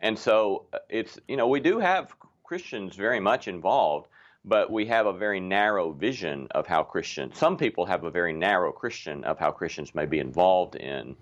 and 0.00 0.18
so 0.18 0.66
uh, 0.74 0.78
it's 0.90 1.18
you 1.28 1.36
know 1.38 1.48
we 1.48 1.60
do 1.60 1.78
have 1.78 2.14
Christians 2.44 2.94
very 2.94 3.20
much 3.20 3.48
involved, 3.48 4.08
but 4.46 4.70
we 4.70 4.86
have 4.86 5.06
a 5.06 5.12
very 5.12 5.40
narrow 5.40 5.90
vision 5.90 6.46
of 6.52 6.66
how 6.66 6.82
Christians. 6.84 7.36
Some 7.36 7.56
people 7.56 7.84
have 7.84 8.04
a 8.04 8.10
very 8.10 8.32
narrow 8.32 8.70
Christian 8.70 9.24
of 9.24 9.38
how 9.38 9.50
Christians 9.50 9.94
may 9.94 10.06
be 10.06 10.20
involved 10.20 10.76
in 10.76 11.16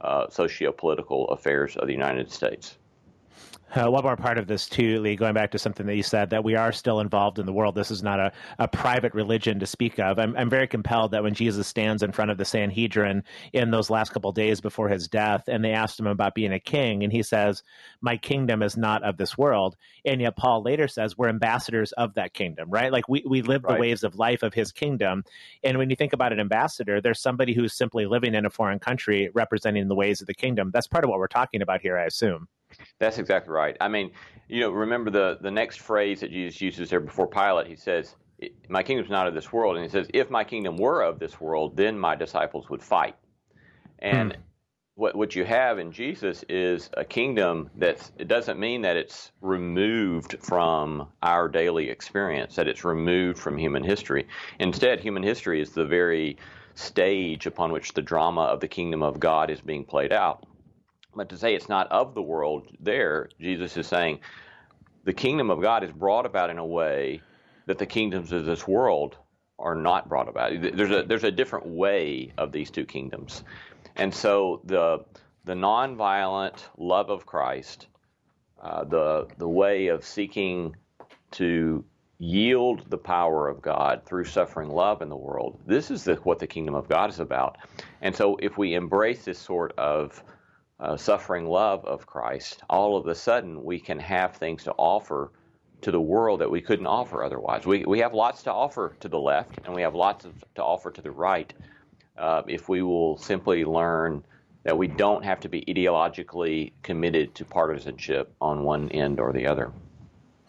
uh, 0.00 0.30
socio-political 0.30 1.28
affairs 1.28 1.76
of 1.76 1.88
the 1.88 1.92
United 1.92 2.30
States. 2.30 2.78
Uh, 3.74 3.90
one 3.90 4.02
more 4.02 4.16
part 4.16 4.38
of 4.38 4.46
this 4.46 4.66
too, 4.66 4.98
Lee, 5.00 5.14
going 5.14 5.34
back 5.34 5.50
to 5.50 5.58
something 5.58 5.84
that 5.86 5.94
you 5.94 6.02
said 6.02 6.30
that 6.30 6.42
we 6.42 6.54
are 6.56 6.72
still 6.72 7.00
involved 7.00 7.38
in 7.38 7.44
the 7.44 7.52
world. 7.52 7.74
This 7.74 7.90
is 7.90 8.02
not 8.02 8.18
a, 8.18 8.32
a 8.58 8.66
private 8.66 9.12
religion 9.12 9.60
to 9.60 9.66
speak 9.66 9.98
of. 10.00 10.18
I'm, 10.18 10.34
I'm 10.38 10.48
very 10.48 10.66
compelled 10.66 11.10
that 11.10 11.22
when 11.22 11.34
Jesus 11.34 11.66
stands 11.66 12.02
in 12.02 12.12
front 12.12 12.30
of 12.30 12.38
the 12.38 12.46
Sanhedrin 12.46 13.24
in 13.52 13.70
those 13.70 13.90
last 13.90 14.10
couple 14.10 14.30
of 14.30 14.36
days 14.36 14.62
before 14.62 14.88
his 14.88 15.06
death, 15.06 15.48
and 15.48 15.62
they 15.62 15.72
asked 15.72 16.00
him 16.00 16.06
about 16.06 16.34
being 16.34 16.52
a 16.52 16.58
king, 16.58 17.04
and 17.04 17.12
he 17.12 17.22
says, 17.22 17.62
"My 18.00 18.16
kingdom 18.16 18.62
is 18.62 18.78
not 18.78 19.02
of 19.02 19.18
this 19.18 19.36
world." 19.36 19.76
And 20.02 20.22
yet 20.22 20.36
Paul 20.36 20.62
later 20.62 20.88
says, 20.88 21.18
"We're 21.18 21.28
ambassadors 21.28 21.92
of 21.92 22.14
that 22.14 22.32
kingdom." 22.32 22.70
Right? 22.70 22.90
Like 22.90 23.06
we 23.06 23.22
we 23.28 23.42
live 23.42 23.62
the 23.62 23.68
Right. 23.68 23.80
waves 23.80 24.02
of 24.02 24.16
life 24.16 24.42
of 24.42 24.54
his 24.54 24.72
kingdom. 24.72 25.24
And 25.62 25.76
when 25.76 25.90
you 25.90 25.96
think 25.96 26.14
about 26.14 26.32
an 26.32 26.40
ambassador, 26.40 27.02
there's 27.02 27.20
somebody 27.20 27.52
who's 27.52 27.74
simply 27.74 28.06
living 28.06 28.34
in 28.34 28.46
a 28.46 28.50
foreign 28.50 28.78
country 28.78 29.28
representing 29.34 29.88
the 29.88 29.94
ways 29.94 30.22
of 30.22 30.26
the 30.26 30.34
kingdom. 30.34 30.70
That's 30.72 30.86
part 30.88 31.04
of 31.04 31.10
what 31.10 31.18
we're 31.18 31.26
talking 31.28 31.60
about 31.60 31.82
here, 31.82 31.98
I 31.98 32.04
assume. 32.04 32.48
That's 32.98 33.18
exactly 33.18 33.52
right. 33.52 33.76
I 33.80 33.88
mean, 33.88 34.10
you 34.48 34.60
know, 34.60 34.70
remember 34.70 35.10
the 35.10 35.38
the 35.40 35.50
next 35.50 35.80
phrase 35.80 36.20
that 36.20 36.30
Jesus 36.30 36.60
uses 36.60 36.90
there 36.90 37.00
before 37.00 37.26
Pilate. 37.26 37.66
He 37.66 37.76
says, 37.76 38.16
"My 38.68 38.82
kingdom's 38.82 39.10
not 39.10 39.26
of 39.26 39.34
this 39.34 39.52
world," 39.52 39.76
and 39.76 39.84
he 39.84 39.90
says, 39.90 40.08
"If 40.14 40.30
my 40.30 40.44
kingdom 40.44 40.76
were 40.76 41.02
of 41.02 41.18
this 41.18 41.40
world, 41.40 41.76
then 41.76 41.98
my 41.98 42.14
disciples 42.16 42.68
would 42.70 42.82
fight." 42.82 43.14
And 43.98 44.32
hmm. 44.34 44.40
what 44.94 45.16
what 45.16 45.36
you 45.36 45.44
have 45.44 45.78
in 45.78 45.92
Jesus 45.92 46.44
is 46.48 46.90
a 46.96 47.04
kingdom 47.04 47.70
that's. 47.76 48.12
It 48.18 48.28
doesn't 48.28 48.58
mean 48.58 48.82
that 48.82 48.96
it's 48.96 49.32
removed 49.40 50.36
from 50.40 51.08
our 51.22 51.48
daily 51.48 51.90
experience, 51.90 52.56
that 52.56 52.68
it's 52.68 52.84
removed 52.84 53.38
from 53.38 53.58
human 53.58 53.84
history. 53.84 54.26
Instead, 54.58 55.00
human 55.00 55.22
history 55.22 55.60
is 55.60 55.70
the 55.70 55.84
very 55.84 56.38
stage 56.74 57.46
upon 57.46 57.72
which 57.72 57.92
the 57.92 58.02
drama 58.02 58.42
of 58.42 58.60
the 58.60 58.68
kingdom 58.68 59.02
of 59.02 59.18
God 59.18 59.50
is 59.50 59.60
being 59.60 59.84
played 59.84 60.12
out. 60.12 60.46
But 61.14 61.30
to 61.30 61.38
say 61.38 61.54
it's 61.54 61.68
not 61.68 61.90
of 61.90 62.14
the 62.14 62.22
world, 62.22 62.68
there, 62.80 63.28
Jesus 63.40 63.76
is 63.76 63.86
saying 63.86 64.20
the 65.04 65.12
kingdom 65.12 65.50
of 65.50 65.60
God 65.62 65.82
is 65.84 65.90
brought 65.90 66.26
about 66.26 66.50
in 66.50 66.58
a 66.58 66.66
way 66.66 67.22
that 67.66 67.78
the 67.78 67.86
kingdoms 67.86 68.32
of 68.32 68.44
this 68.44 68.68
world 68.68 69.16
are 69.58 69.74
not 69.74 70.08
brought 70.08 70.28
about. 70.28 70.52
There's 70.60 70.90
a 70.90 71.02
there's 71.02 71.24
a 71.24 71.30
different 71.30 71.66
way 71.66 72.32
of 72.38 72.52
these 72.52 72.70
two 72.70 72.84
kingdoms, 72.84 73.42
and 73.96 74.14
so 74.14 74.60
the 74.64 75.04
the 75.44 75.54
nonviolent 75.54 76.62
love 76.76 77.10
of 77.10 77.26
Christ, 77.26 77.86
uh, 78.62 78.84
the 78.84 79.28
the 79.38 79.48
way 79.48 79.88
of 79.88 80.04
seeking 80.04 80.76
to 81.32 81.84
yield 82.18 82.88
the 82.90 82.98
power 82.98 83.48
of 83.48 83.62
God 83.62 84.02
through 84.04 84.24
suffering 84.24 84.68
love 84.68 85.02
in 85.02 85.08
the 85.08 85.16
world. 85.16 85.58
This 85.66 85.90
is 85.90 86.04
the, 86.04 86.16
what 86.16 86.38
the 86.38 86.46
kingdom 86.46 86.74
of 86.74 86.88
God 86.88 87.10
is 87.10 87.20
about, 87.20 87.58
and 88.02 88.14
so 88.14 88.36
if 88.40 88.58
we 88.58 88.74
embrace 88.74 89.24
this 89.24 89.38
sort 89.38 89.72
of 89.78 90.22
uh, 90.80 90.96
suffering 90.96 91.46
love 91.46 91.84
of 91.84 92.06
Christ, 92.06 92.62
all 92.70 92.96
of 92.96 93.06
a 93.06 93.14
sudden 93.14 93.64
we 93.64 93.80
can 93.80 93.98
have 93.98 94.36
things 94.36 94.64
to 94.64 94.72
offer 94.72 95.32
to 95.80 95.90
the 95.90 96.00
world 96.00 96.40
that 96.40 96.50
we 96.50 96.60
couldn't 96.60 96.86
offer 96.86 97.22
otherwise. 97.22 97.66
We, 97.66 97.84
we 97.84 98.00
have 98.00 98.14
lots 98.14 98.42
to 98.44 98.52
offer 98.52 98.96
to 99.00 99.08
the 99.08 99.18
left, 99.18 99.60
and 99.64 99.74
we 99.74 99.82
have 99.82 99.94
lots 99.94 100.24
of, 100.24 100.34
to 100.56 100.62
offer 100.62 100.90
to 100.90 101.02
the 101.02 101.10
right 101.10 101.52
uh, 102.16 102.42
if 102.48 102.68
we 102.68 102.82
will 102.82 103.16
simply 103.16 103.64
learn 103.64 104.24
that 104.64 104.76
we 104.76 104.88
don't 104.88 105.24
have 105.24 105.40
to 105.40 105.48
be 105.48 105.62
ideologically 105.62 106.72
committed 106.82 107.34
to 107.36 107.44
partisanship 107.44 108.34
on 108.40 108.64
one 108.64 108.88
end 108.90 109.20
or 109.20 109.32
the 109.32 109.46
other. 109.46 109.72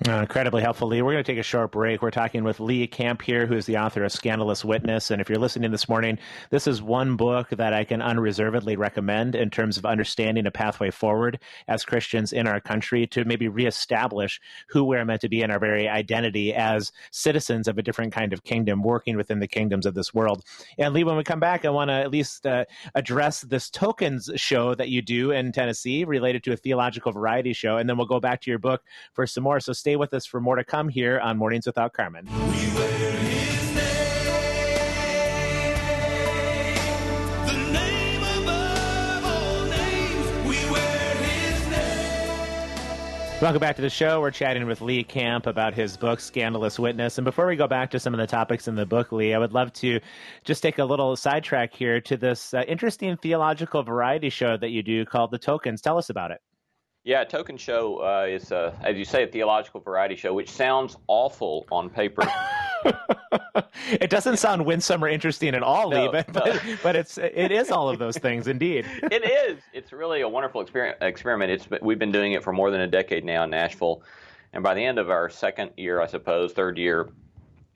Uh, 0.07 0.21
incredibly 0.21 0.61
helpful, 0.61 0.87
Lee. 0.87 1.01
We're 1.01 1.11
going 1.11 1.25
to 1.25 1.29
take 1.29 1.39
a 1.39 1.43
short 1.43 1.73
break. 1.73 2.01
We're 2.01 2.09
talking 2.09 2.45
with 2.45 2.61
Lee 2.61 2.87
Camp 2.87 3.21
here, 3.21 3.45
who 3.45 3.55
is 3.55 3.65
the 3.65 3.77
author 3.77 4.05
of 4.05 4.13
Scandalous 4.13 4.63
Witness. 4.63 5.11
And 5.11 5.19
if 5.19 5.27
you're 5.27 5.37
listening 5.37 5.71
this 5.71 5.89
morning, 5.89 6.17
this 6.51 6.67
is 6.67 6.81
one 6.81 7.17
book 7.17 7.49
that 7.49 7.73
I 7.73 7.83
can 7.83 8.01
unreservedly 8.01 8.77
recommend 8.77 9.35
in 9.35 9.49
terms 9.49 9.77
of 9.77 9.85
understanding 9.85 10.45
a 10.45 10.51
pathway 10.51 10.89
forward 10.89 11.37
as 11.67 11.83
Christians 11.83 12.31
in 12.31 12.47
our 12.47 12.61
country 12.61 13.07
to 13.07 13.25
maybe 13.25 13.49
reestablish 13.49 14.39
who 14.69 14.85
we're 14.85 15.03
meant 15.03 15.19
to 15.19 15.27
be 15.27 15.41
in 15.41 15.51
our 15.51 15.59
very 15.59 15.89
identity 15.89 16.53
as 16.53 16.93
citizens 17.11 17.67
of 17.67 17.77
a 17.77 17.83
different 17.83 18.13
kind 18.13 18.31
of 18.31 18.45
kingdom, 18.45 18.81
working 18.81 19.17
within 19.17 19.41
the 19.41 19.49
kingdoms 19.49 19.85
of 19.85 19.95
this 19.95 20.13
world. 20.13 20.45
And 20.77 20.93
Lee, 20.93 21.03
when 21.03 21.17
we 21.17 21.25
come 21.25 21.41
back, 21.41 21.65
I 21.65 21.71
want 21.71 21.89
to 21.89 21.95
at 21.95 22.09
least 22.09 22.47
uh, 22.47 22.63
address 22.95 23.41
this 23.41 23.69
tokens 23.69 24.29
show 24.37 24.75
that 24.75 24.87
you 24.87 25.01
do 25.01 25.31
in 25.31 25.51
Tennessee 25.51 26.05
related 26.05 26.41
to 26.45 26.53
a 26.53 26.57
theological 26.57 27.11
variety 27.11 27.51
show. 27.51 27.75
And 27.75 27.89
then 27.89 27.97
we'll 27.97 28.07
go 28.07 28.21
back 28.21 28.39
to 28.43 28.49
your 28.49 28.59
book 28.59 28.81
for 29.11 29.27
some 29.27 29.43
more. 29.43 29.59
So 29.59 29.73
stay 29.73 29.88
Stay 29.89 29.95
with 29.95 30.13
us 30.13 30.27
for 30.27 30.39
more 30.39 30.55
to 30.55 30.63
come 30.63 30.87
here 30.87 31.19
on 31.19 31.35
Mornings 31.35 31.65
Without 31.65 31.93
Carmen. 31.93 32.27
We 32.27 32.69
Welcome 43.41 43.59
back 43.61 43.77
to 43.77 43.81
the 43.81 43.89
show. 43.89 44.21
We're 44.21 44.29
chatting 44.29 44.67
with 44.67 44.81
Lee 44.81 45.03
Camp 45.03 45.47
about 45.47 45.73
his 45.73 45.97
book, 45.97 46.19
Scandalous 46.19 46.77
Witness. 46.77 47.17
And 47.17 47.25
before 47.25 47.47
we 47.47 47.55
go 47.55 47.67
back 47.67 47.89
to 47.89 47.99
some 47.99 48.13
of 48.13 48.19
the 48.19 48.27
topics 48.27 48.67
in 48.67 48.75
the 48.75 48.85
book, 48.85 49.11
Lee, 49.11 49.33
I 49.33 49.39
would 49.39 49.53
love 49.53 49.73
to 49.73 49.99
just 50.43 50.61
take 50.61 50.77
a 50.77 50.85
little 50.85 51.15
sidetrack 51.15 51.73
here 51.73 51.99
to 52.01 52.15
this 52.15 52.53
uh, 52.53 52.61
interesting 52.67 53.17
theological 53.17 53.81
variety 53.81 54.29
show 54.29 54.55
that 54.55 54.69
you 54.69 54.83
do 54.83 55.03
called 55.03 55.31
The 55.31 55.39
Tokens. 55.39 55.81
Tell 55.81 55.97
us 55.97 56.11
about 56.11 56.29
it. 56.29 56.41
Yeah, 57.03 57.23
Tokens 57.23 57.61
Show 57.61 57.97
uh, 58.03 58.25
is, 58.27 58.51
uh, 58.51 58.75
as 58.83 58.97
you 58.97 59.05
say, 59.05 59.23
a 59.23 59.27
theological 59.27 59.79
variety 59.79 60.15
show, 60.15 60.33
which 60.33 60.51
sounds 60.51 60.97
awful 61.07 61.65
on 61.71 61.89
paper. 61.89 62.23
It 63.91 64.09
doesn't 64.09 64.37
sound 64.37 64.65
winsome 64.65 65.03
or 65.03 65.07
interesting 65.07 65.55
at 65.55 65.63
all, 65.63 65.89
No, 65.89 66.03
Lee, 66.05 66.09
but, 66.11 66.33
no. 66.33 66.41
but, 66.41 66.63
but 66.83 66.95
it's, 66.95 67.17
it 67.17 67.51
is 67.51 67.71
all 67.71 67.89
of 67.89 67.97
those 67.97 68.17
things, 68.17 68.47
indeed. 68.47 68.85
it 69.03 69.25
is. 69.25 69.61
It's 69.73 69.91
really 69.91 70.21
a 70.21 70.29
wonderful 70.29 70.63
exper- 70.63 70.95
experiment. 71.01 71.51
It's 71.51 71.67
we've 71.81 71.97
been 71.99 72.11
doing 72.11 72.33
it 72.33 72.43
for 72.43 72.53
more 72.53 72.69
than 72.71 72.81
a 72.81 72.87
decade 72.87 73.25
now 73.25 73.43
in 73.43 73.49
Nashville, 73.49 74.03
and 74.53 74.63
by 74.63 74.73
the 74.75 74.83
end 74.83 74.99
of 74.99 75.09
our 75.09 75.29
second 75.29 75.71
year, 75.75 76.01
I 76.01 76.05
suppose, 76.07 76.53
third 76.53 76.77
year, 76.77 77.09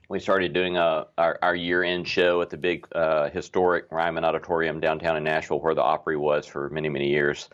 we 0.09 0.19
started 0.19 0.53
doing 0.53 0.77
a 0.77 1.07
our, 1.17 1.39
our 1.41 1.55
year-end 1.55 2.07
show 2.07 2.41
at 2.41 2.49
the 2.49 2.57
big 2.57 2.85
uh, 2.93 3.29
historic 3.29 3.91
Ryman 3.91 4.23
Auditorium 4.23 4.79
downtown 4.79 5.17
in 5.17 5.23
Nashville, 5.23 5.59
where 5.59 5.73
the 5.75 5.83
Opry 5.83 6.17
was 6.17 6.45
for 6.45 6.69
many 6.69 6.89
many 6.89 7.09
years, 7.09 7.49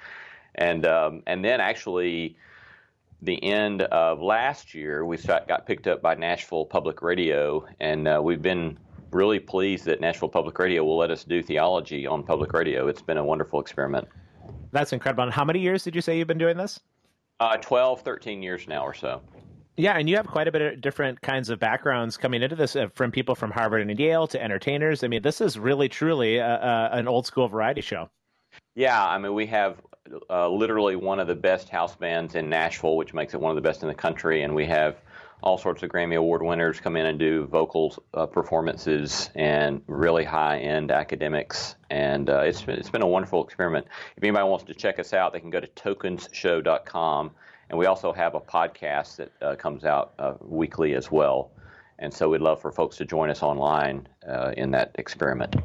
and 0.55 0.85
um, 0.85 1.23
and 1.27 1.43
then 1.43 1.61
actually. 1.61 2.37
The 3.21 3.43
end 3.43 3.81
of 3.81 4.21
last 4.21 4.73
year, 4.73 5.05
we 5.05 5.17
got 5.17 5.45
got 5.45 5.67
picked 5.67 5.87
up 5.87 6.01
by 6.01 6.15
Nashville 6.15 6.63
Public 6.63 7.01
Radio, 7.01 7.65
and 7.81 8.07
uh, 8.07 8.21
we've 8.23 8.41
been 8.41 8.77
really 9.11 9.39
pleased 9.39 9.85
that 9.85 10.01
Nashville 10.01 10.29
Public 10.29 10.57
Radio 10.57 10.83
will 10.83 10.97
let 10.97 11.11
us 11.11 11.23
do 11.23 11.41
theology 11.41 12.05
on 12.07 12.23
public 12.23 12.53
radio. 12.53 12.87
It's 12.87 13.01
been 13.01 13.17
a 13.17 13.23
wonderful 13.23 13.59
experiment. 13.59 14.07
That's 14.71 14.93
incredible. 14.93 15.23
And 15.23 15.33
how 15.33 15.43
many 15.43 15.59
years 15.59 15.83
did 15.83 15.95
you 15.95 16.01
say 16.01 16.17
you've 16.17 16.27
been 16.27 16.37
doing 16.37 16.57
this? 16.57 16.79
Uh, 17.39 17.57
12, 17.57 18.01
13 18.01 18.43
years 18.43 18.67
now 18.67 18.83
or 18.83 18.93
so. 18.93 19.21
Yeah, 19.77 19.93
and 19.93 20.09
you 20.09 20.17
have 20.17 20.27
quite 20.27 20.47
a 20.47 20.51
bit 20.51 20.61
of 20.61 20.81
different 20.81 21.21
kinds 21.21 21.49
of 21.49 21.57
backgrounds 21.57 22.17
coming 22.17 22.43
into 22.43 22.55
this, 22.55 22.75
uh, 22.75 22.89
from 22.95 23.11
people 23.11 23.33
from 23.33 23.49
Harvard 23.49 23.81
and 23.81 23.97
Yale 23.97 24.27
to 24.27 24.41
entertainers. 24.41 25.03
I 25.03 25.07
mean, 25.07 25.21
this 25.21 25.39
is 25.39 25.57
really, 25.57 25.87
truly 25.87 26.39
uh, 26.39 26.45
uh, 26.45 26.89
an 26.91 27.07
old 27.07 27.25
school 27.25 27.47
variety 27.47 27.81
show. 27.81 28.09
Yeah, 28.75 29.05
I 29.05 29.17
mean, 29.17 29.33
we 29.33 29.45
have 29.45 29.81
uh, 30.29 30.49
literally 30.49 30.95
one 30.95 31.19
of 31.19 31.27
the 31.27 31.35
best 31.35 31.69
house 31.69 31.95
bands 31.95 32.35
in 32.35 32.49
Nashville, 32.49 32.97
which 32.97 33.13
makes 33.13 33.33
it 33.33 33.39
one 33.39 33.51
of 33.51 33.55
the 33.55 33.67
best 33.67 33.81
in 33.81 33.87
the 33.87 33.95
country, 33.95 34.43
and 34.43 34.55
we 34.55 34.65
have 34.65 34.97
all 35.41 35.57
sorts 35.57 35.83
of 35.83 35.89
Grammy 35.89 36.17
Award 36.17 36.41
winners 36.41 36.79
come 36.79 36.95
in 36.97 37.05
and 37.05 37.17
do 37.17 37.45
vocal 37.45 37.95
uh, 38.13 38.25
performances 38.25 39.29
and 39.35 39.81
really 39.87 40.25
high 40.25 40.59
end 40.59 40.91
academics. 40.91 41.75
And 41.89 42.29
uh, 42.29 42.41
it's, 42.41 42.61
been, 42.61 42.75
it's 42.75 42.89
been 42.89 43.01
a 43.01 43.07
wonderful 43.07 43.43
experiment. 43.43 43.87
If 44.17 44.23
anybody 44.23 44.47
wants 44.47 44.65
to 44.65 44.73
check 44.73 44.99
us 44.99 45.13
out, 45.13 45.33
they 45.33 45.39
can 45.39 45.49
go 45.49 45.59
to 45.59 45.67
tokensshow.com. 45.67 47.31
And 47.69 47.79
we 47.79 47.85
also 47.85 48.11
have 48.11 48.35
a 48.35 48.39
podcast 48.39 49.17
that 49.17 49.31
uh, 49.41 49.55
comes 49.55 49.85
out 49.85 50.13
uh, 50.19 50.33
weekly 50.41 50.95
as 50.95 51.09
well. 51.11 51.51
And 51.99 52.13
so 52.13 52.29
we'd 52.29 52.41
love 52.41 52.61
for 52.61 52.71
folks 52.71 52.97
to 52.97 53.05
join 53.05 53.29
us 53.29 53.43
online 53.43 54.07
uh, 54.27 54.53
in 54.57 54.71
that 54.71 54.91
experiment. 54.95 55.55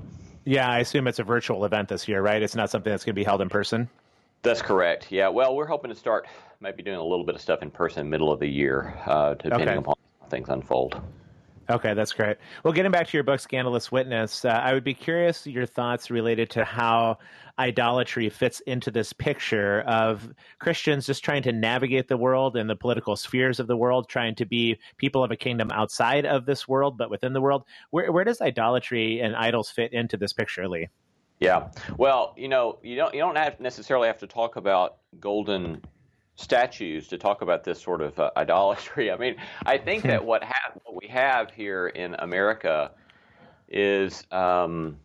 Yeah, 0.44 0.68
I 0.68 0.80
assume 0.80 1.08
it's 1.08 1.18
a 1.18 1.24
virtual 1.24 1.64
event 1.64 1.88
this 1.88 2.06
year, 2.06 2.20
right? 2.20 2.42
It's 2.42 2.54
not 2.54 2.70
something 2.70 2.90
that's 2.90 3.04
going 3.04 3.14
to 3.14 3.20
be 3.20 3.24
held 3.24 3.40
in 3.40 3.48
person. 3.48 3.88
That's 4.44 4.62
correct. 4.62 5.10
Yeah. 5.10 5.28
Well, 5.28 5.56
we're 5.56 5.66
hoping 5.66 5.88
to 5.88 5.96
start 5.96 6.26
maybe 6.60 6.82
doing 6.82 6.98
a 6.98 7.02
little 7.02 7.24
bit 7.24 7.34
of 7.34 7.40
stuff 7.40 7.62
in 7.62 7.70
person 7.70 8.08
middle 8.08 8.30
of 8.30 8.40
the 8.40 8.46
year, 8.46 8.94
uh, 9.06 9.34
depending 9.34 9.68
Okay. 9.68 9.78
upon 9.78 9.94
how 10.20 10.28
things 10.28 10.50
unfold. 10.50 11.00
Okay, 11.70 11.94
that's 11.94 12.12
great. 12.12 12.36
Well, 12.62 12.74
getting 12.74 12.92
back 12.92 13.08
to 13.08 13.16
your 13.16 13.24
book, 13.24 13.40
Scandalous 13.40 13.90
Witness, 13.90 14.44
uh, 14.44 14.50
I 14.50 14.74
would 14.74 14.84
be 14.84 14.92
curious 14.92 15.46
your 15.46 15.64
thoughts 15.64 16.10
related 16.10 16.50
to 16.50 16.64
how 16.64 17.16
idolatry 17.58 18.28
fits 18.28 18.60
into 18.66 18.90
this 18.90 19.14
picture 19.14 19.80
of 19.86 20.30
Christians 20.58 21.06
just 21.06 21.24
trying 21.24 21.42
to 21.44 21.52
navigate 21.52 22.08
the 22.08 22.18
world 22.18 22.58
and 22.58 22.68
the 22.68 22.76
political 22.76 23.16
spheres 23.16 23.60
of 23.60 23.66
the 23.66 23.78
world, 23.78 24.10
trying 24.10 24.34
to 24.34 24.44
be 24.44 24.78
people 24.98 25.24
of 25.24 25.30
a 25.30 25.36
kingdom 25.36 25.70
outside 25.70 26.26
of 26.26 26.44
this 26.44 26.68
world, 26.68 26.98
but 26.98 27.08
within 27.08 27.32
the 27.32 27.40
world. 27.40 27.64
Where, 27.92 28.12
where 28.12 28.24
does 28.24 28.42
idolatry 28.42 29.20
and 29.20 29.34
idols 29.34 29.70
fit 29.70 29.94
into 29.94 30.18
this 30.18 30.34
picture, 30.34 30.68
Lee? 30.68 30.88
Yeah. 31.40 31.68
Well, 31.98 32.34
you 32.36 32.48
know, 32.48 32.78
you 32.82 32.96
don't 32.96 33.14
you 33.14 33.20
don't 33.20 33.36
have 33.36 33.60
necessarily 33.60 34.06
have 34.06 34.18
to 34.20 34.26
talk 34.26 34.56
about 34.56 34.96
golden 35.20 35.82
statues 36.36 37.08
to 37.08 37.18
talk 37.18 37.42
about 37.42 37.64
this 37.64 37.80
sort 37.80 38.00
of 38.00 38.18
uh, 38.18 38.30
idolatry. 38.36 39.10
I 39.12 39.16
mean, 39.16 39.36
I 39.64 39.78
think 39.78 40.04
that 40.04 40.24
what 40.24 40.42
ha- 40.42 40.72
what 40.84 41.00
we 41.00 41.08
have 41.08 41.50
here 41.50 41.88
in 41.88 42.14
America 42.14 42.92
is 43.68 44.24
um, 44.30 44.98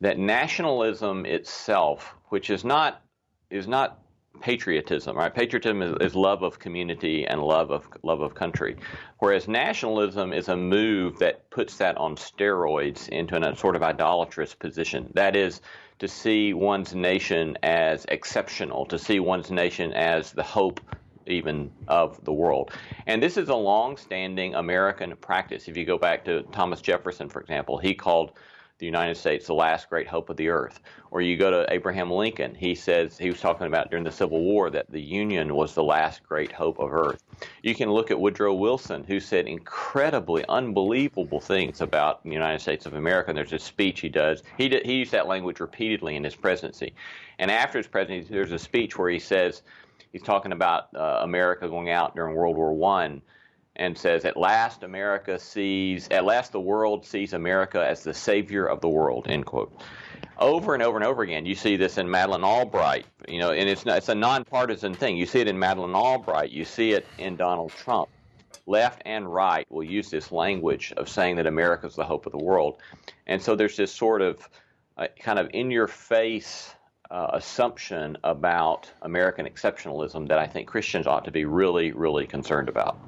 that 0.00 0.18
nationalism 0.18 1.26
itself, 1.26 2.14
which 2.28 2.50
is 2.50 2.64
not 2.64 3.02
is 3.50 3.66
not 3.66 3.98
patriotism, 4.40 5.16
right? 5.16 5.34
Patriotism 5.34 5.82
is, 5.82 5.96
is 6.00 6.14
love 6.14 6.42
of 6.42 6.58
community 6.58 7.26
and 7.26 7.42
love 7.42 7.70
of 7.70 7.88
love 8.02 8.20
of 8.20 8.34
country, 8.34 8.76
whereas 9.18 9.48
nationalism 9.48 10.32
is 10.32 10.48
a 10.48 10.56
move 10.56 11.18
that 11.18 11.48
puts 11.50 11.76
that 11.78 11.96
on 11.98 12.16
steroids 12.16 13.08
into 13.08 13.36
a 13.36 13.56
sort 13.56 13.76
of 13.76 13.82
idolatrous 13.82 14.54
position. 14.54 15.10
That 15.14 15.36
is 15.36 15.60
to 15.98 16.08
see 16.08 16.52
one's 16.54 16.94
nation 16.94 17.58
as 17.62 18.04
exceptional, 18.08 18.86
to 18.86 18.98
see 18.98 19.20
one's 19.20 19.50
nation 19.50 19.92
as 19.92 20.32
the 20.32 20.42
hope 20.42 20.80
even 21.26 21.70
of 21.88 22.24
the 22.24 22.32
world. 22.32 22.72
And 23.06 23.22
this 23.22 23.36
is 23.36 23.48
a 23.48 23.54
long-standing 23.54 24.54
American 24.54 25.14
practice. 25.16 25.68
If 25.68 25.76
you 25.76 25.84
go 25.84 25.98
back 25.98 26.24
to 26.24 26.42
Thomas 26.52 26.80
Jefferson, 26.80 27.28
for 27.28 27.40
example, 27.40 27.78
he 27.78 27.94
called 27.94 28.32
the 28.78 28.86
United 28.86 29.16
States 29.16 29.46
the 29.46 29.54
last 29.54 29.90
great 29.90 30.06
hope 30.06 30.30
of 30.30 30.36
the 30.36 30.48
earth. 30.48 30.80
Or 31.10 31.20
you 31.20 31.36
go 31.36 31.50
to 31.50 31.72
Abraham 31.72 32.10
Lincoln, 32.10 32.54
he 32.54 32.74
says 32.74 33.18
he 33.18 33.28
was 33.28 33.40
talking 33.40 33.66
about 33.66 33.90
during 33.90 34.04
the 34.04 34.12
Civil 34.12 34.40
War 34.40 34.70
that 34.70 34.90
the 34.90 35.00
Union 35.00 35.54
was 35.54 35.74
the 35.74 35.82
last 35.82 36.22
great 36.22 36.52
hope 36.52 36.78
of 36.78 36.92
earth. 36.92 37.22
You 37.62 37.74
can 37.74 37.90
look 37.90 38.10
at 38.10 38.20
Woodrow 38.20 38.54
Wilson, 38.54 39.04
who 39.04 39.20
said 39.20 39.46
incredibly 39.46 40.44
unbelievable 40.48 41.40
things 41.40 41.80
about 41.80 42.22
the 42.22 42.30
United 42.30 42.60
States 42.60 42.86
of 42.86 42.94
America. 42.94 43.30
And 43.30 43.38
there's 43.38 43.52
a 43.52 43.58
speech 43.58 44.00
he 44.00 44.08
does. 44.08 44.42
He 44.56 44.68
did, 44.68 44.84
he 44.86 44.94
used 44.94 45.12
that 45.12 45.26
language 45.26 45.60
repeatedly 45.60 46.16
in 46.16 46.24
his 46.24 46.36
presidency. 46.36 46.94
And 47.38 47.50
after 47.50 47.78
his 47.78 47.86
presidency, 47.86 48.32
there's 48.32 48.52
a 48.52 48.58
speech 48.58 48.98
where 48.98 49.10
he 49.10 49.18
says 49.18 49.62
he's 50.12 50.22
talking 50.22 50.52
about 50.52 50.94
uh, 50.94 51.20
America 51.22 51.68
going 51.68 51.90
out 51.90 52.14
during 52.14 52.36
World 52.36 52.56
War 52.56 52.72
One 52.74 53.22
and 53.78 53.96
says, 53.96 54.24
At 54.24 54.36
last 54.36 54.82
America 54.82 55.38
sees, 55.38 56.08
at 56.10 56.24
last 56.24 56.52
the 56.52 56.60
world 56.60 57.06
sees 57.06 57.32
America 57.32 57.84
as 57.84 58.02
the 58.02 58.14
savior 58.14 58.66
of 58.66 58.80
the 58.80 58.88
world, 58.88 59.26
end 59.28 59.46
quote. 59.46 59.72
Over 60.38 60.74
and 60.74 60.82
over 60.82 60.96
and 60.96 61.04
over 61.04 61.22
again, 61.22 61.46
you 61.46 61.54
see 61.54 61.76
this 61.76 61.98
in 61.98 62.10
Madeleine 62.10 62.44
Albright, 62.44 63.06
you 63.28 63.38
know, 63.38 63.50
and 63.50 63.68
it's, 63.68 63.84
not, 63.84 63.98
it's 63.98 64.08
a 64.08 64.14
nonpartisan 64.14 64.94
thing. 64.94 65.16
You 65.16 65.26
see 65.26 65.40
it 65.40 65.48
in 65.48 65.58
Madeleine 65.58 65.94
Albright, 65.94 66.50
you 66.50 66.64
see 66.64 66.92
it 66.92 67.06
in 67.18 67.36
Donald 67.36 67.72
Trump. 67.72 68.08
Left 68.66 69.02
and 69.06 69.32
right 69.32 69.66
will 69.70 69.84
use 69.84 70.10
this 70.10 70.30
language 70.30 70.92
of 70.96 71.08
saying 71.08 71.36
that 71.36 71.46
America 71.46 71.86
is 71.86 71.96
the 71.96 72.04
hope 72.04 72.26
of 72.26 72.32
the 72.32 72.44
world. 72.44 72.78
And 73.26 73.40
so 73.40 73.56
there's 73.56 73.76
this 73.76 73.92
sort 73.92 74.20
of 74.20 74.48
uh, 74.96 75.06
kind 75.18 75.38
of 75.38 75.48
in 75.54 75.70
your 75.70 75.86
face 75.86 76.70
uh, 77.10 77.30
assumption 77.32 78.18
about 78.24 78.90
American 79.02 79.46
exceptionalism 79.46 80.28
that 80.28 80.38
I 80.38 80.46
think 80.46 80.68
Christians 80.68 81.06
ought 81.06 81.24
to 81.24 81.30
be 81.30 81.46
really, 81.46 81.92
really 81.92 82.26
concerned 82.26 82.68
about. 82.68 82.98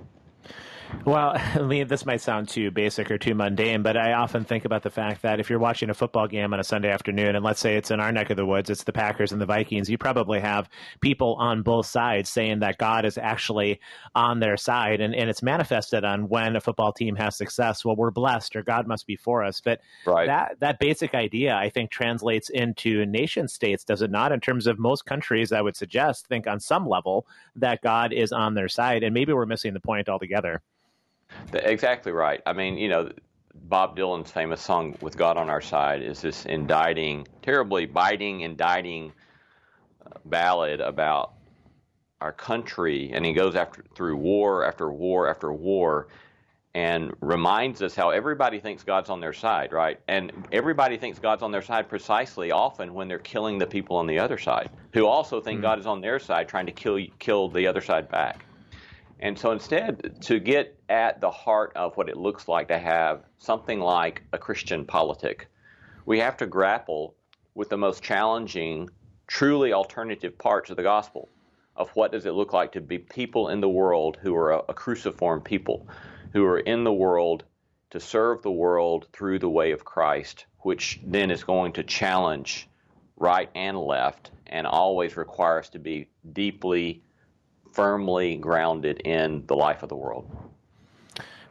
Well, 1.05 1.35
Lee, 1.61 1.83
this 1.85 2.05
might 2.05 2.21
sound 2.21 2.49
too 2.49 2.71
basic 2.71 3.11
or 3.11 3.17
too 3.17 3.35
mundane, 3.35 3.83
but 3.83 3.97
I 3.97 4.13
often 4.13 4.45
think 4.45 4.65
about 4.65 4.83
the 4.83 4.91
fact 4.91 5.23
that 5.23 5.41
if 5.41 5.49
you're 5.49 5.59
watching 5.59 5.89
a 5.89 5.95
football 5.95 6.29
game 6.29 6.53
on 6.53 6.61
a 6.61 6.65
Sunday 6.65 6.91
afternoon, 6.91 7.35
and 7.35 7.45
let's 7.45 7.61
say 7.61 7.77
it's 7.77 7.91
in 7.91 8.01
our 8.01 8.13
neck 8.13 8.31
of 8.31 8.37
the 8.37 8.45
woods, 8.45 8.69
it's 8.69 8.85
the 8.85 8.93
Packers 8.93 9.33
and 9.33 9.41
the 9.41 9.47
Vikings, 9.47 9.89
you 9.89 9.97
probably 9.97 10.41
have 10.41 10.69
people 11.01 11.37
on 11.39 11.63
both 11.63 11.87
sides 11.87 12.29
saying 12.29 12.61
that 12.61 12.77
God 12.77 13.07
is 13.07 13.17
actually 13.17 13.81
on 14.15 14.41
their 14.41 14.57
side, 14.59 15.01
and, 15.01 15.15
and 15.15 15.31
it's 15.31 15.43
manifested 15.43 16.05
on 16.05 16.29
when 16.29 16.55
a 16.55 16.61
football 16.61 16.93
team 16.93 17.17
has 17.17 17.35
success. 17.35 17.85
Well, 17.85 17.97
we're 17.97 18.11
blessed, 18.11 18.55
or 18.55 18.63
God 18.63 18.87
must 18.87 19.07
be 19.07 19.17
for 19.17 19.43
us. 19.43 19.61
But 19.61 19.81
Right. 20.07 20.27
that 20.27 20.61
that 20.61 20.79
basic 20.79 21.15
idea, 21.15 21.57
I 21.57 21.71
think, 21.71 21.91
translates 21.91 22.51
into 22.51 23.07
nation 23.07 23.49
states, 23.49 23.85
does 23.85 24.03
it 24.03 24.11
not? 24.11 24.33
In 24.33 24.41
terms 24.41 24.67
of 24.67 24.79
most 24.79 25.07
countries, 25.07 25.51
I 25.51 25.63
would 25.63 25.77
suggest 25.77 26.27
think 26.27 26.47
on 26.47 26.61
some 26.61 26.87
level 26.87 27.27
that 27.57 27.81
God 27.81 28.13
is 28.13 28.33
on 28.33 28.55
their 28.55 28.69
side, 28.69 29.03
and 29.03 29.15
maybe 29.15 29.33
we're 29.33 29.47
missing 29.47 29.73
the 29.73 29.81
point 29.81 30.09
altogether. 30.09 30.63
Exactly 31.53 32.13
right. 32.13 32.41
I 32.47 32.53
mean, 32.53 32.77
you 32.77 32.89
know, 32.89 33.11
Bob 33.55 33.97
Dylan's 33.97 34.31
famous 34.31 34.61
song 34.61 34.97
"With 35.01 35.17
God 35.17 35.37
on 35.37 35.51
Our 35.51 35.61
Side" 35.61 36.03
is 36.03 36.21
this 36.21 36.47
indicting, 36.47 37.27
terribly 37.43 37.87
biting, 37.87 38.41
indicting 38.41 39.13
uh, 40.07 40.19
ballad 40.25 40.81
about 40.81 41.33
our 42.21 42.33
country, 42.33 43.11
and 43.13 43.25
he 43.25 43.33
goes 43.33 43.55
after 43.55 43.85
through 43.95 44.17
war 44.17 44.65
after 44.65 44.91
war 44.91 45.29
after 45.29 45.53
war, 45.53 46.09
and 46.75 47.13
reminds 47.21 47.83
us 47.83 47.95
how 47.95 48.11
everybody 48.11 48.61
thinks 48.61 48.85
God's 48.85 49.11
on 49.11 49.21
their 49.21 49.33
side, 49.33 49.73
right? 49.73 49.99
And 50.07 50.33
everybody 50.53 50.97
thinks 50.97 51.19
God's 51.19 51.43
on 51.43 51.51
their 51.51 51.63
side 51.63 51.89
precisely 51.89 52.53
often 52.53 52.95
when 52.95 53.09
they're 53.09 53.19
killing 53.19 53.59
the 53.59 53.67
people 53.67 53.97
on 53.97 54.07
the 54.07 54.19
other 54.19 54.39
side, 54.39 54.71
who 54.93 55.07
also 55.07 55.41
think 55.41 55.63
God 55.63 55.79
is 55.79 55.87
on 55.87 56.01
their 56.01 56.19
side, 56.19 56.49
trying 56.49 56.67
to 56.67 56.73
kill 56.73 57.01
kill 57.19 57.49
the 57.49 57.67
other 57.67 57.81
side 57.81 58.09
back. 58.09 58.45
And 59.23 59.39
so 59.39 59.53
instead, 59.53 60.23
to 60.23 60.41
get 60.41 60.79
at 60.89 61.21
the 61.21 61.31
heart 61.31 61.73
of 61.77 61.97
what 61.97 62.09
it 62.09 62.17
looks 62.17 62.49
like 62.49 62.69
to 62.69 62.79
have 62.79 63.23
something 63.39 63.79
like 63.79 64.23
a 64.33 64.39
Christian 64.39 64.85
politic, 64.87 65.47
we 66.07 66.19
have 66.21 66.37
to 66.39 66.47
grapple 66.47 67.15
with 67.55 67.69
the 67.69 67.77
most 67.77 68.03
challenging, 68.03 68.89
truly 69.27 69.73
alternative 69.73 70.39
parts 70.39 70.71
of 70.71 70.77
the 70.77 70.83
gospel. 70.83 71.29
of 71.77 71.89
what 71.97 72.13
does 72.13 72.27
it 72.27 72.33
look 72.33 72.53
like 72.53 72.73
to 72.73 72.81
be 72.81 72.99
people 72.99 73.49
in 73.49 73.61
the 73.61 73.69
world 73.69 74.19
who 74.21 74.35
are 74.37 74.53
a, 74.53 74.63
a 74.69 74.75
cruciform 74.75 75.41
people, 75.41 75.87
who 76.33 76.45
are 76.45 76.61
in 76.61 76.85
the 76.85 76.93
world 76.93 77.45
to 77.91 77.99
serve 77.99 78.43
the 78.43 78.51
world 78.51 79.07
through 79.13 79.39
the 79.39 79.49
way 79.49 79.73
of 79.73 79.85
Christ, 79.85 80.47
which 80.61 81.01
then 81.05 81.31
is 81.31 81.43
going 81.43 81.73
to 81.73 81.83
challenge 81.83 82.69
right 83.17 83.49
and 83.55 83.79
left 83.79 84.31
and 84.47 84.67
always 84.67 85.17
require 85.17 85.59
us 85.59 85.71
to 85.71 85.79
be 85.79 86.09
deeply, 86.33 87.03
firmly 87.73 88.37
grounded 88.37 89.01
in 89.01 89.45
the 89.47 89.57
life 89.57 89.83
of 89.83 89.89
the 89.89 89.97
world. 89.97 90.31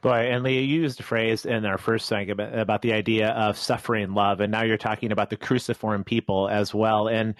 Boy, 0.01 0.30
and 0.32 0.43
Leah, 0.43 0.61
you 0.61 0.82
used 0.82 1.01
a 1.01 1.03
phrase 1.03 1.45
in 1.45 1.65
our 1.65 1.78
first 1.78 2.05
segment 2.05 2.57
about, 2.57 2.82
the 2.82 2.93
idea 2.93 3.32
of 3.32 3.57
suffering 3.57 4.13
love, 4.13 4.39
and 4.39 4.49
now 4.49 4.63
you're 4.63 4.78
talking 4.78 5.11
about 5.11 5.30
the 5.30 5.36
cruciform 5.36 6.05
people 6.05 6.47
as 6.47 6.74
well. 6.74 7.09
And 7.09 7.36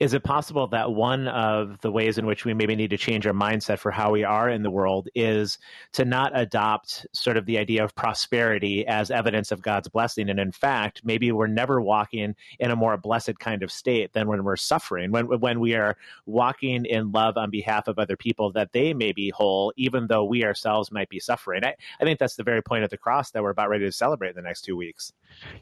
is 0.00 0.14
it 0.14 0.24
possible 0.24 0.66
that 0.68 0.92
one 0.92 1.28
of 1.28 1.78
the 1.82 1.92
ways 1.92 2.16
in 2.16 2.24
which 2.24 2.46
we 2.46 2.54
maybe 2.54 2.74
need 2.74 2.88
to 2.88 2.96
change 2.96 3.26
our 3.26 3.34
mindset 3.34 3.78
for 3.78 3.90
how 3.90 4.10
we 4.10 4.24
are 4.24 4.48
in 4.48 4.62
the 4.62 4.70
world 4.70 5.10
is 5.14 5.58
to 5.92 6.06
not 6.06 6.32
adopt 6.34 7.06
sort 7.12 7.36
of 7.36 7.44
the 7.44 7.58
idea 7.58 7.84
of 7.84 7.94
prosperity 7.94 8.86
as 8.86 9.10
evidence 9.10 9.52
of 9.52 9.60
God's 9.60 9.88
blessing? 9.88 10.30
And 10.30 10.40
in 10.40 10.52
fact, 10.52 11.02
maybe 11.04 11.30
we're 11.32 11.46
never 11.46 11.82
walking 11.82 12.34
in 12.58 12.70
a 12.70 12.76
more 12.76 12.96
blessed 12.96 13.38
kind 13.38 13.62
of 13.62 13.70
state 13.70 14.14
than 14.14 14.26
when 14.26 14.42
we're 14.42 14.56
suffering, 14.56 15.12
when, 15.12 15.26
when 15.26 15.60
we 15.60 15.74
are 15.74 15.98
walking 16.24 16.86
in 16.86 17.12
love 17.12 17.36
on 17.36 17.50
behalf 17.50 17.86
of 17.86 17.98
other 17.98 18.16
people, 18.16 18.52
that 18.52 18.72
they 18.72 18.94
may 18.94 19.12
be 19.12 19.28
whole, 19.28 19.70
even 19.76 20.06
though 20.06 20.24
we 20.24 20.44
ourselves 20.44 20.90
might 20.90 21.10
be 21.10 21.20
suffering. 21.20 21.62
I, 21.62 21.74
I 22.00 22.04
think 22.04 22.18
that's 22.18 22.36
the 22.36 22.42
very 22.42 22.62
point 22.62 22.84
of 22.84 22.90
the 22.90 22.96
cross 22.96 23.32
that 23.32 23.42
we're 23.42 23.50
about 23.50 23.68
ready 23.68 23.84
to 23.84 23.92
celebrate 23.92 24.30
in 24.30 24.36
the 24.36 24.42
next 24.42 24.62
two 24.62 24.78
weeks. 24.78 25.12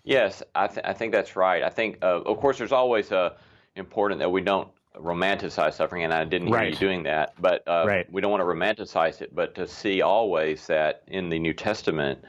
Yes, 0.04 0.44
I, 0.54 0.68
th- 0.68 0.86
I 0.86 0.92
think 0.92 1.12
that's 1.12 1.34
right. 1.34 1.64
I 1.64 1.70
think, 1.70 1.98
uh, 2.02 2.20
of 2.20 2.38
course, 2.38 2.58
there's 2.58 2.72
always 2.72 3.10
uh, 3.10 3.30
important 3.78 4.20
that 4.20 4.30
we 4.30 4.40
don't 4.40 4.68
romanticize 4.96 5.74
suffering, 5.74 6.04
and 6.04 6.12
I 6.12 6.24
didn't 6.24 6.48
hear 6.48 6.56
Right. 6.56 6.72
you 6.72 6.76
doing 6.78 7.02
that. 7.04 7.34
But 7.40 7.66
uh, 7.68 7.84
Right. 7.86 8.12
we 8.12 8.20
don't 8.20 8.30
want 8.30 8.40
to 8.40 8.46
romanticize 8.46 9.22
it, 9.22 9.34
but 9.34 9.54
to 9.54 9.66
see 9.66 10.02
always 10.02 10.66
that 10.66 11.02
in 11.06 11.28
the 11.28 11.38
New 11.38 11.54
Testament, 11.54 12.20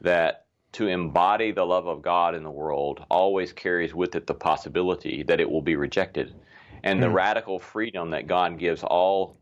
that 0.00 0.46
to 0.72 0.86
embody 0.88 1.52
the 1.52 1.64
love 1.64 1.86
of 1.86 2.02
God 2.02 2.34
in 2.34 2.42
the 2.42 2.50
world 2.50 3.04
always 3.10 3.52
carries 3.52 3.94
with 3.94 4.14
it 4.14 4.26
the 4.26 4.34
possibility 4.34 5.22
that 5.24 5.40
it 5.40 5.50
will 5.50 5.62
be 5.62 5.76
rejected, 5.76 6.34
and 6.84 7.02
the 7.02 7.08
Hmm. 7.08 7.14
radical 7.14 7.58
freedom 7.58 8.10
that 8.10 8.26
God 8.26 8.58
gives 8.58 8.82
all 8.84 9.36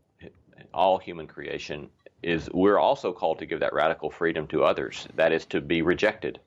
all 0.73 0.97
human 0.99 1.25
creation 1.25 1.89
is 2.21 2.49
we're 2.53 2.77
also 2.77 3.11
called 3.13 3.39
to 3.39 3.45
give 3.45 3.59
that 3.61 3.73
radical 3.73 4.09
freedom 4.09 4.45
to 4.47 4.63
others. 4.63 5.07
That 5.15 5.31
is 5.31 5.45
to 5.47 5.61
be 5.61 5.81
rejected. 5.81 6.39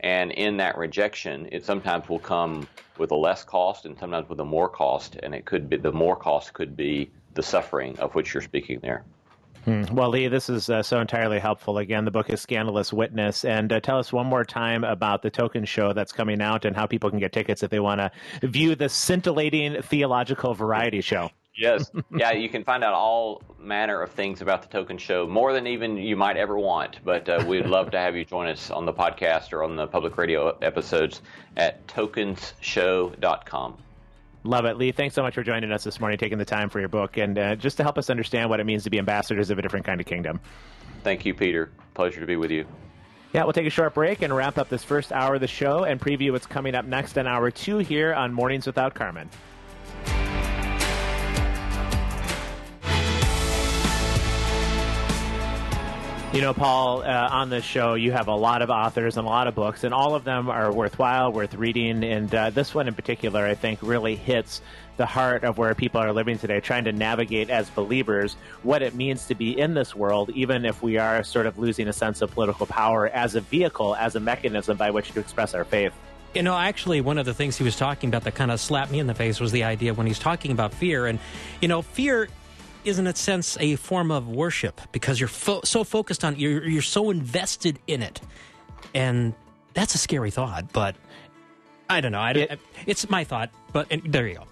And 0.00 0.32
in 0.32 0.56
that 0.58 0.76
rejection, 0.78 1.48
it 1.52 1.64
sometimes 1.64 2.08
will 2.08 2.18
come 2.18 2.66
with 2.98 3.10
a 3.10 3.16
less 3.16 3.44
cost 3.44 3.86
and 3.86 3.98
sometimes 3.98 4.28
with 4.28 4.40
a 4.40 4.44
more 4.44 4.68
cost. 4.68 5.16
And 5.22 5.34
it 5.34 5.44
could 5.44 5.68
be 5.68 5.76
the 5.76 5.92
more 5.92 6.16
cost 6.16 6.52
could 6.52 6.76
be 6.76 7.10
the 7.34 7.42
suffering 7.42 7.98
of 7.98 8.14
which 8.14 8.34
you're 8.34 8.42
speaking 8.42 8.80
there. 8.80 9.04
Hmm. 9.64 9.82
Well, 9.92 10.08
Lee, 10.08 10.28
this 10.28 10.48
is 10.48 10.70
uh, 10.70 10.82
so 10.82 11.00
entirely 11.00 11.38
helpful. 11.38 11.76
Again, 11.76 12.06
the 12.06 12.10
book 12.10 12.30
is 12.30 12.40
Scandalous 12.40 12.94
Witness. 12.94 13.44
And 13.44 13.70
uh, 13.70 13.80
tell 13.80 13.98
us 13.98 14.10
one 14.10 14.26
more 14.26 14.44
time 14.44 14.84
about 14.84 15.20
the 15.20 15.30
token 15.30 15.66
show 15.66 15.92
that's 15.92 16.12
coming 16.12 16.40
out 16.40 16.64
and 16.64 16.74
how 16.74 16.86
people 16.86 17.10
can 17.10 17.18
get 17.18 17.32
tickets 17.32 17.62
if 17.62 17.70
they 17.70 17.80
want 17.80 18.00
to 18.00 18.46
view 18.46 18.74
the 18.74 18.88
scintillating 18.88 19.82
theological 19.82 20.54
variety 20.54 21.02
show. 21.02 21.30
Yes. 21.60 21.90
yeah, 22.16 22.32
you 22.32 22.48
can 22.48 22.64
find 22.64 22.82
out 22.82 22.94
all 22.94 23.42
manner 23.58 24.00
of 24.00 24.10
things 24.12 24.40
about 24.40 24.62
the 24.62 24.68
Tokens 24.68 25.02
Show, 25.02 25.26
more 25.26 25.52
than 25.52 25.66
even 25.66 25.98
you 25.98 26.16
might 26.16 26.38
ever 26.38 26.58
want. 26.58 27.04
But 27.04 27.28
uh, 27.28 27.44
we'd 27.46 27.66
love 27.66 27.90
to 27.90 27.98
have 27.98 28.16
you 28.16 28.24
join 28.24 28.48
us 28.48 28.70
on 28.70 28.86
the 28.86 28.94
podcast 28.94 29.52
or 29.52 29.62
on 29.62 29.76
the 29.76 29.86
public 29.86 30.16
radio 30.16 30.56
episodes 30.62 31.20
at 31.58 31.86
tokensshow.com. 31.86 33.76
Love 34.42 34.64
it. 34.64 34.78
Lee, 34.78 34.90
thanks 34.90 35.14
so 35.14 35.22
much 35.22 35.34
for 35.34 35.42
joining 35.42 35.70
us 35.70 35.84
this 35.84 36.00
morning, 36.00 36.18
taking 36.18 36.38
the 36.38 36.46
time 36.46 36.70
for 36.70 36.80
your 36.80 36.88
book, 36.88 37.18
and 37.18 37.38
uh, 37.38 37.54
just 37.56 37.76
to 37.76 37.82
help 37.82 37.98
us 37.98 38.08
understand 38.08 38.48
what 38.48 38.58
it 38.58 38.64
means 38.64 38.84
to 38.84 38.90
be 38.90 38.98
ambassadors 38.98 39.50
of 39.50 39.58
a 39.58 39.62
different 39.62 39.84
kind 39.84 40.00
of 40.00 40.06
kingdom. 40.06 40.40
Thank 41.04 41.26
you, 41.26 41.34
Peter. 41.34 41.70
Pleasure 41.92 42.20
to 42.20 42.26
be 42.26 42.36
with 42.36 42.50
you. 42.50 42.64
Yeah, 43.34 43.44
we'll 43.44 43.52
take 43.52 43.66
a 43.66 43.70
short 43.70 43.92
break 43.92 44.22
and 44.22 44.34
wrap 44.34 44.56
up 44.56 44.70
this 44.70 44.82
first 44.82 45.12
hour 45.12 45.34
of 45.34 45.42
the 45.42 45.46
show 45.46 45.84
and 45.84 46.00
preview 46.00 46.32
what's 46.32 46.46
coming 46.46 46.74
up 46.74 46.86
next 46.86 47.18
in 47.18 47.26
hour 47.26 47.50
two 47.50 47.78
here 47.78 48.14
on 48.14 48.32
Mornings 48.32 48.66
Without 48.66 48.94
Carmen. 48.94 49.28
You 56.32 56.42
know, 56.42 56.54
Paul, 56.54 57.02
uh, 57.02 57.28
on 57.32 57.50
this 57.50 57.64
show, 57.64 57.94
you 57.94 58.12
have 58.12 58.28
a 58.28 58.34
lot 58.34 58.62
of 58.62 58.70
authors 58.70 59.16
and 59.16 59.26
a 59.26 59.28
lot 59.28 59.48
of 59.48 59.56
books, 59.56 59.82
and 59.82 59.92
all 59.92 60.14
of 60.14 60.22
them 60.22 60.48
are 60.48 60.72
worthwhile, 60.72 61.32
worth 61.32 61.54
reading. 61.54 62.04
And 62.04 62.32
uh, 62.32 62.50
this 62.50 62.72
one 62.72 62.86
in 62.86 62.94
particular, 62.94 63.44
I 63.44 63.56
think, 63.56 63.80
really 63.82 64.14
hits 64.14 64.62
the 64.96 65.06
heart 65.06 65.42
of 65.42 65.58
where 65.58 65.74
people 65.74 66.00
are 66.00 66.12
living 66.12 66.38
today, 66.38 66.60
trying 66.60 66.84
to 66.84 66.92
navigate 66.92 67.50
as 67.50 67.68
believers 67.70 68.36
what 68.62 68.80
it 68.80 68.94
means 68.94 69.26
to 69.26 69.34
be 69.34 69.58
in 69.58 69.74
this 69.74 69.96
world, 69.96 70.30
even 70.30 70.64
if 70.64 70.84
we 70.84 70.98
are 70.98 71.24
sort 71.24 71.46
of 71.46 71.58
losing 71.58 71.88
a 71.88 71.92
sense 71.92 72.22
of 72.22 72.30
political 72.30 72.64
power 72.64 73.08
as 73.08 73.34
a 73.34 73.40
vehicle, 73.40 73.96
as 73.96 74.14
a 74.14 74.20
mechanism 74.20 74.76
by 74.76 74.92
which 74.92 75.10
to 75.10 75.18
express 75.18 75.52
our 75.52 75.64
faith. 75.64 75.92
You 76.32 76.44
know, 76.44 76.56
actually, 76.56 77.00
one 77.00 77.18
of 77.18 77.26
the 77.26 77.34
things 77.34 77.56
he 77.56 77.64
was 77.64 77.74
talking 77.74 78.08
about 78.08 78.22
that 78.22 78.36
kind 78.36 78.52
of 78.52 78.60
slapped 78.60 78.92
me 78.92 79.00
in 79.00 79.08
the 79.08 79.14
face 79.14 79.40
was 79.40 79.50
the 79.50 79.64
idea 79.64 79.94
when 79.94 80.06
he's 80.06 80.20
talking 80.20 80.52
about 80.52 80.72
fear. 80.72 81.06
And, 81.06 81.18
you 81.60 81.66
know, 81.66 81.82
fear 81.82 82.28
is 82.84 82.98
in 82.98 83.06
a 83.06 83.14
sense 83.14 83.56
a 83.60 83.76
form 83.76 84.10
of 84.10 84.28
worship 84.28 84.80
because 84.92 85.18
you're 85.20 85.28
fo- 85.28 85.60
so 85.64 85.84
focused 85.84 86.24
on 86.24 86.36
you're 86.38 86.66
you're 86.68 86.82
so 86.82 87.10
invested 87.10 87.78
in 87.86 88.02
it, 88.02 88.20
and 88.94 89.34
that's 89.74 89.94
a 89.94 89.98
scary 89.98 90.30
thought. 90.30 90.72
But 90.72 90.96
I 91.88 92.00
don't 92.00 92.12
know. 92.12 92.20
I, 92.20 92.32
don't- 92.32 92.60
it's 92.86 93.08
my 93.10 93.24
thought. 93.24 93.50
But 93.72 93.92
there 94.06 94.26
you 94.28 94.34
go. 94.36 94.44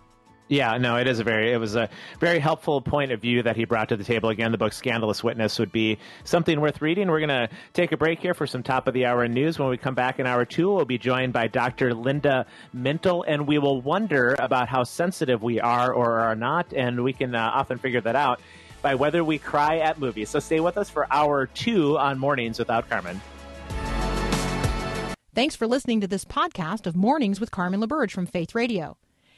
Yeah, 0.49 0.79
no, 0.79 0.97
it 0.97 1.07
is 1.07 1.21
a 1.21 1.25
very 1.25 1.53
it 1.53 1.59
was 1.59 1.77
a 1.77 1.91
very 2.21 2.39
helpful 2.39 2.81
point 2.81 3.13
of 3.13 3.21
view 3.21 3.43
that 3.43 3.55
he 3.55 3.67
brought 3.67 3.91
to 3.91 3.97
the 3.97 4.05
table. 4.05 4.31
Again, 4.31 4.51
the 4.51 4.59
book 4.59 4.73
Scandalous 4.73 5.23
Witness 5.23 5.59
would 5.59 5.71
be 5.71 5.99
something 6.25 6.61
worth 6.61 6.81
reading. 6.81 7.11
We're 7.11 7.21
going 7.21 7.29
to 7.29 7.51
take 7.75 7.93
a 7.93 7.99
break 7.99 8.21
here 8.21 8.33
for 8.33 8.47
some 8.47 8.63
top 8.63 8.89
of 8.89 8.95
the 8.95 9.05
hour 9.05 9.29
news. 9.29 9.59
When 9.59 9.69
we 9.69 9.77
come 9.77 9.95
back 9.95 10.19
in 10.19 10.27
hour 10.27 10.47
2, 10.47 10.73
we'll 10.73 10.87
be 10.87 10.97
joined 10.97 11.35
by 11.35 11.49
Dr. 11.49 11.93
Linda 11.93 12.47
Mintle 12.75 13.25
and 13.29 13.47
we 13.47 13.59
will 13.59 13.83
wonder 13.83 14.37
about 14.39 14.69
how 14.69 14.85
sensitive 14.85 15.43
we 15.43 15.61
are 15.61 15.93
or 15.93 16.19
are 16.21 16.35
not 16.35 16.73
and 16.73 17.05
we 17.05 17.13
can 17.13 17.35
uh, 17.35 17.51
often 17.53 17.79
figure 17.79 18.01
that 18.01 18.17
out 18.17 18.41
by 18.81 18.95
whether 18.95 19.23
we 19.23 19.39
cry 19.39 19.79
at 19.79 19.99
movies. 19.99 20.31
So 20.31 20.39
stay 20.39 20.61
with 20.61 20.79
us 20.79 20.89
for 20.89 21.07
hour 21.13 21.47
2 21.47 21.99
on 21.99 22.19
Mornings 22.19 22.59
without 22.59 22.89
Carmen. 22.89 23.21
Thanks 25.35 25.55
for 25.55 25.67
listening 25.67 26.01
to 26.01 26.09
this 26.09 26.25
podcast 26.25 26.87
of 26.87 26.97
Mornings 26.97 27.39
with 27.39 27.51
Carmen 27.51 27.81
LaBerge 27.81 28.13
from 28.13 28.27
Faith 28.27 28.55
Radio. 28.55 28.97